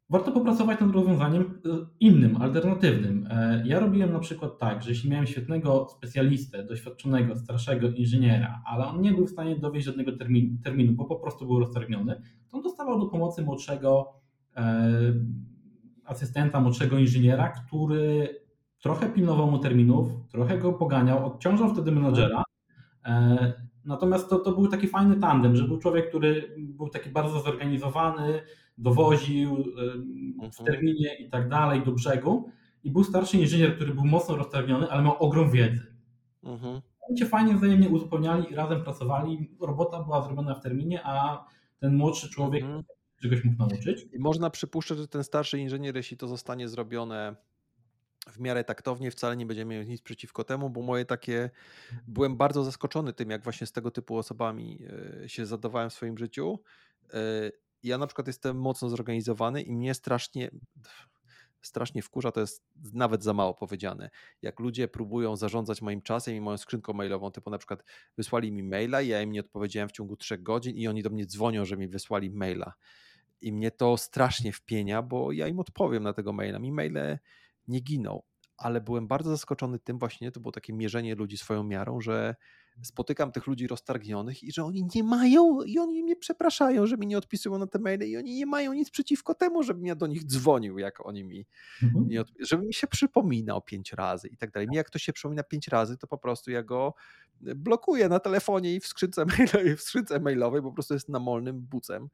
warto 0.10 0.32
popracować 0.32 0.80
nad 0.80 0.92
rozwiązaniem 0.92 1.42
e, 1.42 1.70
innym, 2.00 2.38
alternatywnym. 2.38 3.28
E, 3.30 3.64
ja 3.66 3.80
robiłem 3.80 4.14
na 4.14 4.20
przykład 4.20 4.58
tak, 4.60 4.84
że 4.84 4.90
jeśli 4.90 5.10
miałem 5.10 5.28
świetnego 5.28 5.88
specjalistę, 5.90 6.64
doświadczonego, 6.64 7.36
starszego 7.36 7.90
inżyniera, 7.90 8.62
ale 8.66 8.86
on 8.86 9.02
nie 9.02 9.14
był 9.14 9.28
w 9.28 9.32
stanie 9.32 9.56
dowieść 9.56 9.86
żadnego 9.86 10.18
terminu, 10.18 10.58
terminu 10.64 10.94
bo 10.94 11.06
po 11.06 11.16
prostu 11.16 11.46
był 11.46 11.60
rozterminiony, 11.60 12.22
to 12.50 12.58
on 12.58 12.64
dostawał 12.64 13.00
do 13.00 13.06
pomocy 13.06 13.42
młodszego 13.42 14.14
asystenta, 16.06 16.60
młodszego 16.60 16.98
inżyniera, 16.98 17.50
który 17.50 18.30
trochę 18.82 19.10
pilnował 19.10 19.52
mu 19.52 19.60
terminów, 19.60 20.08
trochę 20.32 20.58
go 20.58 20.74
poganiał, 20.74 21.26
odciążał 21.26 21.74
wtedy 21.74 21.92
menadżera. 21.92 22.44
E, 23.06 23.54
natomiast 23.86 24.30
to, 24.30 24.40
to 24.40 24.52
był 24.52 24.68
taki 24.68 24.88
fajny 24.88 25.16
tandem, 25.18 25.56
że 25.56 25.64
był 25.64 25.78
człowiek, 25.78 26.10
który 26.10 26.56
był 26.58 26.90
taki 26.90 27.10
bardzo 27.10 27.40
zorganizowany, 27.40 28.42
dowoził 28.78 29.56
w 29.56 30.44
mhm. 30.44 30.66
terminie 30.66 31.16
i 31.20 31.30
tak 31.30 31.50
dalej 31.50 31.84
do 31.84 31.92
brzegu. 31.92 32.50
I 32.84 32.92
był 32.92 33.04
starszy 33.04 33.38
inżynier, 33.38 33.76
który 33.76 33.94
był 33.94 34.06
mocno 34.06 34.36
roztargniony, 34.36 34.92
ale 34.92 35.04
miał 35.04 35.16
ogrom 35.20 35.52
wiedzy. 35.52 35.96
Mhm. 36.44 36.82
Oni 37.10 37.20
się 37.20 37.26
fajnie 37.26 37.56
wzajemnie 37.56 37.90
uzupełniali 37.90 38.52
i 38.52 38.56
razem 38.56 38.84
pracowali. 38.84 39.58
Robota 39.62 40.04
była 40.04 40.22
zrobiona 40.22 40.56
w 40.56 40.62
terminie, 40.62 41.02
a 41.04 41.46
ten 41.80 41.96
młodszy 41.96 42.30
człowiek 42.30 42.64
mhm 42.64 42.84
czegoś 43.22 43.44
mógł 43.44 43.58
nauczyć. 43.58 44.08
I 44.14 44.20
można 44.20 44.50
przypuszczać, 44.50 44.98
że 44.98 45.08
ten 45.08 45.24
starszy 45.24 45.60
inżynier, 45.60 45.96
jeśli 45.96 46.18
to 46.18 46.28
zostanie 46.28 46.70
zrobione 46.70 47.36
w 48.28 48.40
miarę 48.40 48.64
taktownie, 48.64 49.12
wcale 49.12 49.38
nie 49.38 49.46
będzie 49.46 49.66
miał 49.66 49.84
nic 49.84 50.02
przeciwko 50.02 50.44
temu, 50.44 50.70
bo 50.70 50.82
moje 50.82 51.06
takie. 51.06 51.50
Byłem 52.08 52.38
bardzo 52.38 52.64
zaskoczony 52.64 53.14
tym, 53.14 53.30
jak 53.30 53.44
właśnie 53.44 53.68
z 53.68 53.72
tego 53.72 53.92
typu 53.92 54.18
osobami 54.18 54.80
e, 55.24 55.30
się 55.30 55.46
zadawałem 55.46 55.90
w 55.90 55.94
swoim 55.94 56.18
życiu. 56.18 56.60
E, 57.14 57.52
ja 57.84 57.98
na 57.98 58.08
przykład 58.08 58.28
jestem 58.28 58.58
mocno 58.58 58.90
zorganizowany 58.90 59.62
i 59.62 59.72
mnie 59.72 59.94
strasznie 59.94 60.50
strasznie 61.62 62.02
wkurza, 62.02 62.32
to 62.32 62.42
jest 62.42 62.64
nawet 62.94 63.24
za 63.24 63.34
mało 63.34 63.54
powiedziane. 63.54 64.10
Jak 64.42 64.60
ludzie 64.60 64.88
próbują 64.88 65.36
zarządzać 65.36 65.82
moim 65.82 66.02
czasem 66.02 66.36
i 66.36 66.42
moją 66.42 66.58
skrzynką 66.58 66.94
mailową, 66.94 67.32
typu 67.32 67.50
na 67.50 67.58
przykład 67.58 67.84
wysłali 68.18 68.52
mi 68.52 68.64
maila 68.64 69.02
ja 69.02 69.22
im 69.22 69.32
nie 69.32 69.40
odpowiedziałem 69.40 69.90
w 69.90 69.92
ciągu 69.92 70.18
trzech 70.18 70.44
godzin 70.44 70.76
i 70.76 70.88
oni 70.88 71.04
do 71.04 71.10
mnie 71.10 71.26
dzwonią, 71.26 71.66
że 71.66 71.78
mi 71.78 71.88
wysłali 71.88 72.30
maila. 72.30 72.74
I 73.42 73.54
mnie 73.54 73.72
to 73.72 73.98
strasznie 73.98 74.52
wpienia, 74.52 75.02
bo 75.02 75.32
ja 75.32 75.48
im 75.48 75.60
odpowiem 75.60 76.04
na 76.04 76.14
tego 76.14 76.34
maila. 76.34 76.60
Mi 76.60 76.72
maile 76.72 77.20
nie 77.68 77.80
giną, 77.80 78.22
ale 78.58 78.82
byłem 78.82 79.08
bardzo 79.08 79.30
zaskoczony 79.30 79.80
tym 79.80 80.00
właśnie, 80.00 80.32
to 80.32 80.40
było 80.40 80.52
takie 80.52 80.74
mierzenie 80.74 81.16
ludzi 81.16 81.38
swoją 81.38 81.64
miarą, 81.64 82.02
że 82.02 82.36
spotykam 82.82 83.32
tych 83.32 83.48
ludzi 83.48 83.68
roztargnionych 83.68 84.44
i 84.44 84.52
że 84.52 84.64
oni 84.64 84.88
nie 84.96 85.04
mają 85.04 85.62
i 85.62 85.80
oni 85.80 86.04
mnie 86.04 86.16
przepraszają, 86.16 86.88
że 86.88 86.98
mi 86.98 87.08
nie 87.08 87.18
odpisują 87.18 87.58
na 87.58 87.68
te 87.68 87.80
maile 87.80 88.04
i 88.04 88.18
oni 88.18 88.36
nie 88.36 88.46
mają 88.46 88.74
nic 88.74 88.90
przeciwko 88.90 89.36
temu, 89.36 89.64
żebym 89.64 89.86
ja 89.86 89.96
do 89.96 90.08
nich 90.08 90.24
dzwonił, 90.24 90.78
jak 90.78 91.06
oni 91.06 91.24
mi 91.24 91.48
mhm. 91.84 92.08
nie 92.08 92.22
odp- 92.22 92.34
żeby 92.40 92.66
mi 92.66 92.74
się 92.74 92.88
przypominał 92.88 93.62
pięć 93.62 93.94
razy 93.94 94.28
i 94.28 94.38
tak 94.38 94.52
dalej. 94.52 94.68
Mi 94.68 94.76
jak 94.76 94.90
to 94.90 95.00
się 95.00 95.14
przypomina 95.14 95.44
pięć 95.44 95.68
razy, 95.68 95.98
to 95.98 96.08
po 96.08 96.18
prostu 96.18 96.52
ja 96.52 96.64
go 96.64 96.94
blokuję 97.42 98.10
na 98.10 98.20
telefonie 98.20 98.76
i 98.76 98.80
w 98.80 98.88
skrzynce 98.88 99.26
mailowej, 99.38 99.78
w 99.78 99.82
skrzynce 99.82 100.20
mailowej 100.20 100.62
po 100.62 100.72
prostu 100.72 100.94
jest 100.94 101.10
namolnym 101.10 101.62
bucem 101.62 102.10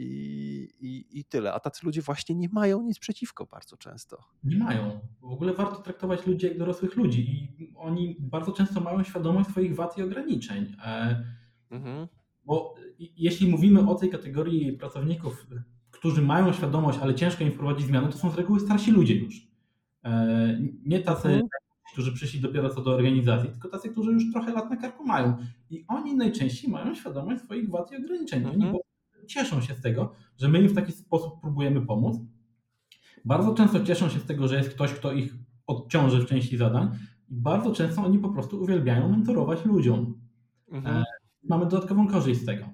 i, 0.00 0.68
i, 0.80 1.18
i 1.18 1.24
tyle. 1.24 1.52
A 1.52 1.60
tacy 1.60 1.86
ludzie 1.86 2.02
właśnie 2.02 2.34
nie 2.34 2.48
mają 2.48 2.82
nic 2.82 2.98
przeciwko 2.98 3.46
bardzo 3.46 3.76
często. 3.76 4.24
Nie 4.44 4.56
mają. 4.56 5.00
W 5.20 5.32
ogóle 5.32 5.54
warto 5.54 5.76
traktować 5.76 6.26
ludzi 6.26 6.46
jak 6.46 6.58
dorosłych 6.58 6.96
ludzi 6.96 7.20
i 7.58 7.72
oni 7.76 8.16
bardzo 8.18 8.52
często 8.52 8.80
mają 8.80 9.02
świadomość 9.02 9.50
swoich 9.50 9.74
wad 9.74 9.98
i 9.98 10.02
ograniczeń. 10.02 10.76
E, 10.84 11.24
mhm. 11.70 12.08
Bo 12.44 12.74
jeśli 12.98 13.50
mówimy 13.50 13.90
o 13.90 13.94
tej 13.94 14.10
kategorii 14.10 14.72
pracowników, 14.72 15.46
którzy 15.90 16.22
mają 16.22 16.52
świadomość, 16.52 16.98
ale 17.02 17.14
ciężko 17.14 17.44
im 17.44 17.52
wprowadzić 17.52 17.86
zmiany, 17.86 18.08
to 18.08 18.18
są 18.18 18.30
z 18.30 18.34
reguły 18.34 18.60
starsi 18.60 18.90
ludzie 18.90 19.14
już. 19.14 19.48
E, 20.04 20.58
nie 20.84 21.00
tacy 21.00 21.28
mhm 21.28 21.48
którzy 21.92 22.12
przyszli 22.12 22.40
dopiero 22.40 22.70
co 22.70 22.82
do 22.82 22.90
organizacji, 22.90 23.50
tylko 23.50 23.68
tacy, 23.68 23.88
którzy 23.88 24.12
już 24.12 24.32
trochę 24.32 24.52
lat 24.52 24.70
na 24.70 24.76
karku 24.76 25.06
mają. 25.06 25.36
I 25.70 25.84
oni 25.88 26.16
najczęściej 26.16 26.70
mają 26.70 26.94
świadomość 26.94 27.42
swoich 27.42 27.70
wad 27.70 27.92
i 27.92 27.96
ograniczeń. 27.96 28.44
Oni 28.44 28.54
mhm. 28.54 28.76
Cieszą 29.30 29.60
się 29.60 29.74
z 29.74 29.80
tego, 29.80 30.12
że 30.38 30.48
my 30.48 30.62
im 30.62 30.68
w 30.68 30.74
taki 30.74 30.92
sposób 30.92 31.40
próbujemy 31.40 31.86
pomóc. 31.86 32.16
Bardzo 33.24 33.54
często 33.54 33.84
cieszą 33.84 34.08
się 34.08 34.18
z 34.18 34.24
tego, 34.24 34.48
że 34.48 34.56
jest 34.56 34.70
ktoś, 34.70 34.92
kto 34.92 35.12
ich 35.12 35.34
odciąży 35.66 36.20
w 36.20 36.26
części 36.26 36.56
zadań. 36.56 36.90
I 37.28 37.34
bardzo 37.36 37.72
często 37.72 38.02
oni 38.04 38.18
po 38.18 38.28
prostu 38.28 38.62
uwielbiają 38.62 39.08
mentorować 39.08 39.64
ludziom. 39.64 40.20
Mhm. 40.68 40.96
E, 40.96 41.04
mamy 41.44 41.66
dodatkową 41.66 42.08
korzyść 42.08 42.40
z 42.40 42.46
tego. 42.46 42.64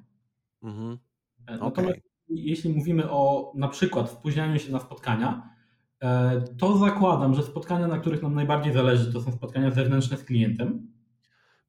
Mhm. 0.63 0.99
E, 1.47 1.53
natomiast 1.53 1.99
okay. 1.99 2.01
jeśli 2.29 2.71
mówimy 2.71 3.11
o 3.11 3.53
na 3.57 3.69
przykład 3.69 4.11
spóźnianiu 4.11 4.59
się 4.59 4.73
na 4.73 4.81
spotkania, 4.81 5.57
E, 6.03 6.41
to 6.59 6.79
zakładam, 6.79 7.35
że 7.35 7.43
spotkania, 7.43 7.89
na 7.89 7.99
których 7.99 8.23
nam 8.23 8.35
najbardziej 8.35 8.73
zależy, 8.73 9.13
to 9.13 9.21
są 9.21 9.33
spotkania 9.33 9.71
zewnętrzne 9.71 10.17
z 10.17 10.25
klientem. 10.25 10.93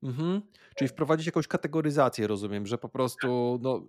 Mhm. 0.04 0.42
Czyli 0.76 0.88
wprowadzić 0.88 1.26
jakąś 1.26 1.48
kategoryzację, 1.48 2.28
rozumiem, 2.28 2.68
że 2.68 2.78
po 2.78 2.90
prostu 2.90 3.60
no, 3.62 3.78
y, 3.78 3.82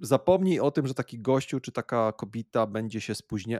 zapomnij 0.00 0.60
o 0.60 0.70
tym, 0.70 0.86
że 0.86 0.94
taki 0.94 1.18
gościu 1.18 1.60
czy 1.60 1.72
taka 1.72 2.12
kobieta 2.12 2.66
będzie 2.66 3.00
się 3.00 3.14
spóźnia, 3.14 3.58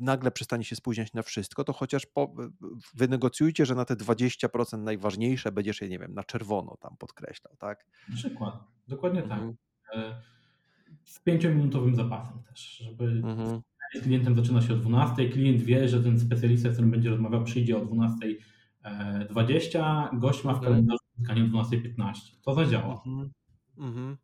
nagle 0.00 0.30
przestanie 0.30 0.64
się 0.64 0.76
spóźniać 0.76 1.12
na 1.12 1.22
wszystko, 1.22 1.64
to 1.64 1.72
chociaż 1.72 2.06
po, 2.06 2.34
wynegocjujcie, 2.94 3.66
że 3.66 3.74
na 3.74 3.84
te 3.84 3.94
20% 3.94 4.78
najważniejsze 4.78 5.52
będziesz 5.52 5.80
je, 5.80 5.88
nie 5.88 5.98
wiem, 5.98 6.14
na 6.14 6.24
czerwono 6.24 6.76
tam 6.76 6.96
podkreślał, 6.96 7.56
tak? 7.56 7.86
Przykład, 8.14 8.54
dokładnie 8.88 9.22
tak. 9.22 9.32
mhm. 9.32 9.56
tak. 9.92 10.04
Z 11.04 11.18
pięciominutowym 11.18 11.94
zapasem 11.94 12.42
też, 12.42 12.60
żeby 12.60 13.04
mhm 13.04 13.62
z 13.94 14.02
klientem 14.02 14.36
zaczyna 14.36 14.62
się 14.62 14.74
o 14.74 14.76
12. 14.76 15.28
Klient 15.28 15.62
wie, 15.62 15.88
że 15.88 16.02
ten 16.02 16.20
specjalista, 16.20 16.70
z 16.70 16.72
którym 16.72 16.90
będzie 16.90 17.10
rozmawiał, 17.10 17.44
przyjdzie 17.44 17.76
o 17.76 17.80
12.20. 17.80 20.18
Gość 20.18 20.44
ma 20.44 20.52
w 20.52 20.56
mhm. 20.56 20.72
kalendarzu 20.72 21.03
spotkanie 21.14 21.44
o 21.44 21.46
12.15. 21.46 22.14
To 22.42 22.54
zadziała. 22.54 23.02
Mhm. 23.06 23.30
Mhm. 23.78 24.16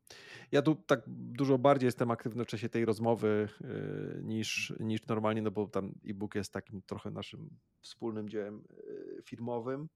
Ja 0.53 0.63
tu 0.63 0.75
tak 0.75 1.03
dużo 1.07 1.59
bardziej 1.59 1.87
jestem 1.87 2.11
aktywny 2.11 2.45
w 2.45 2.47
czasie 2.47 2.69
tej 2.69 2.85
rozmowy 2.85 3.49
yy, 3.61 4.21
niż, 4.25 4.73
niż 4.81 5.07
normalnie, 5.07 5.43
no 5.43 5.51
bo 5.51 5.67
tam 5.67 5.95
e-book 6.09 6.35
jest 6.35 6.53
takim 6.53 6.83
trochę 6.83 7.11
naszym 7.11 7.51
wspólnym 7.81 8.29
dziełem 8.29 8.65
yy, 8.71 9.23
firmowym. 9.25 9.89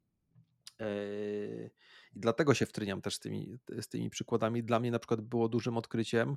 Yy, 0.80 1.70
I 2.14 2.20
dlatego 2.20 2.55
się 2.55 2.66
wtryniam 2.66 3.03
też 3.03 3.14
z 3.14 3.20
tymi, 3.20 3.59
z 3.80 3.88
tymi 3.88 4.11
przykładami. 4.11 4.64
Dla 4.64 4.80
mnie 4.80 4.90
na 4.90 4.99
przykład 4.99 5.20
było 5.20 5.49
dużym 5.49 5.76
odkryciem, 5.76 6.36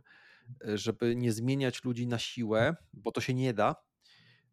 żeby 0.63 1.15
nie 1.15 1.31
zmieniać 1.31 1.83
ludzi 1.83 2.07
na 2.07 2.19
siłę, 2.19 2.75
bo 2.93 3.11
to 3.11 3.21
się 3.21 3.33
nie 3.33 3.53
da. 3.53 3.75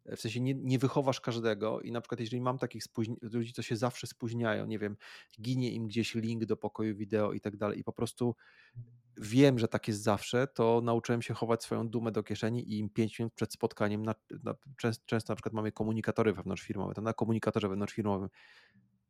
W 0.05 0.19
sensie 0.19 0.39
nie, 0.39 0.53
nie 0.53 0.79
wychowasz 0.79 1.21
każdego 1.21 1.81
i 1.81 1.91
na 1.91 2.01
przykład 2.01 2.19
jeżeli 2.19 2.41
mam 2.41 2.57
takich 2.57 2.83
ludzi, 3.21 3.53
co 3.53 3.61
się 3.61 3.75
zawsze 3.75 4.07
spóźniają, 4.07 4.65
nie 4.65 4.79
wiem, 4.79 4.97
ginie 5.41 5.71
im 5.71 5.87
gdzieś 5.87 6.15
link 6.15 6.45
do 6.45 6.57
pokoju 6.57 6.95
wideo 6.95 7.33
i 7.33 7.41
tak 7.41 7.57
dalej 7.57 7.79
i 7.79 7.83
po 7.83 7.93
prostu 7.93 8.35
wiem, 9.17 9.59
że 9.59 9.67
tak 9.67 9.87
jest 9.87 10.03
zawsze, 10.03 10.47
to 10.47 10.81
nauczyłem 10.83 11.21
się 11.21 11.33
chować 11.33 11.63
swoją 11.63 11.89
dumę 11.89 12.11
do 12.11 12.23
kieszeni 12.23 12.73
i 12.73 12.79
im 12.79 12.89
5 12.89 13.19
minut 13.19 13.33
przed 13.33 13.53
spotkaniem, 13.53 14.03
na, 14.03 14.15
na, 14.43 14.55
często, 14.77 15.03
często 15.05 15.31
na 15.31 15.35
przykład 15.35 15.53
mamy 15.53 15.71
komunikatory 15.71 16.33
wewnątrzfirmowe, 16.33 16.93
to 16.93 17.01
na 17.01 17.13
komunikatorze 17.13 17.69
wewnątrzfirmowym 17.69 18.29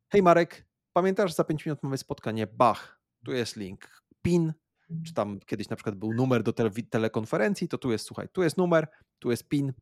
hej 0.08 0.22
Marek, 0.22 0.66
pamiętasz, 0.92 1.34
za 1.34 1.44
5 1.44 1.66
minut 1.66 1.82
mamy 1.82 1.98
spotkanie, 1.98 2.46
bach, 2.46 3.00
tu 3.24 3.32
jest 3.32 3.56
link, 3.56 4.02
pin, 4.22 4.52
czy 5.06 5.14
tam 5.14 5.40
kiedyś 5.40 5.68
na 5.68 5.76
przykład 5.76 5.94
był 5.94 6.14
numer 6.14 6.42
do 6.42 6.52
tele 6.52 6.70
telekonferencji, 6.90 7.68
to 7.68 7.78
tu 7.78 7.92
jest, 7.92 8.06
słuchaj, 8.06 8.28
tu 8.32 8.42
jest 8.42 8.56
numer, 8.56 8.88
tu 9.18 9.30
jest 9.30 9.48
pin 9.48 9.72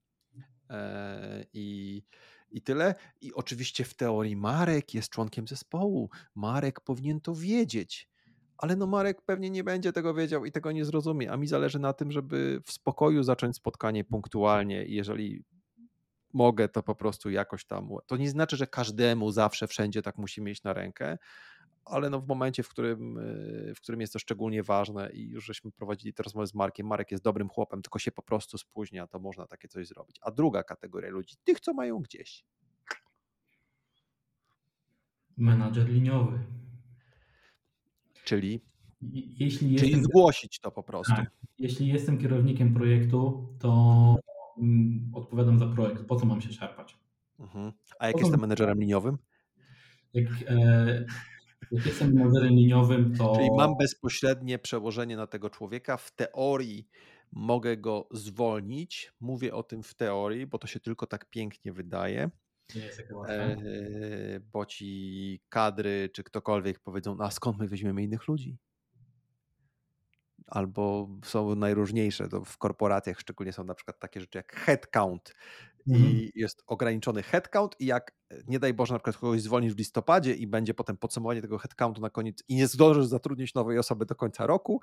i, 1.53 2.03
i 2.51 2.63
tyle. 2.63 2.95
I 3.21 3.35
oczywiście 3.35 3.85
w 3.85 3.95
teorii 3.95 4.37
Marek 4.37 4.95
jest 4.95 5.09
członkiem 5.09 5.49
zespołu. 5.49 6.11
Marek 6.35 6.81
powinien 6.81 7.21
to 7.21 7.35
wiedzieć. 7.35 8.09
Ale 8.59 8.77
no 8.77 8.87
Marek 8.87 9.23
pewnie 9.23 9.51
nie 9.51 9.65
będzie 9.65 9.93
tego 9.93 10.15
wiedział 10.15 10.45
i 10.45 10.53
tego 10.53 10.73
nie 10.73 10.85
zrozumie, 10.85 11.33
a 11.33 11.37
mi 11.37 11.47
zależy 11.47 11.79
na 11.79 11.93
tym, 11.93 12.13
żeby 12.13 12.61
w 12.65 12.73
spokoju 12.73 13.23
zacząć 13.23 13.57
spotkanie 13.57 14.05
punktualnie 14.05 14.85
i 14.85 14.95
jeżeli 14.95 15.45
mogę, 16.33 16.69
to 16.69 16.83
po 16.83 16.95
prostu 16.95 17.31
jakoś 17.31 17.65
tam. 17.65 17.89
To 18.07 18.17
nie 18.17 18.31
znaczy, 18.31 18.57
że 18.57 18.67
każdemu 18.67 19.31
zawsze 19.31 19.67
wszędzie 19.67 20.03
tak 20.03 20.19
musi 20.19 20.43
mieć 20.43 20.63
na 20.63 20.73
rękę, 20.73 21.19
ale 21.85 22.11
no 22.11 22.21
w 22.21 22.27
momencie, 22.27 22.63
w 22.63 22.69
którym, 22.69 23.19
w 23.77 23.81
którym 23.81 24.01
jest 24.01 24.13
to 24.13 24.19
szczególnie 24.19 24.63
ważne 24.63 25.11
i 25.13 25.29
już 25.29 25.45
żeśmy 25.45 25.73
prowadzili 25.73 26.15
te 26.15 26.23
rozmowy 26.23 26.47
z 26.47 26.55
Markiem, 26.55 26.87
Marek 26.87 27.11
jest 27.11 27.25
dobrym 27.25 27.49
chłopem, 27.49 27.83
tylko 27.83 27.99
się 27.99 28.13
po 28.13 28.23
prostu 28.23 28.59
spóźnia, 28.59 29.07
to 29.07 29.19
można 29.19 29.47
takie 29.47 29.69
coś 29.69 29.87
zrobić. 29.87 30.17
A 30.23 30.31
druga 30.31 30.63
kategoria 30.63 31.11
ludzi, 31.11 31.35
tych, 31.45 31.61
co 31.61 31.75
mają 31.75 31.99
gdzieś. 31.99 32.45
Menadżer 35.37 35.89
liniowy. 35.89 36.39
Czyli, 38.25 38.61
jeśli 39.13 39.77
czyli 39.77 39.91
jestem, 39.91 40.05
zgłosić 40.05 40.61
to 40.61 40.71
po 40.71 40.83
prostu. 40.83 41.15
Tak, 41.15 41.31
jeśli 41.59 41.89
jestem 41.89 42.19
kierownikiem 42.19 42.75
projektu, 42.75 43.49
to 43.59 44.17
mm, 44.59 45.11
odpowiadam 45.15 45.59
za 45.59 45.67
projekt. 45.67 46.05
Po 46.05 46.17
co 46.17 46.27
mam 46.27 46.41
się 46.41 46.53
szarpać? 46.53 46.99
Mhm. 47.39 47.73
A 47.99 48.07
jak 48.07 48.21
jestem 48.21 48.41
menedżerem 48.41 48.81
liniowym? 48.81 49.19
Jak, 50.15 50.27
e, 50.47 51.05
jak 51.73 51.87
jestem 51.87 52.13
menedżerem 52.13 52.55
liniowym, 52.55 53.17
to. 53.17 53.37
Czyli 53.37 53.51
mam 53.57 53.77
bezpośrednie 53.77 54.59
przełożenie 54.59 55.17
na 55.17 55.27
tego 55.27 55.51
człowieka. 55.51 55.97
W 55.97 56.11
teorii 56.11 56.89
mogę 57.33 57.77
go 57.77 58.09
zwolnić. 58.11 59.13
Mówię 59.21 59.55
o 59.55 59.63
tym 59.63 59.83
w 59.83 59.95
teorii, 59.95 60.47
bo 60.47 60.59
to 60.59 60.67
się 60.67 60.81
tylko 60.81 61.07
tak 61.07 61.31
pięknie 61.31 61.73
wydaje. 61.73 62.31
Nie 62.75 62.83
jest 62.83 62.97
takie 62.97 63.15
łatwe. 63.15 63.35
E, 63.35 64.41
bo 64.53 64.67
ci 64.67 65.41
kadry 65.49 66.11
czy 66.13 66.25
ktokolwiek 66.25 66.79
powiedzą, 66.79 67.15
no 67.15 67.25
a 67.25 67.31
skąd 67.31 67.59
my 67.59 67.69
weźmiemy 67.69 68.03
innych 68.03 68.29
ludzi? 68.29 68.59
Albo 70.47 71.09
są 71.25 71.55
najróżniejsze. 71.55 72.29
To 72.29 72.45
w 72.45 72.59
korporacjach 72.59 73.21
szczególnie 73.21 73.53
są 73.53 73.65
na 73.65 73.75
przykład 73.75 73.99
takie 73.99 74.21
rzeczy 74.21 74.39
jak 74.39 74.57
headcount 74.57 75.35
mhm. 75.89 76.11
i 76.11 76.33
jest 76.35 76.63
ograniczony 76.67 77.23
headcount 77.23 77.77
i 77.79 77.87
jak 77.87 78.15
nie 78.49 78.59
daj 78.59 78.75
Boże 78.75 78.95
na 78.95 78.99
przykład 78.99 79.17
kogoś 79.17 79.43
zwolnisz 79.43 79.75
w 79.75 79.79
listopadzie 79.79 80.35
i 80.35 80.47
będzie 80.47 80.75
potem 80.75 80.97
podsumowanie 80.97 81.43
tego 81.43 81.59
headcountu 81.59 82.01
na 82.01 82.11
koniec 82.11 82.45
i 82.49 82.55
nie 82.55 82.67
zdążysz 82.67 83.07
zatrudnić 83.07 83.55
nowej 83.55 83.79
osoby 83.79 84.07
do 84.07 84.15
końca 84.15 84.47
roku, 84.47 84.81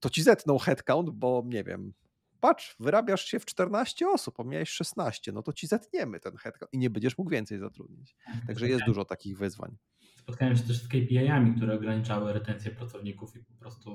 to 0.00 0.10
ci 0.10 0.22
zetną 0.22 0.58
headcount, 0.58 1.10
bo 1.10 1.42
nie 1.46 1.64
wiem, 1.64 1.92
patrz, 2.40 2.76
wyrabiasz 2.80 3.24
się 3.24 3.40
w 3.40 3.44
14 3.44 4.08
osób, 4.08 4.40
a 4.40 4.44
miałeś 4.44 4.70
16, 4.70 5.32
no 5.32 5.42
to 5.42 5.52
ci 5.52 5.66
zetniemy 5.66 6.20
ten 6.20 6.36
headcount 6.36 6.72
i 6.72 6.78
nie 6.78 6.90
będziesz 6.90 7.18
mógł 7.18 7.30
więcej 7.30 7.58
zatrudnić. 7.58 8.16
Tak, 8.26 8.46
Także 8.46 8.68
jest 8.68 8.84
dużo 8.84 9.04
takich 9.04 9.38
wyzwań 9.38 9.76
spotkałem 10.20 10.56
się 10.56 10.62
też 10.62 10.82
z 10.82 10.88
KPI-ami, 10.88 11.54
które 11.54 11.74
ograniczały 11.74 12.32
retencję 12.32 12.70
pracowników 12.70 13.36
i 13.36 13.44
po 13.44 13.54
prostu 13.54 13.90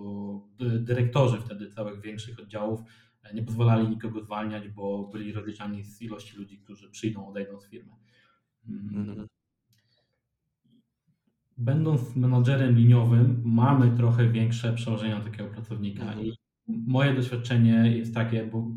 dyrektorzy 0.79 1.37
wtedy 1.37 1.69
całych 1.69 2.01
większych 2.01 2.39
oddziałów 2.39 2.81
e, 3.23 3.33
nie 3.33 3.43
pozwalali 3.43 3.89
nikogo 3.89 4.21
zwalniać, 4.21 4.69
bo 4.69 5.07
byli 5.07 5.33
rozliczani 5.33 5.83
z 5.83 6.01
ilości 6.01 6.37
ludzi, 6.37 6.57
którzy 6.57 6.89
przyjdą, 6.89 7.27
odejdą 7.27 7.59
z 7.59 7.67
firmy. 7.67 7.91
Mm. 8.67 9.27
Będąc 11.57 12.15
menadżerem 12.15 12.75
liniowym, 12.75 13.41
mamy 13.45 13.97
trochę 13.97 14.29
większe 14.29 14.73
przełożenie 14.73 15.15
na 15.15 15.21
takiego 15.21 15.49
pracownika. 15.49 16.03
Mhm. 16.03 16.25
I 16.25 16.37
moje 16.67 17.13
doświadczenie 17.13 17.97
jest 17.97 18.13
takie, 18.13 18.45
bo 18.45 18.67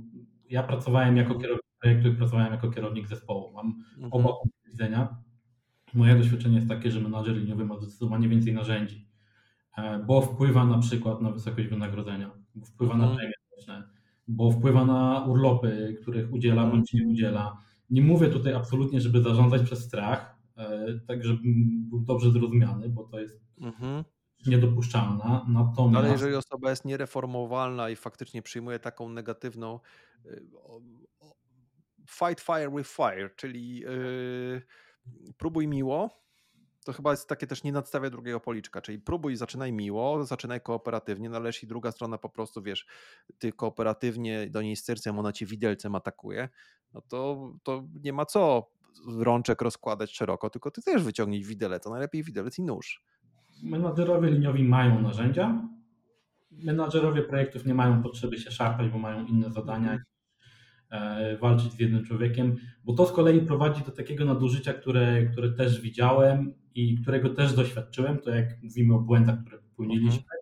ja 0.51 0.63
pracowałem 0.63 1.17
jako 1.17 1.35
mhm. 1.35 1.41
kierownik 1.41 1.79
projektu 1.81 2.09
i 2.09 2.15
pracowałem 2.15 2.53
jako 2.53 2.71
kierownik 2.71 3.09
zespołu. 3.09 3.53
Mam 3.53 3.67
mhm. 3.97 4.13
oba 4.13 4.29
punkty 4.29 4.71
widzenia 4.71 5.28
Moje 5.95 6.15
doświadczenie 6.15 6.57
jest 6.57 6.69
takie, 6.69 6.91
że 6.91 7.01
menadżer 7.01 7.37
liniowy 7.37 7.65
ma 7.65 7.77
zdecydowanie 7.77 8.29
więcej 8.29 8.55
narzędzi, 8.55 9.09
e, 9.77 10.05
bo 10.07 10.21
wpływa 10.21 10.65
na 10.65 10.79
przykład 10.79 11.21
na 11.21 11.31
wysokość 11.31 11.69
wynagrodzenia, 11.69 12.31
bo 12.55 12.67
wpływa 12.67 12.95
mhm. 12.95 13.11
na 13.11 13.17
premie 13.17 13.33
bo 14.29 14.51
wpływa 14.51 14.85
na 14.85 15.25
urlopy, 15.25 15.97
których 16.03 16.33
udziela 16.33 16.63
mhm. 16.63 16.71
bądź 16.71 16.93
nie 16.93 17.07
udziela. 17.07 17.59
Nie 17.91 18.03
mówię 18.03 18.29
tutaj 18.29 18.55
absolutnie, 18.55 19.01
żeby 19.01 19.23
zarządzać 19.23 19.63
przez 19.63 19.85
strach, 19.85 20.37
e, 20.57 20.87
tak 21.07 21.25
żeby 21.25 21.41
był 21.91 22.01
dobrze 22.01 22.31
zrozumiany, 22.31 22.89
bo 22.89 23.05
to 23.05 23.21
jest 23.21 23.41
mhm. 23.61 24.05
niedopuszczalna. 24.47 25.47
Natomiast... 25.49 25.97
Ale 25.97 26.13
jeżeli 26.13 26.35
osoba 26.35 26.71
jest 26.71 26.85
niereformowalna 26.85 27.91
i 27.91 27.97
faktycznie 27.97 28.43
przyjmuje 28.43 28.79
taką 28.79 29.09
negatywną 29.09 29.81
y, 30.27 30.43
fight 32.09 32.41
fire 32.41 32.71
with 32.77 32.91
fire, 32.91 33.31
czyli 33.37 33.85
próbuj 35.39 35.69
miło, 35.69 36.11
to 36.85 36.93
chyba 36.93 37.11
jest 37.11 37.29
takie 37.29 37.47
też 37.47 37.65
nie 37.65 37.73
nadstawia 37.73 38.11
drugiego 38.11 38.41
policzka, 38.41 38.81
czyli 38.81 38.99
próbuj, 38.99 39.37
zaczynaj 39.37 39.73
miło, 39.73 40.25
zaczynaj 40.25 40.61
kooperatywnie, 40.61 41.29
no 41.31 41.37
ale 41.37 41.49
jeśli 41.49 41.69
druga 41.69 41.93
strona 41.93 42.19
po 42.19 42.29
prostu, 42.29 42.63
wiesz, 42.63 42.87
ty 43.39 43.53
kooperatywnie 43.53 44.51
do 44.51 44.63
niej 44.63 44.77
z 44.77 44.85
sercem, 44.85 45.19
ona 45.19 45.33
cię 45.33 45.47
widelcem 45.47 45.95
atakuje, 45.95 46.49
no 46.95 47.01
to, 47.09 47.53
to 47.63 47.85
nie 48.03 48.13
ma 48.13 48.27
co 48.27 48.71
rączek 49.19 49.63
rozkładać 49.63 50.17
szeroko, 50.17 50.51
tylko 50.51 50.71
ty 50.71 50.83
też 50.83 51.03
wyciągnij 51.03 51.45
widelec, 51.45 51.83
to 51.83 51.91
najlepiej 51.91 52.23
widelec 52.23 52.59
i 52.59 52.63
nóż. 52.63 53.05
Menadżerowie 53.63 54.31
liniowi 54.31 54.65
mają 54.65 55.01
narzędzia, 55.01 55.69
menadżerowie 56.51 57.23
projektów 57.23 57.67
nie 57.67 57.75
mają 57.75 58.03
potrzeby 58.03 58.39
się 58.39 58.51
szarpać, 58.51 58.89
bo 58.89 58.99
mają 58.99 59.27
inne 59.27 59.51
zadania 59.51 59.99
walczyć 61.41 61.73
z 61.73 61.81
jednym 61.81 62.05
człowiekiem, 62.05 62.57
bo 62.85 62.93
to 62.93 63.07
z 63.07 63.13
kolei 63.13 63.41
prowadzi 63.41 63.85
do 63.85 63.91
takiego 63.91 64.25
nadużycia, 64.25 64.73
które, 64.73 65.27
które 65.27 65.51
też 65.53 65.81
widziałem 65.81 66.55
i 66.75 66.97
którego 66.97 67.31
też 67.31 67.53
doświadczyłem, 67.53 68.19
to 68.19 68.31
jak 68.31 68.63
mówimy 68.63 68.95
o 68.95 68.99
błędach, 68.99 69.41
które 69.41 69.59
popełniliśmy, 69.59 70.11
mhm. 70.11 70.39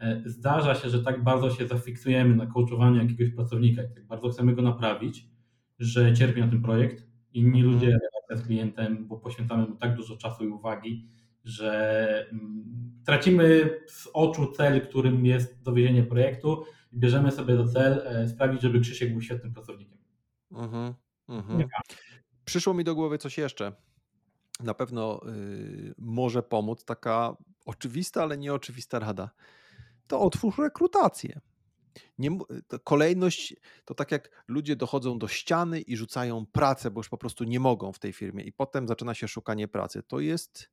E, 0.00 0.22
zdarza 0.24 0.74
się, 0.74 0.88
że 0.90 1.02
tak 1.02 1.24
bardzo 1.24 1.50
się 1.50 1.66
zafiksujemy 1.66 2.36
na 2.36 2.46
coachowaniu 2.46 3.02
jakiegoś 3.02 3.34
pracownika 3.34 3.82
i 3.82 3.94
tak 3.94 4.06
bardzo 4.06 4.28
chcemy 4.28 4.54
go 4.54 4.62
naprawić, 4.62 5.26
że 5.78 6.14
cierpi 6.14 6.40
na 6.40 6.48
tym 6.48 6.62
projekt. 6.62 7.06
Inni 7.32 7.60
mhm. 7.60 7.74
ludzie, 7.74 7.86
relacja 7.86 8.44
z 8.44 8.46
klientem, 8.46 9.06
bo 9.08 9.16
poświęcamy 9.16 9.66
mu 9.66 9.76
tak 9.76 9.96
dużo 9.96 10.16
czasu 10.16 10.44
i 10.44 10.48
uwagi, 10.48 11.06
że 11.44 12.26
mm, 12.32 12.64
tracimy 13.04 13.70
z 13.86 14.08
oczu 14.12 14.52
cel, 14.52 14.80
którym 14.80 15.26
jest 15.26 15.62
dowiezienie 15.62 16.02
projektu, 16.02 16.64
bierzemy 16.94 17.32
sobie 17.32 17.56
za 17.56 17.72
cel 17.72 18.02
e, 18.06 18.28
sprawić, 18.28 18.62
żeby 18.62 18.80
Krzysiek 18.80 19.12
był 19.12 19.20
świetnym 19.20 19.52
pracownikiem. 19.52 19.98
Mhm, 20.52 20.94
mhm. 21.28 21.68
Przyszło 22.44 22.74
mi 22.74 22.84
do 22.84 22.94
głowy 22.94 23.18
coś 23.18 23.38
jeszcze. 23.38 23.72
Na 24.60 24.74
pewno 24.74 25.20
y, 25.28 25.94
może 25.98 26.42
pomóc 26.42 26.84
taka 26.84 27.36
oczywista, 27.66 28.22
ale 28.22 28.38
nieoczywista 28.38 28.98
rada. 28.98 29.30
To 30.06 30.20
otwórz 30.20 30.58
rekrutację. 30.58 31.40
Nie, 32.18 32.38
kolejność 32.84 33.56
to 33.84 33.94
tak 33.94 34.10
jak 34.12 34.44
ludzie 34.48 34.76
dochodzą 34.76 35.18
do 35.18 35.28
ściany 35.28 35.80
i 35.80 35.96
rzucają 35.96 36.46
pracę, 36.46 36.90
bo 36.90 37.00
już 37.00 37.08
po 37.08 37.18
prostu 37.18 37.44
nie 37.44 37.60
mogą 37.60 37.92
w 37.92 37.98
tej 37.98 38.12
firmie, 38.12 38.44
i 38.44 38.52
potem 38.52 38.88
zaczyna 38.88 39.14
się 39.14 39.28
szukanie 39.28 39.68
pracy. 39.68 40.02
To 40.02 40.20
jest 40.20 40.70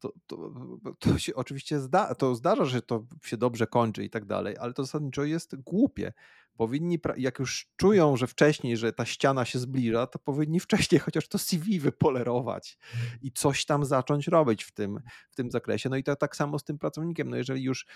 to, 0.00 0.12
to, 0.26 0.52
to 0.98 1.18
się 1.18 1.34
oczywiście 1.34 1.80
zda, 1.80 2.14
to 2.14 2.34
zdarza, 2.34 2.64
że 2.64 2.82
to 2.82 3.04
się 3.24 3.36
dobrze 3.36 3.66
kończy 3.66 4.04
i 4.04 4.10
tak 4.10 4.24
dalej, 4.24 4.56
ale 4.60 4.72
to 4.72 4.84
zasadniczo 4.84 5.24
jest 5.24 5.56
głupie, 5.56 6.12
powinni, 6.56 6.98
jak 7.16 7.38
już 7.38 7.66
czują, 7.76 8.16
że 8.16 8.26
wcześniej, 8.26 8.76
że 8.76 8.92
ta 8.92 9.04
ściana 9.04 9.44
się 9.44 9.58
zbliża, 9.58 10.06
to 10.06 10.18
powinni 10.18 10.60
wcześniej 10.70 10.98
chociaż 10.98 11.28
to 11.28 11.38
CV 11.38 11.80
wypolerować 11.80 12.78
i 13.22 13.32
coś 13.32 13.64
tam 13.64 13.84
zacząć 13.84 14.28
robić 14.28 14.64
w 14.64 14.72
tym, 14.72 15.00
w 15.30 15.34
tym 15.34 15.50
zakresie. 15.50 15.88
No 15.88 15.96
i 15.96 16.04
to 16.04 16.16
tak 16.16 16.36
samo 16.36 16.58
z 16.58 16.64
tym 16.64 16.78
pracownikiem. 16.78 17.30
No 17.30 17.36
jeżeli 17.36 17.62
już 17.62 17.86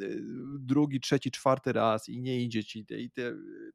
y, 0.00 0.20
drugi, 0.58 1.00
trzeci, 1.00 1.30
czwarty 1.30 1.72
raz 1.72 2.08
i 2.08 2.22
nie 2.22 2.40
idzie 2.40 2.64
ci, 2.64 2.86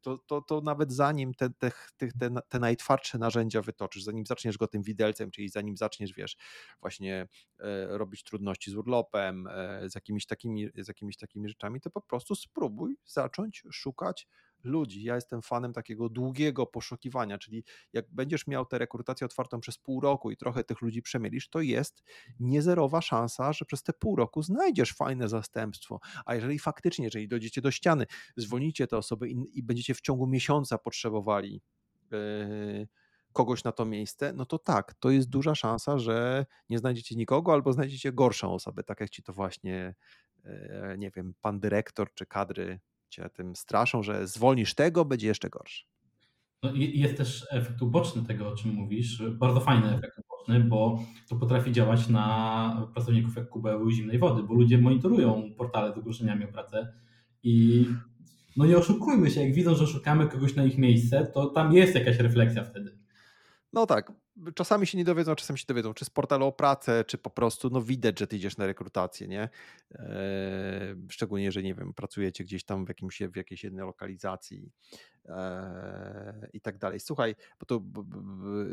to, 0.02 0.18
to, 0.18 0.42
to 0.42 0.62
nawet 0.62 0.94
zanim 0.94 1.34
te, 1.34 1.50
te, 1.50 1.72
te, 1.98 2.08
te, 2.20 2.30
te 2.50 2.60
najtwardsze 2.60 3.18
narzędzia 3.18 3.62
wytoczysz, 3.62 4.04
zanim 4.04 4.26
zaczniesz 4.26 4.58
go 4.58 4.68
tym 4.68 4.84
widelcem, 4.84 5.32
czyli 5.32 5.50
zanim 5.50 5.78
zaczniesz, 5.78 6.14
wiesz, 6.14 6.38
właśnie 6.82 7.28
e, 7.60 7.98
robić 7.98 8.24
trudności 8.24 8.72
z 8.72 8.76
urlopem, 8.76 9.48
e, 9.48 9.90
z 9.90 9.96
jakimiś 9.96 10.26
takimi, 10.26 10.70
z 10.76 10.88
jakimiś 10.88 11.18
takimi 11.18 11.50
rzeczami, 11.50 11.82
to 11.82 11.90
po 11.90 12.02
prostu 12.02 12.36
spróbuj 12.36 12.98
zacząć 13.06 13.64
szukać 13.72 14.17
ludzi. 14.64 15.04
Ja 15.04 15.16
jestem 15.16 15.42
fanem 15.42 15.74
takiego 15.74 16.10
długiego 16.10 16.66
poszukiwania, 16.66 17.38
czyli 17.38 17.64
jak 17.94 18.06
będziesz 18.12 18.48
miał 18.48 18.66
tę 18.66 18.78
rekrutację 18.78 19.26
otwartą 19.26 19.60
przez 19.60 19.78
pół 19.78 20.02
roku 20.02 20.32
i 20.32 20.38
trochę 20.38 20.64
tych 20.64 20.82
ludzi 20.82 21.02
przemielisz, 21.02 21.50
to 21.50 21.62
jest 21.62 22.04
niezerowa 22.40 23.02
szansa, 23.02 23.54
że 23.54 23.66
przez 23.66 23.84
te 23.84 23.94
pół 23.94 24.16
roku 24.16 24.42
znajdziesz 24.42 24.94
fajne 24.94 25.30
zastępstwo. 25.30 26.00
A 26.26 26.36
jeżeli 26.36 26.60
faktycznie, 26.60 27.06
jeżeli 27.06 27.28
dojdziecie 27.28 27.62
do 27.62 27.72
ściany, 27.72 28.06
zwolnicie 28.38 28.88
te 28.88 28.98
osoby 28.98 29.30
i, 29.30 29.36
i 29.54 29.64
będziecie 29.64 29.94
w 29.94 30.02
ciągu 30.02 30.28
miesiąca 30.28 30.78
potrzebowali 30.78 31.62
yy, 32.12 32.88
kogoś 33.34 33.64
na 33.64 33.72
to 33.72 33.86
miejsce, 33.86 34.34
no 34.34 34.46
to 34.46 34.60
tak, 34.60 34.94
to 34.94 35.10
jest 35.10 35.30
duża 35.30 35.56
szansa, 35.56 35.98
że 36.00 36.46
nie 36.70 36.80
znajdziecie 36.80 37.16
nikogo 37.16 37.54
albo 37.54 37.74
znajdziecie 37.74 38.14
gorszą 38.14 38.54
osobę, 38.54 38.84
tak 38.84 39.00
jak 39.00 39.10
ci 39.10 39.24
to 39.24 39.34
właśnie, 39.34 39.96
e, 40.46 40.96
nie 40.98 41.12
wiem, 41.12 41.34
pan 41.42 41.60
dyrektor 41.60 42.14
czy 42.14 42.26
kadry 42.26 42.80
cię 43.10 43.30
tym 43.30 43.56
straszą, 43.56 44.04
że 44.04 44.28
zwolnisz 44.28 44.76
tego, 44.76 45.06
będzie 45.06 45.28
jeszcze 45.28 45.50
gorszy. 45.50 45.86
No 46.64 46.72
i 46.72 47.00
jest 47.00 47.18
też 47.18 47.48
efekt 47.52 47.82
uboczny 47.82 48.24
tego, 48.24 48.48
o 48.48 48.56
czym 48.56 48.74
mówisz, 48.74 49.24
bardzo 49.32 49.60
fajny 49.60 49.96
efekt 49.96 50.18
uboczny, 50.18 50.60
bo 50.60 51.00
to 51.30 51.36
potrafi 51.36 51.72
działać 51.72 52.10
na 52.10 52.88
pracowników 52.94 53.36
jak 53.36 53.50
kubeł 53.50 53.92
zimnej 53.92 54.20
wody, 54.20 54.44
bo 54.44 54.54
ludzie 54.54 54.78
monitorują 54.78 55.52
portale 55.58 55.94
z 55.94 55.98
ogłoszeniami 55.98 56.46
o 56.46 56.48
pracę 56.48 56.94
i 57.44 57.86
no 58.58 58.66
nie 58.66 58.78
oszukujmy 58.78 59.32
się, 59.32 59.42
jak 59.42 59.54
widzą, 59.54 59.76
że 59.76 59.88
szukamy 59.88 60.28
kogoś 60.28 60.56
na 60.56 60.64
ich 60.64 60.78
miejsce, 60.78 61.32
to 61.34 61.46
tam 61.46 61.74
jest 61.74 61.96
jakaś 61.96 62.18
refleksja 62.18 62.64
wtedy. 62.64 62.98
No 63.74 63.86
tak, 63.86 64.12
czasami 64.56 64.88
się 64.88 64.98
nie 64.98 65.04
dowiedzą, 65.04 65.36
czasami 65.36 65.60
się 65.60 65.66
dowiedzą, 65.68 65.94
czy 65.94 66.06
z 66.06 66.10
portalu 66.10 66.46
o 66.46 66.52
pracę, 66.52 67.04
czy 67.08 67.18
po 67.18 67.30
prostu 67.30 67.70
no 67.70 67.82
widać, 67.82 68.20
że 68.20 68.28
ty 68.28 68.36
idziesz 68.36 68.58
na 68.58 68.66
rekrutację, 68.66 69.28
nie? 69.28 69.50
Eee, 69.92 70.96
szczególnie, 71.10 71.52
że 71.52 71.64
nie 71.64 71.74
wiem, 71.74 71.94
pracujecie 71.94 72.44
gdzieś 72.44 72.64
tam 72.64 72.86
w, 72.86 72.88
jakimś, 72.88 73.22
w 73.22 73.36
jakiejś 73.36 73.64
jednej 73.64 73.86
lokalizacji 73.86 74.72
eee, 75.26 75.34
i 76.54 76.62
tak 76.62 76.78
dalej. 76.78 77.00
Słuchaj, 77.00 77.36
bo 77.60 77.66
to, 77.66 77.82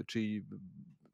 czyli 0.07 0.45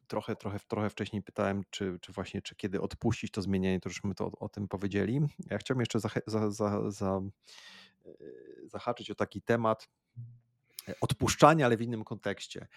trochę, 0.07 0.37
trochę, 0.37 0.59
trochę 0.69 0.91
wcześniej 0.91 1.23
pytałem, 1.23 1.63
czy, 1.71 1.99
czy 2.01 2.13
właśnie, 2.13 2.43
czy 2.43 2.57
kiedy 2.57 2.81
odpuścić 2.81 3.31
to 3.31 3.43
zmienianie, 3.43 3.81
to 3.81 3.89
już 3.89 4.05
my 4.05 4.15
to 4.15 4.27
o, 4.27 4.31
o 4.39 4.49
tym 4.49 4.69
powiedzieli. 4.69 5.21
Ja 5.51 5.59
chciałbym 5.59 5.81
jeszcze 5.81 6.01
za, 6.01 6.09
za, 6.27 6.51
za, 6.51 6.91
za 6.91 7.21
e, 8.07 8.11
zahaczyć 8.67 9.11
o 9.11 9.15
taki 9.15 9.43
temat, 9.43 9.89
odpuszczania, 11.01 11.67
ale 11.67 11.77
w 11.77 11.83
innym 11.83 12.05
kontekście, 12.05 12.69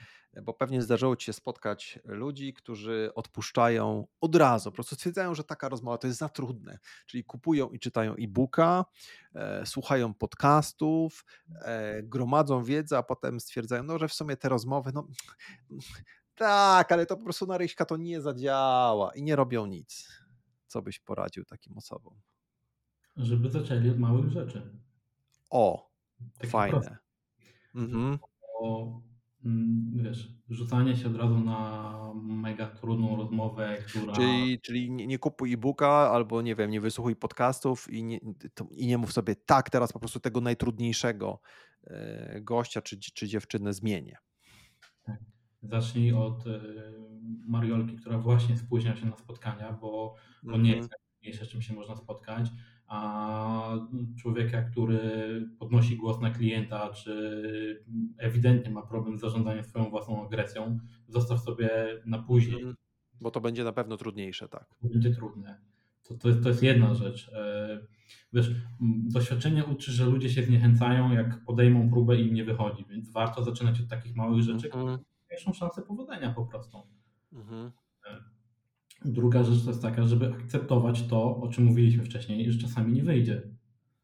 bo 0.44 0.54
pewnie 0.54 0.82
zdarzyło 0.82 1.16
ci 1.16 1.26
się 1.26 1.34
spotkać 1.34 2.00
ludzi, 2.06 2.54
którzy 2.54 3.12
odpuszczają 3.16 4.08
od 4.22 4.36
razu, 4.36 4.72
po 4.72 4.76
prostu 4.76 4.96
stwierdzają, 4.96 5.36
że 5.36 5.44
taka 5.44 5.70
rozmowa 5.70 5.98
to 5.98 6.08
jest 6.08 6.20
za 6.20 6.30
trudne, 6.30 6.80
czyli 7.06 7.24
kupują 7.24 7.70
i 7.70 7.80
czytają 7.80 8.16
e-booka, 8.16 8.86
e, 9.36 9.66
słuchają 9.66 10.14
podcastów, 10.14 11.26
e, 11.62 12.04
gromadzą 12.04 12.64
wiedzę, 12.64 12.98
a 12.98 13.04
potem 13.04 13.40
stwierdzają, 13.40 13.84
no, 13.84 14.00
że 14.00 14.08
w 14.08 14.14
sumie 14.14 14.38
te 14.38 14.50
rozmowy, 14.50 14.92
no 14.94 15.08
tak, 16.36 16.92
ale 16.92 17.06
to 17.06 17.18
po 17.18 17.24
prostu 17.24 17.46
na 17.46 17.58
ryśka 17.58 17.86
to 17.86 17.98
nie 17.98 18.22
zadziała 18.22 19.14
i 19.16 19.24
nie 19.24 19.36
robią 19.36 19.66
nic. 19.66 20.24
Co 20.68 20.82
byś 20.82 21.00
poradził 21.00 21.46
takim 21.46 21.78
osobom? 21.78 22.22
Żeby 23.18 23.50
zaczęli 23.50 23.90
od 23.90 24.00
małych 24.00 24.30
rzeczy. 24.30 24.80
O, 25.50 25.92
Takie 26.38 26.48
fajne. 26.48 27.03
Mhm. 27.76 28.20
Bo, 28.62 29.02
mm, 29.46 30.04
wiesz, 30.04 30.32
rzucanie 30.50 30.96
się 30.96 31.08
od 31.08 31.16
razu 31.16 31.40
na 31.40 31.94
mega 32.16 32.68
trudną 32.68 33.16
rozmowę, 33.16 33.78
która... 33.88 34.14
Czyli, 34.14 34.60
czyli 34.62 34.92
nie, 34.92 35.08
nie 35.08 35.20
kupuj 35.20 35.54
e-booka 35.54 35.88
albo 35.88 36.42
nie 36.42 36.56
wiem, 36.56 36.72
nie 36.72 36.82
wysłuchuj 36.82 37.16
podcastów 37.16 37.90
i 37.90 38.04
nie, 38.04 38.20
to, 38.54 38.68
i 38.72 38.88
nie 38.88 38.98
mów 38.98 39.14
sobie 39.14 39.36
tak, 39.36 39.70
teraz 39.70 39.94
po 39.94 40.00
prostu 40.00 40.20
tego 40.20 40.42
najtrudniejszego 40.42 41.40
e, 41.84 42.42
gościa 42.42 42.82
czy, 42.82 43.00
czy 43.00 43.28
dziewczynę 43.28 43.74
zmienię. 43.74 44.18
Tak. 45.04 45.20
Zacznij 45.64 46.14
od 46.14 46.48
e, 46.48 46.62
Mariolki, 47.48 47.96
która 47.96 48.18
właśnie 48.18 48.58
spóźnia 48.58 48.96
się 48.96 49.06
na 49.06 49.18
spotkania, 49.18 49.74
bo, 49.74 50.16
bo 50.44 50.58
nie 50.58 50.72
jest 50.72 50.84
mhm. 50.84 51.00
najtrudniejsze, 51.02 51.46
z 51.46 51.50
czym 51.50 51.62
się 51.62 51.74
można 51.74 51.96
spotkać 51.96 52.50
a 52.94 53.78
człowieka, 54.22 54.62
który 54.62 55.00
podnosi 55.60 55.98
głos 55.98 56.22
na 56.22 56.30
klienta, 56.30 56.90
czy 56.90 57.86
ewidentnie 58.18 58.72
ma 58.72 58.82
problem 58.82 59.18
z 59.18 59.22
zarządzaniem 59.22 59.64
swoją 59.64 59.90
własną 59.90 60.26
agresją, 60.26 60.80
zostaw 61.08 61.40
sobie 61.40 61.70
na 62.06 62.20
później. 62.20 62.56
Mhm. 62.56 62.76
Bo 63.22 63.32
to 63.32 63.42
będzie 63.42 63.64
na 63.64 63.74
pewno 63.74 63.98
trudniejsze, 63.98 64.50
tak. 64.50 64.66
Będzie 64.84 65.12
trudne. 65.12 65.62
To, 66.04 66.18
to, 66.18 66.28
jest, 66.28 66.44
to 66.44 66.50
jest 66.50 66.64
jedna 66.64 66.94
rzecz. 66.94 67.30
E, 67.34 67.80
wiesz, 68.34 68.52
doświadczenie 69.14 69.66
uczy, 69.66 69.92
że 69.92 70.06
ludzie 70.06 70.30
się 70.30 70.44
zniechęcają, 70.44 71.12
jak 71.12 71.46
podejmą 71.46 71.90
próbę 71.90 72.18
i 72.18 72.28
im 72.28 72.34
nie 72.34 72.46
wychodzi, 72.46 72.86
więc 72.90 73.12
warto 73.12 73.44
zaczynać 73.44 73.82
od 73.82 73.88
takich 73.88 74.16
małych 74.16 74.42
rzeczy, 74.42 74.70
które 74.70 74.84
mają 74.84 74.98
większą 75.30 75.54
szansę 75.54 75.82
powodzenia 75.82 76.34
po 76.34 76.46
prostu. 76.46 76.78
Mhm. 77.34 77.68
E, 77.68 77.83
Druga 79.06 79.44
rzecz 79.44 79.64
to 79.64 79.70
jest 79.70 79.82
taka, 79.82 80.06
żeby 80.06 80.34
akceptować 80.34 81.08
to, 81.08 81.38
o 81.38 81.48
czym 81.48 81.64
mówiliśmy 81.64 82.04
wcześniej, 82.04 82.52
że 82.52 82.60
czasami 82.60 82.94
nie 82.94 83.04
wyjdzie. 83.04 83.42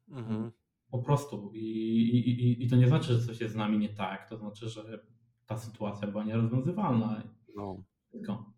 Mhm. 0.10 0.52
Po 0.92 1.00
prostu. 1.00 1.52
I, 1.54 1.60
i, 1.60 2.64
I 2.64 2.68
to 2.68 2.76
nie 2.76 2.88
znaczy, 2.88 3.14
że 3.14 3.26
coś 3.26 3.42
jest 3.42 3.54
z 3.54 3.58
nami 3.58 3.78
nie 3.78 3.90
tak. 3.90 4.30
To 4.30 4.38
znaczy, 4.38 4.70
że 4.70 5.00
ta 5.46 5.58
sytuacja 5.58 6.08
była 6.08 6.24
nierozwiązywalna. 6.24 7.24
No. 7.56 7.84
Tylko. 8.12 8.54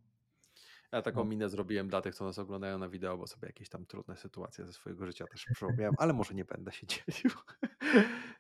Ja 0.92 1.02
taką 1.02 1.20
no. 1.20 1.30
minę 1.30 1.50
zrobiłem 1.50 1.88
dla 1.88 2.02
tych, 2.02 2.16
co 2.16 2.26
nas 2.26 2.40
oglądają 2.40 2.78
na 2.78 2.90
wideo, 2.90 3.18
bo 3.18 3.28
sobie 3.28 3.48
jakieś 3.48 3.70
tam 3.70 3.86
trudne 3.86 4.16
sytuacje 4.18 4.66
ze 4.66 4.74
swojego 4.74 5.06
życia 5.06 5.26
też 5.28 5.46
przerobiłem, 5.54 5.94
ale 5.98 6.14
może 6.14 6.34
nie 6.34 6.46
będę 6.46 6.72
się 6.72 6.88
dzielił. 6.92 7.38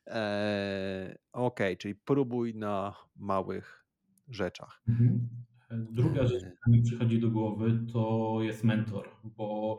eee, 0.06 1.12
Okej, 1.12 1.74
okay, 1.74 1.78
czyli 1.78 1.96
próbuj 1.96 2.56
na 2.56 2.96
małych 3.16 3.86
rzeczach. 4.28 4.82
Mhm. 4.88 5.30
Druga 5.92 6.28
rzecz, 6.28 6.40
która 6.42 6.78
mi 6.78 6.82
przychodzi 6.84 7.20
do 7.20 7.30
głowy, 7.30 7.86
to 7.94 8.38
jest 8.42 8.64
mentor, 8.64 9.10
bo 9.24 9.78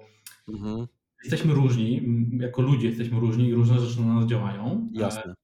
mhm. 0.48 0.86
jesteśmy 1.24 1.54
różni, 1.54 2.02
jako 2.38 2.62
ludzie 2.62 2.88
jesteśmy 2.88 3.20
różni 3.20 3.48
i 3.48 3.54
różne 3.54 3.78
rzeczy 3.80 4.00
na 4.00 4.14
nas 4.14 4.26
działają. 4.26 4.88
Jasne. 4.92 5.34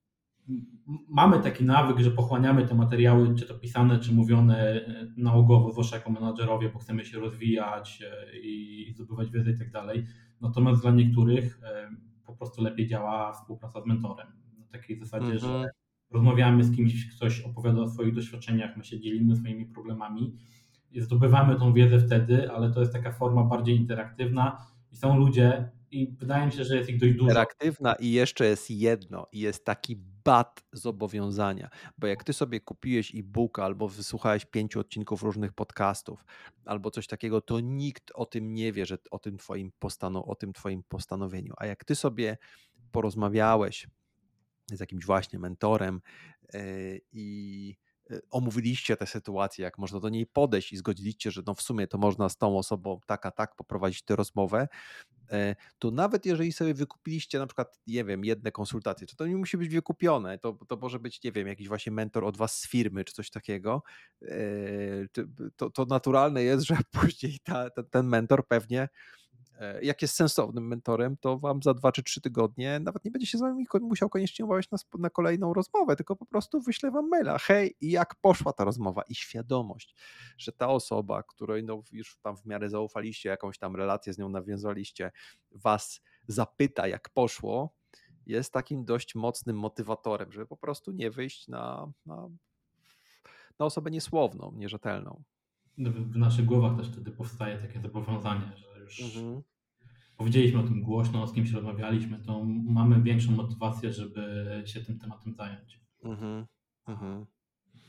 Mamy 1.09 1.41
taki 1.41 1.65
nawyk, 1.65 1.99
że 1.99 2.11
pochłaniamy 2.11 2.67
te 2.67 2.75
materiały, 2.75 3.35
czy 3.35 3.47
to 3.47 3.55
pisane, 3.55 3.99
czy 3.99 4.15
mówione 4.15 4.81
nałogowo, 5.17 5.73
zwłaszcza 5.73 5.97
jako 5.97 6.11
menadżerowie, 6.11 6.69
bo 6.69 6.79
chcemy 6.79 7.05
się 7.05 7.19
rozwijać 7.19 8.03
e, 8.03 8.39
i 8.39 8.93
zdobywać 8.95 9.31
wiedzę 9.31 9.51
i 9.51 9.59
tak 9.59 9.71
dalej. 9.71 10.07
Natomiast 10.41 10.83
dla 10.83 10.91
niektórych 10.91 11.61
e, 11.63 11.91
po 12.27 12.37
prostu 12.37 12.63
lepiej 12.63 12.87
działa 12.87 13.33
współpraca 13.33 13.83
z 13.83 13.87
mentorem. 13.87 14.27
Na 14.59 14.67
takiej 14.67 14.99
zasadzie, 14.99 15.33
mhm. 15.33 15.39
że 15.39 15.71
rozmawiamy 16.11 16.65
z 16.65 16.77
kimś, 16.77 17.17
ktoś 17.17 17.41
opowiada 17.41 17.81
o 17.81 17.89
swoich 17.89 18.15
doświadczeniach, 18.15 18.77
my 18.77 18.85
się 18.85 19.01
dzielimy 19.01 19.37
swoimi 19.37 19.67
problemami 19.67 20.37
i 20.91 21.01
zdobywamy 21.01 21.57
tą 21.57 21.73
wiedzę 21.73 22.01
wtedy, 22.01 22.51
ale 22.53 22.73
to 22.73 22.81
jest 22.81 22.93
taka 22.93 23.13
forma 23.13 23.45
bardziej 23.45 23.77
interaktywna 23.77 24.67
i 24.93 24.97
są 24.97 25.19
ludzie 25.19 25.71
i 25.91 26.17
wydaje 26.19 26.47
mi 26.47 26.53
się, 26.53 26.65
że 26.65 26.77
jest 26.77 26.91
ich 26.91 27.01
dość 27.01 27.13
dużo. 27.13 27.25
Interaktywna 27.25 27.95
i 27.95 28.13
jeszcze 28.13 28.47
jest 28.47 28.71
jedno 28.71 29.27
jest 29.33 29.65
taki 29.65 29.97
bat 30.25 30.65
zobowiązania, 30.73 31.69
bo 31.99 32.07
jak 32.07 32.25
ty 32.25 32.33
sobie 32.33 32.61
kupiłeś 32.61 33.15
e-booka 33.15 33.65
albo 33.65 33.89
wysłuchałeś 33.89 34.45
pięciu 34.45 34.81
odcinków 34.81 35.23
różnych 35.23 35.53
podcastów 35.53 36.25
albo 36.65 36.91
coś 36.91 37.07
takiego, 37.07 37.41
to 37.41 37.61
nikt 37.61 38.11
o 38.15 38.27
tym 38.27 38.55
nie 38.55 38.73
wie, 38.73 38.87
że 38.87 38.99
o 39.11 39.19
tym 39.19 39.39
twoim, 39.39 39.73
postano, 39.79 40.25
o 40.25 40.35
tym 40.35 40.53
twoim 40.53 40.83
postanowieniu, 40.89 41.55
a 41.57 41.67
jak 41.67 41.85
ty 41.85 41.95
sobie 41.95 42.37
porozmawiałeś, 42.93 43.89
z 44.73 44.81
jakimś 44.81 45.05
właśnie 45.07 45.39
mentorem 45.39 46.01
e, 46.55 46.61
i 47.13 47.77
e, 48.11 48.21
omówiliście 48.31 48.97
tę 48.97 49.07
sytuację, 49.07 49.65
jak 49.65 49.79
można 49.79 50.01
do 50.01 50.09
niej 50.09 50.27
podejść 50.27 50.73
i 50.73 50.77
zgodziliście, 50.77 51.31
że 51.31 51.43
no 51.47 51.55
w 51.55 51.63
sumie 51.63 51.87
to 51.87 51.99
można 51.99 52.29
z 52.29 52.37
tą 52.37 52.59
osobą 52.59 53.01
tak 53.07 53.27
a 53.27 53.31
tak 53.31 53.57
poprowadzić 53.57 54.03
tę 54.03 54.17
rozmowę, 54.17 54.69
e, 55.31 55.57
to 55.79 55.91
nawet 55.91 56.27
jeżeli 56.27 56.53
sobie 56.53 56.75
wykupiliście 56.75 57.39
na 57.39 57.47
przykład, 57.47 57.79
nie 57.87 58.05
wiem, 58.05 58.25
jedne 58.25 58.53
konsultacje, 58.53 59.07
to 59.07 59.17
to 59.17 59.27
nie 59.27 59.37
musi 59.37 59.59
być 59.59 59.69
wykupione, 59.69 60.39
to, 60.39 60.59
to 60.69 60.77
może 60.77 60.99
być, 60.99 61.23
nie 61.23 61.33
wiem, 61.33 61.49
jakiś 61.49 61.69
właśnie 61.69 61.93
mentor 61.93 62.25
od 62.25 62.37
was 62.37 62.61
z 62.61 62.69
firmy, 62.69 63.05
czy 63.05 63.15
coś 63.15 63.31
takiego, 63.31 63.83
to, 65.57 65.71
to 65.71 65.85
naturalne 65.85 66.43
jest, 66.43 66.67
że 66.67 66.77
później 67.01 67.39
ta, 67.45 67.71
ten 67.71 68.07
mentor 68.07 68.49
pewnie 68.49 68.89
jak 69.83 70.03
jest 70.03 70.15
sensownym 70.15 70.69
mentorem, 70.69 71.17
to 71.17 71.39
wam 71.39 71.63
za 71.63 71.75
dwa 71.75 71.93
czy 71.93 72.03
trzy 72.03 72.21
tygodnie 72.21 72.81
nawet 72.81 73.05
nie 73.05 73.11
będzie 73.11 73.27
się 73.27 73.39
z 73.39 73.41
wami 73.41 73.67
musiał 73.81 74.09
koniecznie 74.09 74.45
umawiać 74.45 74.71
na, 74.71 74.79
na 74.99 75.11
kolejną 75.11 75.55
rozmowę, 75.55 75.97
tylko 75.97 76.17
po 76.17 76.27
prostu 76.27 76.61
wyślę 76.61 76.91
wam 76.91 77.09
maila. 77.09 77.39
Hej, 77.39 77.77
jak 77.81 78.15
poszła 78.15 78.53
ta 78.53 78.65
rozmowa? 78.65 79.03
I 79.03 79.15
świadomość, 79.15 79.95
że 80.39 80.53
ta 80.53 80.69
osoba, 80.69 81.23
której 81.23 81.65
no 81.65 81.83
już 81.93 82.19
tam 82.23 82.37
w 82.37 82.47
miarę 82.47 82.71
zaufaliście, 82.71 83.29
jakąś 83.29 83.59
tam 83.59 83.77
relację 83.77 84.13
z 84.13 84.19
nią 84.19 84.29
nawiązaliście, 84.29 85.13
was 85.51 86.01
zapyta, 86.27 86.87
jak 86.87 87.09
poszło, 87.11 87.75
jest 88.27 88.53
takim 88.53 88.85
dość 88.85 89.15
mocnym 89.15 89.59
motywatorem, 89.59 90.33
żeby 90.33 90.47
po 90.47 90.57
prostu 90.57 90.93
nie 90.93 91.11
wyjść 91.11 91.49
na, 91.49 91.93
na, 92.07 92.29
na 93.59 93.67
osobę 93.67 93.91
niesłowną, 93.91 94.53
nierzetelną. 94.57 95.23
W 95.79 96.17
naszych 96.17 96.45
głowach 96.45 96.77
też 96.77 96.89
wtedy 96.89 97.11
powstaje 97.11 97.59
takie 97.59 97.81
zobowiązanie, 97.81 98.53
że 98.57 98.68
już 98.89 99.17
mhm. 99.17 99.43
powiedzieliśmy 100.17 100.61
o 100.61 100.63
tym 100.63 100.83
głośno, 100.83 101.27
z 101.27 101.33
kimś 101.33 101.51
rozmawialiśmy, 101.51 102.19
to 102.19 102.45
mamy 102.65 103.03
większą 103.03 103.33
motywację, 103.33 103.93
żeby 103.93 104.63
się 104.67 104.81
tym 104.81 104.99
tematem 104.99 105.35
zająć. 105.35 105.81
Mhm. 106.05 106.47
Mhm. 106.89 107.27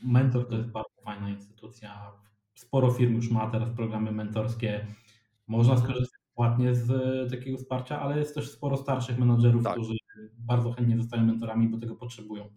Mentor 0.02 0.48
to 0.48 0.56
jest 0.56 0.70
bardzo 0.70 1.02
fajna 1.04 1.30
instytucja. 1.30 2.12
Sporo 2.54 2.90
firm 2.90 3.14
już 3.14 3.30
ma 3.30 3.50
teraz 3.50 3.70
programy 3.70 4.12
mentorskie. 4.12 4.86
Można 5.46 5.72
mhm. 5.72 5.90
skorzystać 5.90 6.20
płatnie 6.34 6.74
z 6.74 6.90
takiego 7.30 7.58
wsparcia, 7.58 8.00
ale 8.00 8.18
jest 8.18 8.34
też 8.34 8.50
sporo 8.50 8.76
starszych 8.76 9.18
menadżerów, 9.18 9.64
tak. 9.64 9.72
którzy 9.72 9.94
bardzo 10.38 10.72
chętnie 10.72 10.96
zostają 10.96 11.24
mentorami, 11.24 11.68
bo 11.68 11.78
tego 11.78 11.96
potrzebują. 11.96 12.48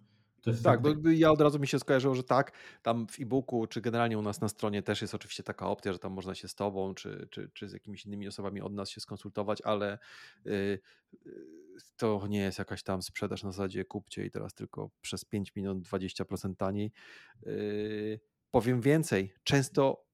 Tak, 0.63 0.81
bo 0.81 1.09
ja 1.09 1.31
od 1.31 1.41
razu 1.41 1.59
mi 1.59 1.67
się 1.67 1.79
skojarzyło, 1.79 2.15
że 2.15 2.23
tak, 2.23 2.51
tam 2.81 3.07
w 3.07 3.19
e-booku, 3.19 3.67
czy 3.67 3.81
generalnie 3.81 4.17
u 4.17 4.21
nas 4.21 4.41
na 4.41 4.49
stronie 4.49 4.83
też 4.83 5.01
jest 5.01 5.15
oczywiście 5.15 5.43
taka 5.43 5.67
opcja, 5.67 5.93
że 5.93 5.99
tam 5.99 6.13
można 6.13 6.35
się 6.35 6.47
z 6.47 6.55
tobą, 6.55 6.93
czy, 6.93 7.27
czy, 7.31 7.49
czy 7.53 7.69
z 7.69 7.73
jakimiś 7.73 8.05
innymi 8.05 8.27
osobami 8.27 8.61
od 8.61 8.73
nas 8.73 8.89
się 8.89 9.01
skonsultować, 9.01 9.61
ale 9.61 9.99
yy, 10.45 10.79
to 11.97 12.27
nie 12.27 12.39
jest 12.39 12.59
jakaś 12.59 12.83
tam 12.83 13.01
sprzedaż 13.01 13.43
na 13.43 13.51
zasadzie 13.51 13.85
kupcie 13.85 14.25
i 14.25 14.31
teraz 14.31 14.53
tylko 14.53 14.89
przez 15.01 15.25
5 15.25 15.55
minut 15.55 15.77
20% 15.77 16.55
taniej. 16.55 16.91
Yy, 17.45 18.19
powiem 18.51 18.81
więcej, 18.81 19.33
często 19.43 20.05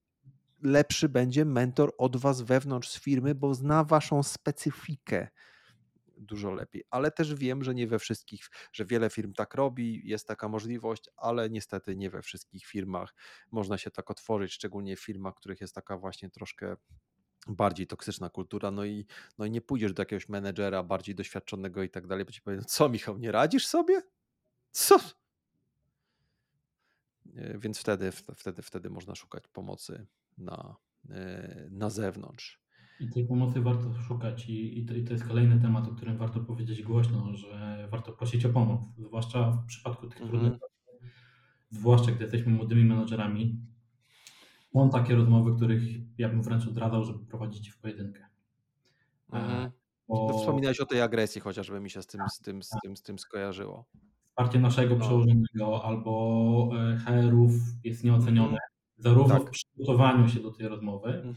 lepszy 0.64 1.10
będzie 1.10 1.46
mentor 1.46 1.94
od 1.98 2.18
was 2.18 2.42
wewnątrz 2.42 2.90
z 2.90 3.00
firmy, 3.00 3.36
bo 3.36 3.54
zna 3.54 3.84
waszą 3.84 4.24
specyfikę 4.24 5.28
dużo 6.20 6.52
lepiej. 6.52 6.84
Ale 6.90 7.12
też 7.12 7.36
wiem, 7.36 7.64
że 7.64 7.76
nie 7.76 7.88
we 7.88 8.00
wszystkich, 8.00 8.50
że 8.74 8.86
wiele 8.86 9.10
firm 9.10 9.34
tak 9.34 9.56
robi, 9.56 10.02
jest 10.04 10.28
taka 10.28 10.48
możliwość, 10.48 11.10
ale 11.18 11.50
niestety 11.50 11.96
nie 11.96 12.10
we 12.10 12.22
wszystkich 12.22 12.66
firmach 12.66 13.14
można 13.52 13.78
się 13.78 13.92
tak 13.92 14.12
otworzyć, 14.12 14.54
szczególnie 14.54 14.96
w 14.96 15.00
firmach, 15.02 15.36
których 15.36 15.62
jest 15.62 15.76
taka 15.76 15.98
właśnie 15.98 16.30
troszkę 16.30 16.76
bardziej 17.48 17.88
toksyczna 17.88 18.30
kultura, 18.30 18.72
no 18.72 18.86
i, 18.86 19.06
no 19.38 19.46
i 19.46 19.52
nie 19.52 19.62
pójdziesz 19.62 19.94
do 19.94 20.02
jakiegoś 20.02 20.30
menedżera 20.30 20.84
bardziej 20.84 21.16
doświadczonego 21.16 21.84
i 21.84 21.90
tak 21.90 22.08
dalej, 22.08 22.26
bo 22.26 22.32
ci 22.32 22.42
powiem, 22.42 22.66
co 22.66 22.90
Michał, 22.90 23.18
nie 23.18 23.32
radzisz 23.32 23.68
sobie? 23.68 24.02
Co? 24.72 25.00
E, 27.36 27.58
więc 27.58 27.80
wtedy, 27.80 28.12
wtedy, 28.36 28.62
wtedy 28.62 28.90
można 28.90 29.16
szukać 29.16 29.44
pomocy 29.48 30.08
na, 30.38 30.76
e, 31.10 31.68
na 31.72 31.90
zewnątrz. 31.90 32.60
I 33.00 33.10
tej 33.10 33.26
pomocy 33.26 33.62
warto 33.62 33.94
szukać 33.94 34.50
i, 34.50 34.80
i, 34.80 34.86
to, 34.86 34.94
i 34.94 35.04
to 35.04 35.14
jest 35.14 35.28
kolejny 35.28 35.62
temat, 35.62 35.88
o 35.88 35.92
którym 35.92 36.18
warto 36.18 36.40
powiedzieć 36.40 36.84
głośno, 36.84 37.34
że 37.34 37.88
warto 37.92 38.12
prosić 38.12 38.46
o 38.46 38.50
pomoc, 38.50 38.82
zwłaszcza 38.98 39.52
w 39.52 39.66
przypadku 39.66 40.08
tych 40.08 40.22
-hmm. 40.22 40.28
trudnych, 40.28 40.54
zwłaszcza 41.70 42.12
gdy 42.12 42.24
jesteśmy 42.24 42.52
młodymi 42.52 42.86
menadżerami. 42.86 43.60
Są 44.74 44.90
takie 44.90 45.16
rozmowy, 45.16 45.56
których 45.56 45.84
ja 46.18 46.30
bym 46.30 46.44
wręcz 46.44 46.68
odradzał, 46.68 47.04
żeby 47.04 47.26
prowadzić 47.26 47.70
w 47.70 47.78
pojedynkę. 47.78 48.26
Mm 49.32 49.48
-hmm. 49.48 49.72
Bo... 50.08 50.40
Wspominałeś 50.40 50.80
o 50.80 50.86
tej 50.86 51.02
agresji, 51.02 51.42
chociażby 51.42 51.80
mi 51.80 51.90
się 51.90 52.02
z 52.02 52.08
tym, 52.08 52.22
z 52.34 52.40
tym, 52.40 52.64
z 52.64 52.70
tym, 52.84 52.98
z 52.98 53.02
tym 53.02 53.20
skojarzyło. 53.20 53.86
Wsparcie 54.28 54.60
naszego 54.60 54.96
no. 54.96 55.02
przełożonego 55.02 55.86
albo 55.86 56.70
e, 56.78 56.98
HR-ów 56.98 57.52
jest 57.84 58.04
nieocenione, 58.04 58.58
-hmm. 58.58 58.98
zarówno 58.98 59.40
tak. 59.40 59.48
w 59.48 59.52
przygotowaniu 59.52 60.30
się 60.30 60.40
do 60.40 60.52
tej 60.52 60.68
rozmowy, 60.68 61.34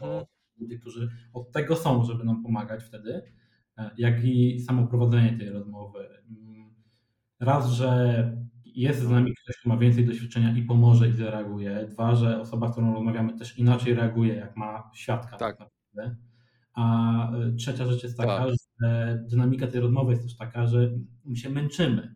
ludzie, 0.58 0.78
którzy 0.78 1.10
od 1.32 1.52
tego 1.52 1.76
są, 1.76 2.04
żeby 2.04 2.24
nam 2.24 2.42
pomagać 2.42 2.84
wtedy, 2.84 3.22
e, 3.78 3.90
jak 3.98 4.24
i 4.24 4.60
samo 4.60 4.86
prowadzenie 4.86 5.38
tej 5.38 5.50
rozmowy. 5.50 6.08
Mm, 6.30 6.74
raz, 7.40 7.70
że 7.70 8.42
jest 8.64 9.00
z 9.00 9.10
nami 9.10 9.34
ktoś, 9.34 9.56
kto 9.56 9.68
ma 9.68 9.76
więcej 9.76 10.06
doświadczenia 10.06 10.56
i 10.56 10.62
pomoże 10.62 11.08
i 11.08 11.12
zareaguje. 11.12 11.86
Dwa, 11.90 12.14
że 12.14 12.40
osoba, 12.40 12.68
z 12.68 12.72
którą 12.72 12.94
rozmawiamy 12.94 13.38
też 13.38 13.58
inaczej 13.58 13.94
reaguje, 13.94 14.34
jak 14.34 14.56
ma 14.56 14.90
świadka 14.94 15.36
tak, 15.36 15.38
tak 15.38 15.58
naprawdę. 15.60 16.16
A 16.74 17.32
e, 17.32 17.52
trzecia 17.52 17.86
rzecz 17.86 18.02
jest 18.02 18.16
taka, 18.16 18.44
tak. 18.44 18.54
że 18.82 19.24
dynamika 19.28 19.66
tej 19.66 19.80
rozmowy 19.80 20.12
jest 20.12 20.22
też 20.22 20.36
taka, 20.36 20.66
że 20.66 20.90
my 21.24 21.36
się 21.36 21.50
męczymy. 21.50 22.14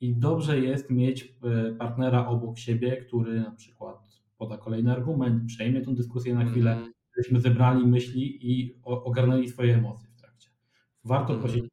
I 0.00 0.16
dobrze 0.16 0.60
jest 0.60 0.90
mieć 0.90 1.34
e, 1.44 1.74
partnera 1.74 2.26
obok 2.26 2.58
siebie, 2.58 2.96
który 2.96 3.40
na 3.40 3.50
przykład 3.50 3.96
poda 4.38 4.58
kolejny 4.58 4.92
argument, 4.92 5.44
przejmie 5.46 5.80
tę 5.80 5.94
dyskusję 5.94 6.34
na 6.34 6.44
chwilę, 6.44 6.72
mm 6.72 6.92
żebyśmy 7.22 7.40
zebrali 7.40 7.86
myśli 7.86 8.52
i 8.52 8.80
ogarnęli 8.84 9.48
swoje 9.48 9.74
emocje 9.74 10.08
w 10.08 10.20
trakcie. 10.20 10.50
Warto 11.04 11.32
mm. 11.32 11.42
prosić 11.42 11.64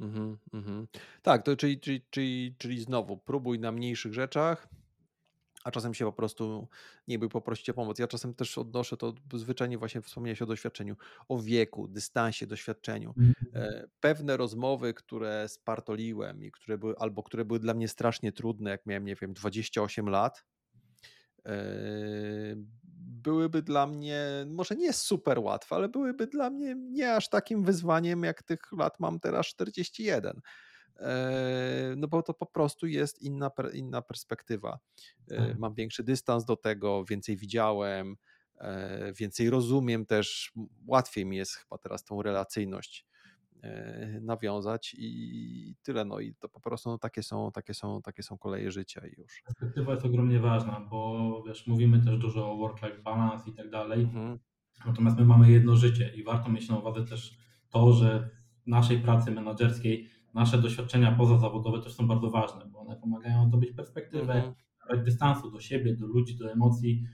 Mm 0.00 0.38
-hmm. 0.52 0.86
Tak, 1.22 1.42
to 1.42 1.56
czyli, 1.56 1.80
czyli, 1.80 2.02
czyli, 2.10 2.54
czyli 2.58 2.80
znowu 2.80 3.16
próbuj 3.16 3.58
na 3.58 3.72
mniejszych 3.72 4.14
rzeczach, 4.14 4.68
a 5.64 5.70
czasem 5.70 5.94
się 5.94 6.04
po 6.04 6.12
prostu 6.12 6.68
nie 7.08 7.18
bój 7.18 7.28
poprosić 7.28 7.70
o 7.70 7.74
pomoc. 7.74 7.98
Ja 7.98 8.06
czasem 8.06 8.34
też 8.34 8.58
odnoszę 8.58 8.96
to 8.96 9.14
zwyczajnie 9.34 9.78
właśnie 9.78 10.02
wspomniałeś 10.02 10.42
o 10.42 10.46
doświadczeniu, 10.46 10.96
o 11.28 11.38
wieku, 11.38 11.88
dystansie, 11.88 12.46
doświadczeniu. 12.46 13.14
Mm 13.18 13.32
-hmm. 13.32 13.84
Pewne 14.00 14.36
rozmowy, 14.36 14.94
które 14.94 15.48
spartoliłem 15.48 16.42
i 16.42 16.50
które 16.50 16.78
były, 16.78 16.98
albo 16.98 17.22
które 17.22 17.44
były 17.44 17.58
dla 17.58 17.74
mnie 17.74 17.88
strasznie 17.88 18.32
trudne, 18.32 18.70
jak 18.70 18.86
miałem, 18.86 19.04
nie 19.04 19.16
wiem, 19.16 19.32
28 19.32 20.08
lat, 20.08 20.44
e, 21.46 21.54
byłyby 23.24 23.62
dla 23.62 23.86
mnie, 23.86 24.26
może 24.46 24.76
nie 24.76 24.92
super 24.92 25.38
łatwe, 25.38 25.76
ale 25.76 25.88
byłyby 25.88 26.26
dla 26.26 26.50
mnie 26.50 26.74
nie 26.74 27.14
aż 27.14 27.28
takim 27.28 27.64
wyzwaniem, 27.64 28.22
jak 28.22 28.42
tych 28.42 28.60
lat 28.72 29.00
mam 29.00 29.20
teraz 29.20 29.46
41. 29.46 30.40
E, 30.96 31.94
no 31.96 32.08
bo 32.08 32.22
to 32.22 32.34
po 32.34 32.46
prostu 32.46 32.86
jest 32.86 33.22
inna, 33.22 33.50
inna 33.72 34.02
perspektywa. 34.02 34.78
E, 35.30 35.36
tak. 35.36 35.58
Mam 35.58 35.74
większy 35.74 36.04
dystans 36.04 36.44
do 36.44 36.56
tego, 36.56 37.04
więcej 37.04 37.36
widziałem, 37.36 38.16
e, 38.58 39.12
więcej 39.12 39.50
rozumiem 39.50 40.06
też, 40.06 40.52
łatwiej 40.86 41.26
mi 41.26 41.36
jest 41.36 41.54
chyba 41.54 41.78
teraz 41.78 42.04
tą 42.04 42.22
relacyjność 42.22 43.06
nawiązać 44.22 44.94
i 44.98 45.76
tyle. 45.82 46.04
No 46.04 46.20
i 46.20 46.34
to 46.34 46.48
po 46.48 46.60
prostu 46.60 46.90
no, 46.90 46.98
takie, 46.98 47.22
są, 47.22 47.52
takie, 47.52 47.74
są, 47.74 48.02
takie 48.02 48.22
są 48.22 48.38
koleje 48.38 48.70
życia 48.70 49.06
i 49.06 49.20
już. 49.20 49.42
Perspektywa 49.46 49.92
jest 49.92 50.06
ogromnie 50.06 50.38
ważna, 50.38 50.80
bo 50.90 51.42
wiesz, 51.46 51.66
mówimy 51.66 52.00
też 52.00 52.18
dużo 52.18 52.52
o 52.52 52.56
work-life 52.56 53.02
balance 53.02 53.50
i 53.50 53.52
tak 53.52 53.70
dalej. 53.70 54.02
Mhm. 54.02 54.38
Natomiast 54.86 55.18
my 55.18 55.24
mamy 55.24 55.50
jedno 55.50 55.76
życie 55.76 56.12
i 56.14 56.24
warto 56.24 56.50
mieć 56.50 56.68
na 56.68 56.78
uwadze 56.78 57.04
też 57.04 57.38
to, 57.70 57.92
że 57.92 58.30
w 58.64 58.66
naszej 58.66 58.98
pracy 58.98 59.30
menedżerskiej 59.30 60.08
nasze 60.34 60.58
doświadczenia 60.58 61.12
pozazawodowe 61.12 61.82
też 61.82 61.94
są 61.94 62.08
bardzo 62.08 62.30
ważne, 62.30 62.66
bo 62.66 62.78
one 62.78 62.96
pomagają 62.96 63.48
zdobyć 63.48 63.72
perspektywę, 63.72 64.34
mhm. 64.34 65.04
dystansu 65.04 65.50
do 65.50 65.60
siebie, 65.60 65.96
do 65.96 66.06
ludzi, 66.06 66.36
do 66.36 66.52
emocji 66.52 67.04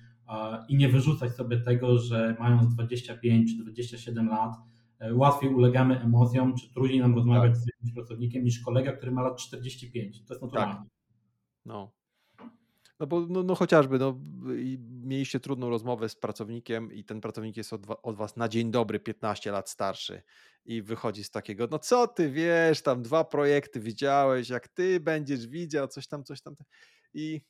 i 0.68 0.76
nie 0.76 0.88
wyrzucać 0.88 1.32
sobie 1.32 1.60
tego, 1.60 1.98
że 1.98 2.36
mając 2.40 2.74
25 2.74 3.56
czy 3.56 3.62
27 3.62 4.28
lat, 4.28 4.52
E, 4.56 4.79
łatwiej 5.12 5.54
ulegamy 5.54 6.00
emocjom, 6.00 6.56
czy 6.56 6.72
trudniej 6.72 7.00
nam 7.00 7.14
rozmawiać 7.14 7.52
tak. 7.52 7.62
z 7.62 7.66
jakimś 7.66 7.94
pracownikiem 7.94 8.44
niż 8.44 8.60
kolega, 8.60 8.92
który 8.92 9.12
ma 9.12 9.22
lat 9.22 9.38
45. 9.38 10.26
To 10.26 10.34
jest 10.34 10.42
naturalne. 10.42 10.74
Tak. 10.74 10.84
No. 11.64 11.92
No 13.00 13.06
bo 13.06 13.26
no, 13.28 13.42
no 13.42 13.54
chociażby 13.54 13.98
no, 13.98 14.20
mieliście 15.02 15.40
trudną 15.40 15.70
rozmowę 15.70 16.08
z 16.08 16.16
pracownikiem 16.16 16.92
i 16.92 17.04
ten 17.04 17.20
pracownik 17.20 17.56
jest 17.56 17.72
od, 17.72 17.82
od, 18.02 18.16
was 18.16 18.36
na 18.36 18.48
dzień 18.48 18.70
dobry 18.70 19.00
15 19.00 19.52
lat 19.52 19.70
starszy 19.70 20.22
i 20.64 20.82
wychodzi 20.82 21.24
z 21.24 21.30
takiego, 21.30 21.68
no 21.70 21.78
co 21.78 22.08
ty 22.08 22.30
wiesz, 22.30 22.82
tam 22.82 23.02
dwa 23.02 23.24
projekty 23.24 23.80
widziałeś, 23.80 24.48
jak 24.48 24.68
ty 24.68 25.00
będziesz 25.00 25.46
widział, 25.46 25.88
coś 25.88 26.06
tam, 26.06 26.24
coś 26.24 26.42
tam. 26.42 26.54
I 27.14 27.40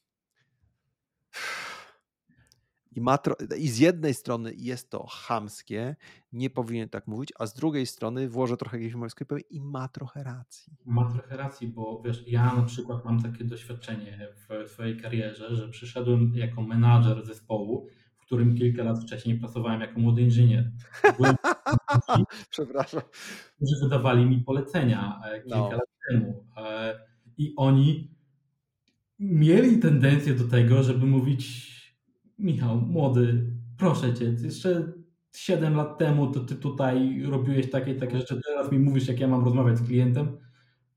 i, 2.96 3.00
ma 3.00 3.18
I 3.58 3.68
z 3.68 3.78
jednej 3.78 4.14
strony 4.14 4.52
jest 4.56 4.90
to 4.90 5.06
chamskie, 5.06 5.96
nie 6.32 6.50
powinien 6.50 6.88
tak 6.88 7.06
mówić, 7.06 7.32
a 7.38 7.46
z 7.46 7.54
drugiej 7.54 7.86
strony 7.86 8.28
włożę 8.28 8.56
trochę 8.56 8.76
jakiejś 8.76 8.94
morskiej 8.94 9.26
powiem 9.26 9.44
i 9.50 9.60
ma 9.60 9.88
trochę 9.88 10.24
racji. 10.24 10.76
Ma 10.86 11.10
trochę 11.10 11.36
racji, 11.36 11.68
bo 11.68 12.02
wiesz, 12.04 12.24
ja 12.26 12.54
na 12.54 12.62
przykład 12.62 13.04
mam 13.04 13.22
takie 13.22 13.44
doświadczenie 13.44 14.28
w 14.66 14.70
swojej 14.70 14.96
karierze, 14.96 15.56
że 15.56 15.68
przyszedłem 15.68 16.32
jako 16.34 16.62
menadżer 16.62 17.26
zespołu, 17.26 17.86
w 18.16 18.26
którym 18.26 18.54
kilka 18.54 18.82
lat 18.82 19.02
wcześniej 19.02 19.38
pracowałem 19.38 19.80
jako 19.80 20.00
młody 20.00 20.22
inżynier. 20.22 20.70
Byłem 21.16 21.36
Przepraszam. 22.50 23.02
Którzy 23.56 23.74
wydawali 23.82 24.26
mi 24.26 24.40
polecenia 24.40 25.20
e, 25.24 25.40
kilka 25.40 25.58
no. 25.58 25.70
lat 25.70 25.88
temu. 26.10 26.44
E, 26.56 26.98
I 27.38 27.54
oni 27.56 28.14
mieli 29.18 29.78
tendencję 29.78 30.34
do 30.34 30.48
tego, 30.48 30.82
żeby 30.82 31.06
mówić 31.06 31.79
Michał, 32.40 32.80
młody, 32.80 33.46
proszę 33.76 34.14
cię, 34.14 34.24
jeszcze 34.24 34.92
7 35.36 35.76
lat 35.76 35.98
temu 35.98 36.32
to 36.32 36.40
ty 36.40 36.56
tutaj 36.56 37.22
robiłeś 37.22 37.70
takie 37.70 37.94
takie 37.94 38.18
rzeczy, 38.18 38.40
teraz 38.46 38.72
mi 38.72 38.78
mówisz, 38.78 39.08
jak 39.08 39.20
ja 39.20 39.28
mam 39.28 39.44
rozmawiać 39.44 39.78
z 39.78 39.86
klientem. 39.86 40.38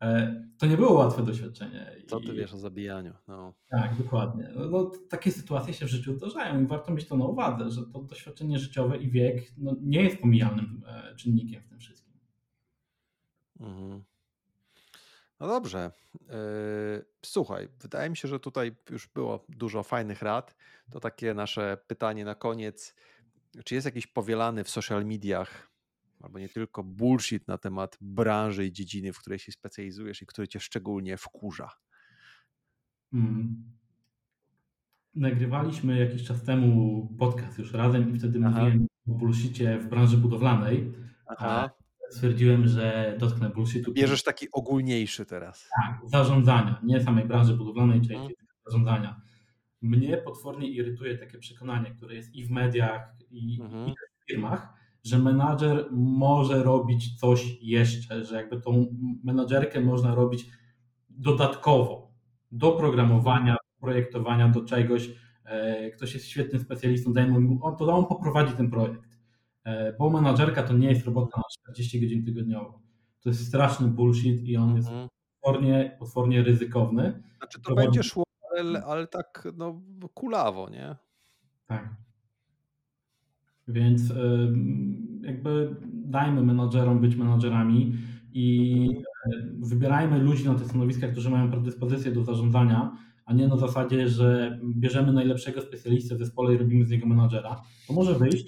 E, 0.02 0.44
to 0.58 0.66
nie 0.66 0.78
było 0.78 0.94
łatwe 0.94 1.24
doświadczenie. 1.24 1.91
Co 2.08 2.20
ty 2.20 2.34
wiesz 2.34 2.54
o 2.54 2.58
zabijaniu? 2.58 3.14
No. 3.28 3.54
Tak, 3.70 3.98
dokładnie. 3.98 4.52
No, 4.56 4.70
no, 4.70 4.91
takie 5.10 5.32
sytuacje 5.32 5.74
się 5.74 5.86
w 5.86 5.89
życiu 5.89 6.14
zdarzają 6.14 6.64
i 6.64 6.68
warto 6.68 6.94
mieć 6.94 7.08
to 7.08 7.18
na 7.18 7.26
uwadze, 7.26 7.70
że 7.70 7.86
to 7.86 8.02
doświadczenie 8.02 8.60
życiowe 8.60 8.98
i 8.98 9.12
wiek 9.12 9.44
no, 9.58 9.76
nie 9.82 10.04
jest 10.04 10.18
pomijalnym 10.18 10.84
e, 10.88 11.16
czynnikiem 11.16 11.62
w 11.62 11.68
tym 11.68 11.80
wszystkim. 11.80 12.14
Mhm. 13.60 14.04
No 15.44 15.50
dobrze. 15.50 15.91
Yy, 16.14 17.06
słuchaj, 17.26 17.68
wydaje 17.82 18.10
mi 18.10 18.18
się, 18.18 18.28
że 18.28 18.39
tutaj 18.39 18.76
już 18.89 19.08
było 19.08 19.46
dużo 19.50 19.84
fajnych 19.84 20.22
rad. 20.22 20.56
To 20.91 21.00
takie 21.00 21.34
nasze 21.34 21.78
pytanie 21.88 22.26
na 22.26 22.36
koniec. 22.36 22.96
Czy 23.66 23.76
jest 23.76 23.86
jakiś 23.86 24.08
powielany 24.08 24.64
w 24.64 24.70
social 24.70 25.06
mediach, 25.06 25.72
albo 26.22 26.39
nie 26.39 26.50
tylko 26.50 26.84
bullshit 26.84 27.48
na 27.48 27.58
temat 27.58 27.98
branży 28.02 28.66
i 28.66 28.72
dziedziny, 28.72 29.14
w 29.14 29.20
której 29.20 29.39
się 29.39 29.52
specjalizujesz 29.52 30.22
i 30.22 30.26
który 30.26 30.48
cię 30.48 30.60
szczególnie 30.60 31.18
wkurza? 31.18 31.70
Hmm. 33.12 33.64
Nagrywaliśmy 35.16 36.00
jakiś 36.00 36.24
czas 36.24 36.44
temu 36.44 37.08
podcast 37.20 37.60
już 37.60 37.74
razem 37.74 38.16
i 38.16 38.20
wtedy 38.20 38.39
Aha. 38.46 38.50
mówiłem 38.50 38.88
o 39.08 39.12
bullshicie 39.12 39.80
w 39.80 39.88
branży 39.88 40.18
budowlanej. 40.18 40.94
Aha 41.26 41.83
stwierdziłem, 42.14 42.68
że 42.68 43.16
dotknę 43.20 43.49
bullshitu. 43.49 43.93
Bierzesz 43.93 44.24
taki 44.24 44.47
ogólniejszy 44.51 45.26
teraz. 45.26 45.70
Tak, 45.82 46.09
zarządzania, 46.09 46.80
nie 46.84 47.03
samej 47.03 47.26
branży 47.26 47.53
budowlanej, 47.53 48.01
części 48.01 48.16
mhm. 48.16 48.36
zarządzania. 48.66 49.22
Mnie 49.82 50.18
potwornie 50.18 50.68
irytuje 50.68 51.18
takie 51.18 51.38
przekonanie, 51.38 51.91
które 51.91 52.16
jest 52.16 52.36
i 52.36 52.45
w 52.45 52.51
mediach, 52.51 53.16
i, 53.32 53.61
mhm. 53.61 53.88
i 53.88 53.91
w 53.91 54.26
firmach, 54.32 54.74
że 55.03 55.20
menadżer 55.20 55.88
może 55.91 56.64
robić 56.64 57.20
coś 57.20 57.57
jeszcze, 57.61 58.26
że 58.26 58.36
jakby 58.36 58.61
tą 58.61 58.95
menadżerkę 59.24 59.82
można 59.82 60.16
robić 60.16 60.45
dodatkowo 61.09 62.11
do 62.51 62.72
programowania, 62.72 63.57
projektowania, 63.80 64.49
do 64.49 64.66
czegoś. 64.66 65.09
E, 65.45 65.91
ktoś 65.91 66.14
jest 66.14 66.26
świetnym 66.26 66.61
specjalistą, 66.61 67.14
dajmy 67.14 67.39
mu, 67.39 67.76
to 67.80 67.95
on 67.95 68.05
poprowadzi 68.05 68.53
ten 68.53 68.70
projekt. 68.70 69.12
E, 69.66 69.93
bo 69.93 70.09
menadżerka 70.09 70.64
to 70.64 70.74
nie 70.74 70.89
jest 70.89 71.05
robota 71.05 71.38
na 71.38 71.43
40 71.72 72.01
godzin 72.01 72.26
tygodniowo. 72.26 72.82
To 73.22 73.30
jest 73.30 73.47
straszny 73.47 73.88
bullshit 73.88 74.43
i 74.43 74.57
on 74.57 74.76
jest 74.76 74.89
mhm. 74.89 75.09
potwornie, 75.41 75.95
potwornie 75.99 76.43
ryzykowny. 76.43 77.24
Znaczy 77.38 77.61
to 77.61 77.66
Prowadzi... 77.66 77.88
będzie 77.88 78.03
szło, 78.03 78.24
ale, 78.59 78.84
ale 78.84 79.07
tak 79.07 79.47
no, 79.57 79.82
kulawo, 80.14 80.70
nie? 80.70 80.95
Tak. 81.68 81.95
Więc 83.68 84.14
jakby 85.22 85.76
dajmy 85.93 86.43
menadżerom 86.43 86.99
być 86.99 87.16
menadżerami 87.16 87.93
i 88.34 88.80
mhm. 89.26 89.61
wybierajmy 89.61 90.20
ludzi 90.20 90.45
na 90.45 90.55
te 90.55 90.66
stanowiska, 90.66 91.07
którzy 91.07 91.30
mają 91.30 91.51
predyspozycję 91.51 92.11
do 92.11 92.24
zarządzania, 92.24 92.97
a 93.26 93.34
nie 93.34 93.47
na 93.47 93.57
zasadzie, 93.57 94.09
że 94.09 94.59
bierzemy 94.64 95.14
najlepszego 95.14 95.61
specjalistę 95.61 96.16
w 96.16 96.18
zespole 96.18 96.53
i 96.53 96.57
robimy 96.57 96.86
z 96.86 96.89
niego 96.89 97.07
menadżera. 97.07 97.61
To 97.88 97.93
może 97.93 98.16
wyjść. 98.16 98.47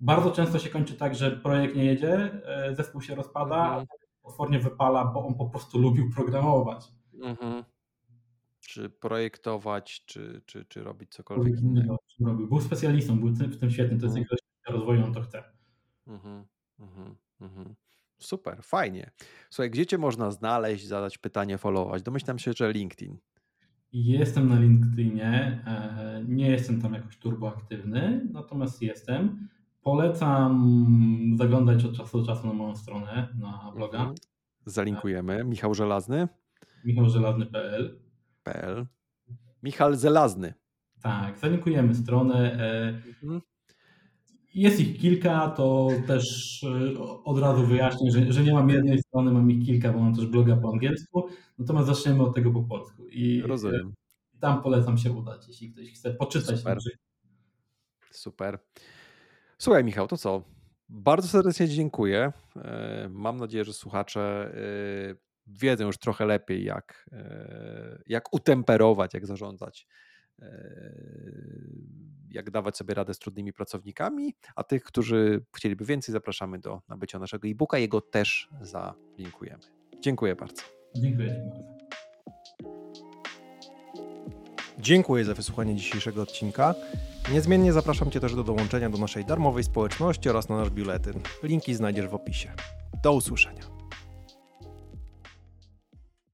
Bardzo 0.00 0.30
często 0.30 0.58
się 0.58 0.68
kończy 0.70 0.94
tak, 0.94 1.14
że 1.14 1.30
projekt 1.30 1.76
nie 1.76 1.84
jedzie, 1.84 2.42
e, 2.46 2.74
zespół 2.74 3.00
się 3.00 3.14
rozpada, 3.14 3.64
mhm. 3.66 3.82
a 3.82 4.26
potwornie 4.26 4.58
wypala, 4.58 5.04
bo 5.04 5.26
on 5.26 5.34
po 5.34 5.46
prostu 5.46 5.78
lubił 5.78 6.10
programować. 6.10 6.84
Mhm 7.22 7.64
czy 8.66 8.90
projektować, 8.90 10.04
czy, 10.06 10.42
czy, 10.46 10.64
czy 10.64 10.84
robić 10.84 11.10
cokolwiek 11.10 11.60
innego. 11.60 11.96
Robił. 12.20 12.48
Był 12.48 12.60
specjalistą, 12.60 13.20
był 13.20 13.28
w 13.28 13.60
tym 13.60 13.70
świetny, 13.70 13.98
to 13.98 14.06
jest 14.06 14.16
mhm. 14.16 14.36
jego 14.66 14.78
rozwoju, 14.78 15.04
on 15.04 15.14
to 15.14 15.20
chce. 15.20 15.44
Mhm, 16.06 16.44
mhm, 16.78 17.16
mhm. 17.40 17.74
Super, 18.18 18.58
fajnie. 18.62 19.10
Słuchaj, 19.50 19.70
gdzie 19.70 19.86
cię 19.86 19.98
można 19.98 20.30
znaleźć, 20.30 20.86
zadać 20.86 21.18
pytanie, 21.18 21.58
followować? 21.58 22.02
Domyślam 22.02 22.38
się, 22.38 22.52
że 22.56 22.72
LinkedIn. 22.72 23.18
Jestem 23.92 24.48
na 24.48 24.60
LinkedInie, 24.60 25.62
e, 25.66 26.24
nie 26.28 26.50
jestem 26.50 26.82
tam 26.82 26.94
jakoś 26.94 27.18
turboaktywny, 27.18 28.28
natomiast 28.32 28.82
jestem. 28.82 29.48
Polecam 29.86 31.36
zaglądać 31.38 31.84
od 31.84 31.96
czasu 31.96 32.20
do 32.20 32.26
czasu 32.26 32.46
na 32.46 32.52
moją 32.52 32.76
stronę, 32.76 33.28
na 33.38 33.72
bloga. 33.74 33.98
Mhm. 33.98 34.16
Zalinkujemy. 34.64 35.44
Michał 35.44 35.74
Żelazny. 35.74 36.28
michałżelazny.pl 36.84 37.98
pl. 38.42 38.86
Michal 39.62 39.96
Zelazny. 39.96 40.54
Tak, 41.02 41.38
zalinkujemy 41.38 41.94
stronę. 41.94 42.52
E, 42.52 42.88
mhm. 43.22 43.40
Jest 44.54 44.80
ich 44.80 44.98
kilka, 44.98 45.50
to 45.50 45.88
też 46.06 46.24
e, 46.64 46.98
od 47.24 47.38
razu 47.38 47.66
wyjaśnię, 47.66 48.10
że, 48.10 48.32
że, 48.32 48.44
nie 48.44 48.54
mam 48.54 48.70
jednej 48.70 48.98
strony, 48.98 49.32
mam 49.32 49.50
ich 49.50 49.66
kilka, 49.66 49.92
bo 49.92 49.98
mam 49.98 50.14
też 50.14 50.26
bloga 50.26 50.56
po 50.56 50.72
angielsku. 50.72 51.28
Natomiast 51.58 51.86
zaczniemy 51.86 52.22
od 52.22 52.34
tego 52.34 52.50
po 52.50 52.62
polsku. 52.62 53.08
I 53.08 53.40
e, 53.44 53.46
Rozumiem. 53.46 53.94
Tam 54.40 54.62
polecam 54.62 54.98
się 54.98 55.12
udać, 55.12 55.48
jeśli 55.48 55.72
ktoś 55.72 55.92
chce 55.92 56.14
poczytać. 56.14 56.58
Super. 56.58 56.78
Super. 58.10 58.58
Słuchaj, 59.58 59.84
Michał, 59.84 60.08
to 60.08 60.16
co? 60.16 60.42
Bardzo 60.88 61.28
serdecznie 61.28 61.68
dziękuję. 61.68 62.32
Mam 63.10 63.36
nadzieję, 63.36 63.64
że 63.64 63.72
słuchacze 63.72 64.52
wiedzą 65.46 65.86
już 65.86 65.98
trochę 65.98 66.26
lepiej, 66.26 66.64
jak, 66.64 67.10
e, 67.12 68.02
jak 68.06 68.34
utemperować, 68.34 69.14
jak 69.14 69.26
zarządzać, 69.26 69.86
e, 70.42 70.92
jak 72.30 72.50
dawać 72.50 72.76
sobie 72.76 72.94
radę 72.94 73.14
z 73.14 73.18
trudnymi 73.18 73.52
pracownikami, 73.52 74.34
a 74.56 74.64
tych, 74.64 74.84
którzy 74.84 75.44
chcieliby 75.56 75.84
więcej, 75.84 76.12
zapraszamy 76.12 76.58
do 76.58 76.80
nabycia 76.88 77.18
naszego 77.18 77.48
e-booka. 77.48 77.78
Jego 77.78 78.00
też 78.00 78.48
zalinkujemy. 78.60 79.62
Dziękuję 80.00 80.36
bardzo. 80.36 80.62
Dziękuję 80.96 81.28
bardzo. 81.28 81.76
Dziękuję 84.78 85.24
za 85.24 85.34
wysłuchanie 85.34 85.76
dzisiejszego 85.76 86.22
odcinka. 86.22 86.74
Niezmiennie 87.32 87.72
zapraszam 87.72 88.10
Cię 88.10 88.20
też 88.20 88.34
do 88.34 88.44
dołączenia 88.44 88.90
do 88.90 88.98
naszej 88.98 89.24
darmowej 89.24 89.64
społeczności 89.64 90.30
oraz 90.30 90.48
na 90.48 90.56
nasz 90.56 90.70
biuletyn. 90.70 91.20
Linki 91.42 91.74
znajdziesz 91.74 92.08
w 92.08 92.14
opisie. 92.14 92.52
Do 93.02 93.12
usłyszenia. 93.12 93.75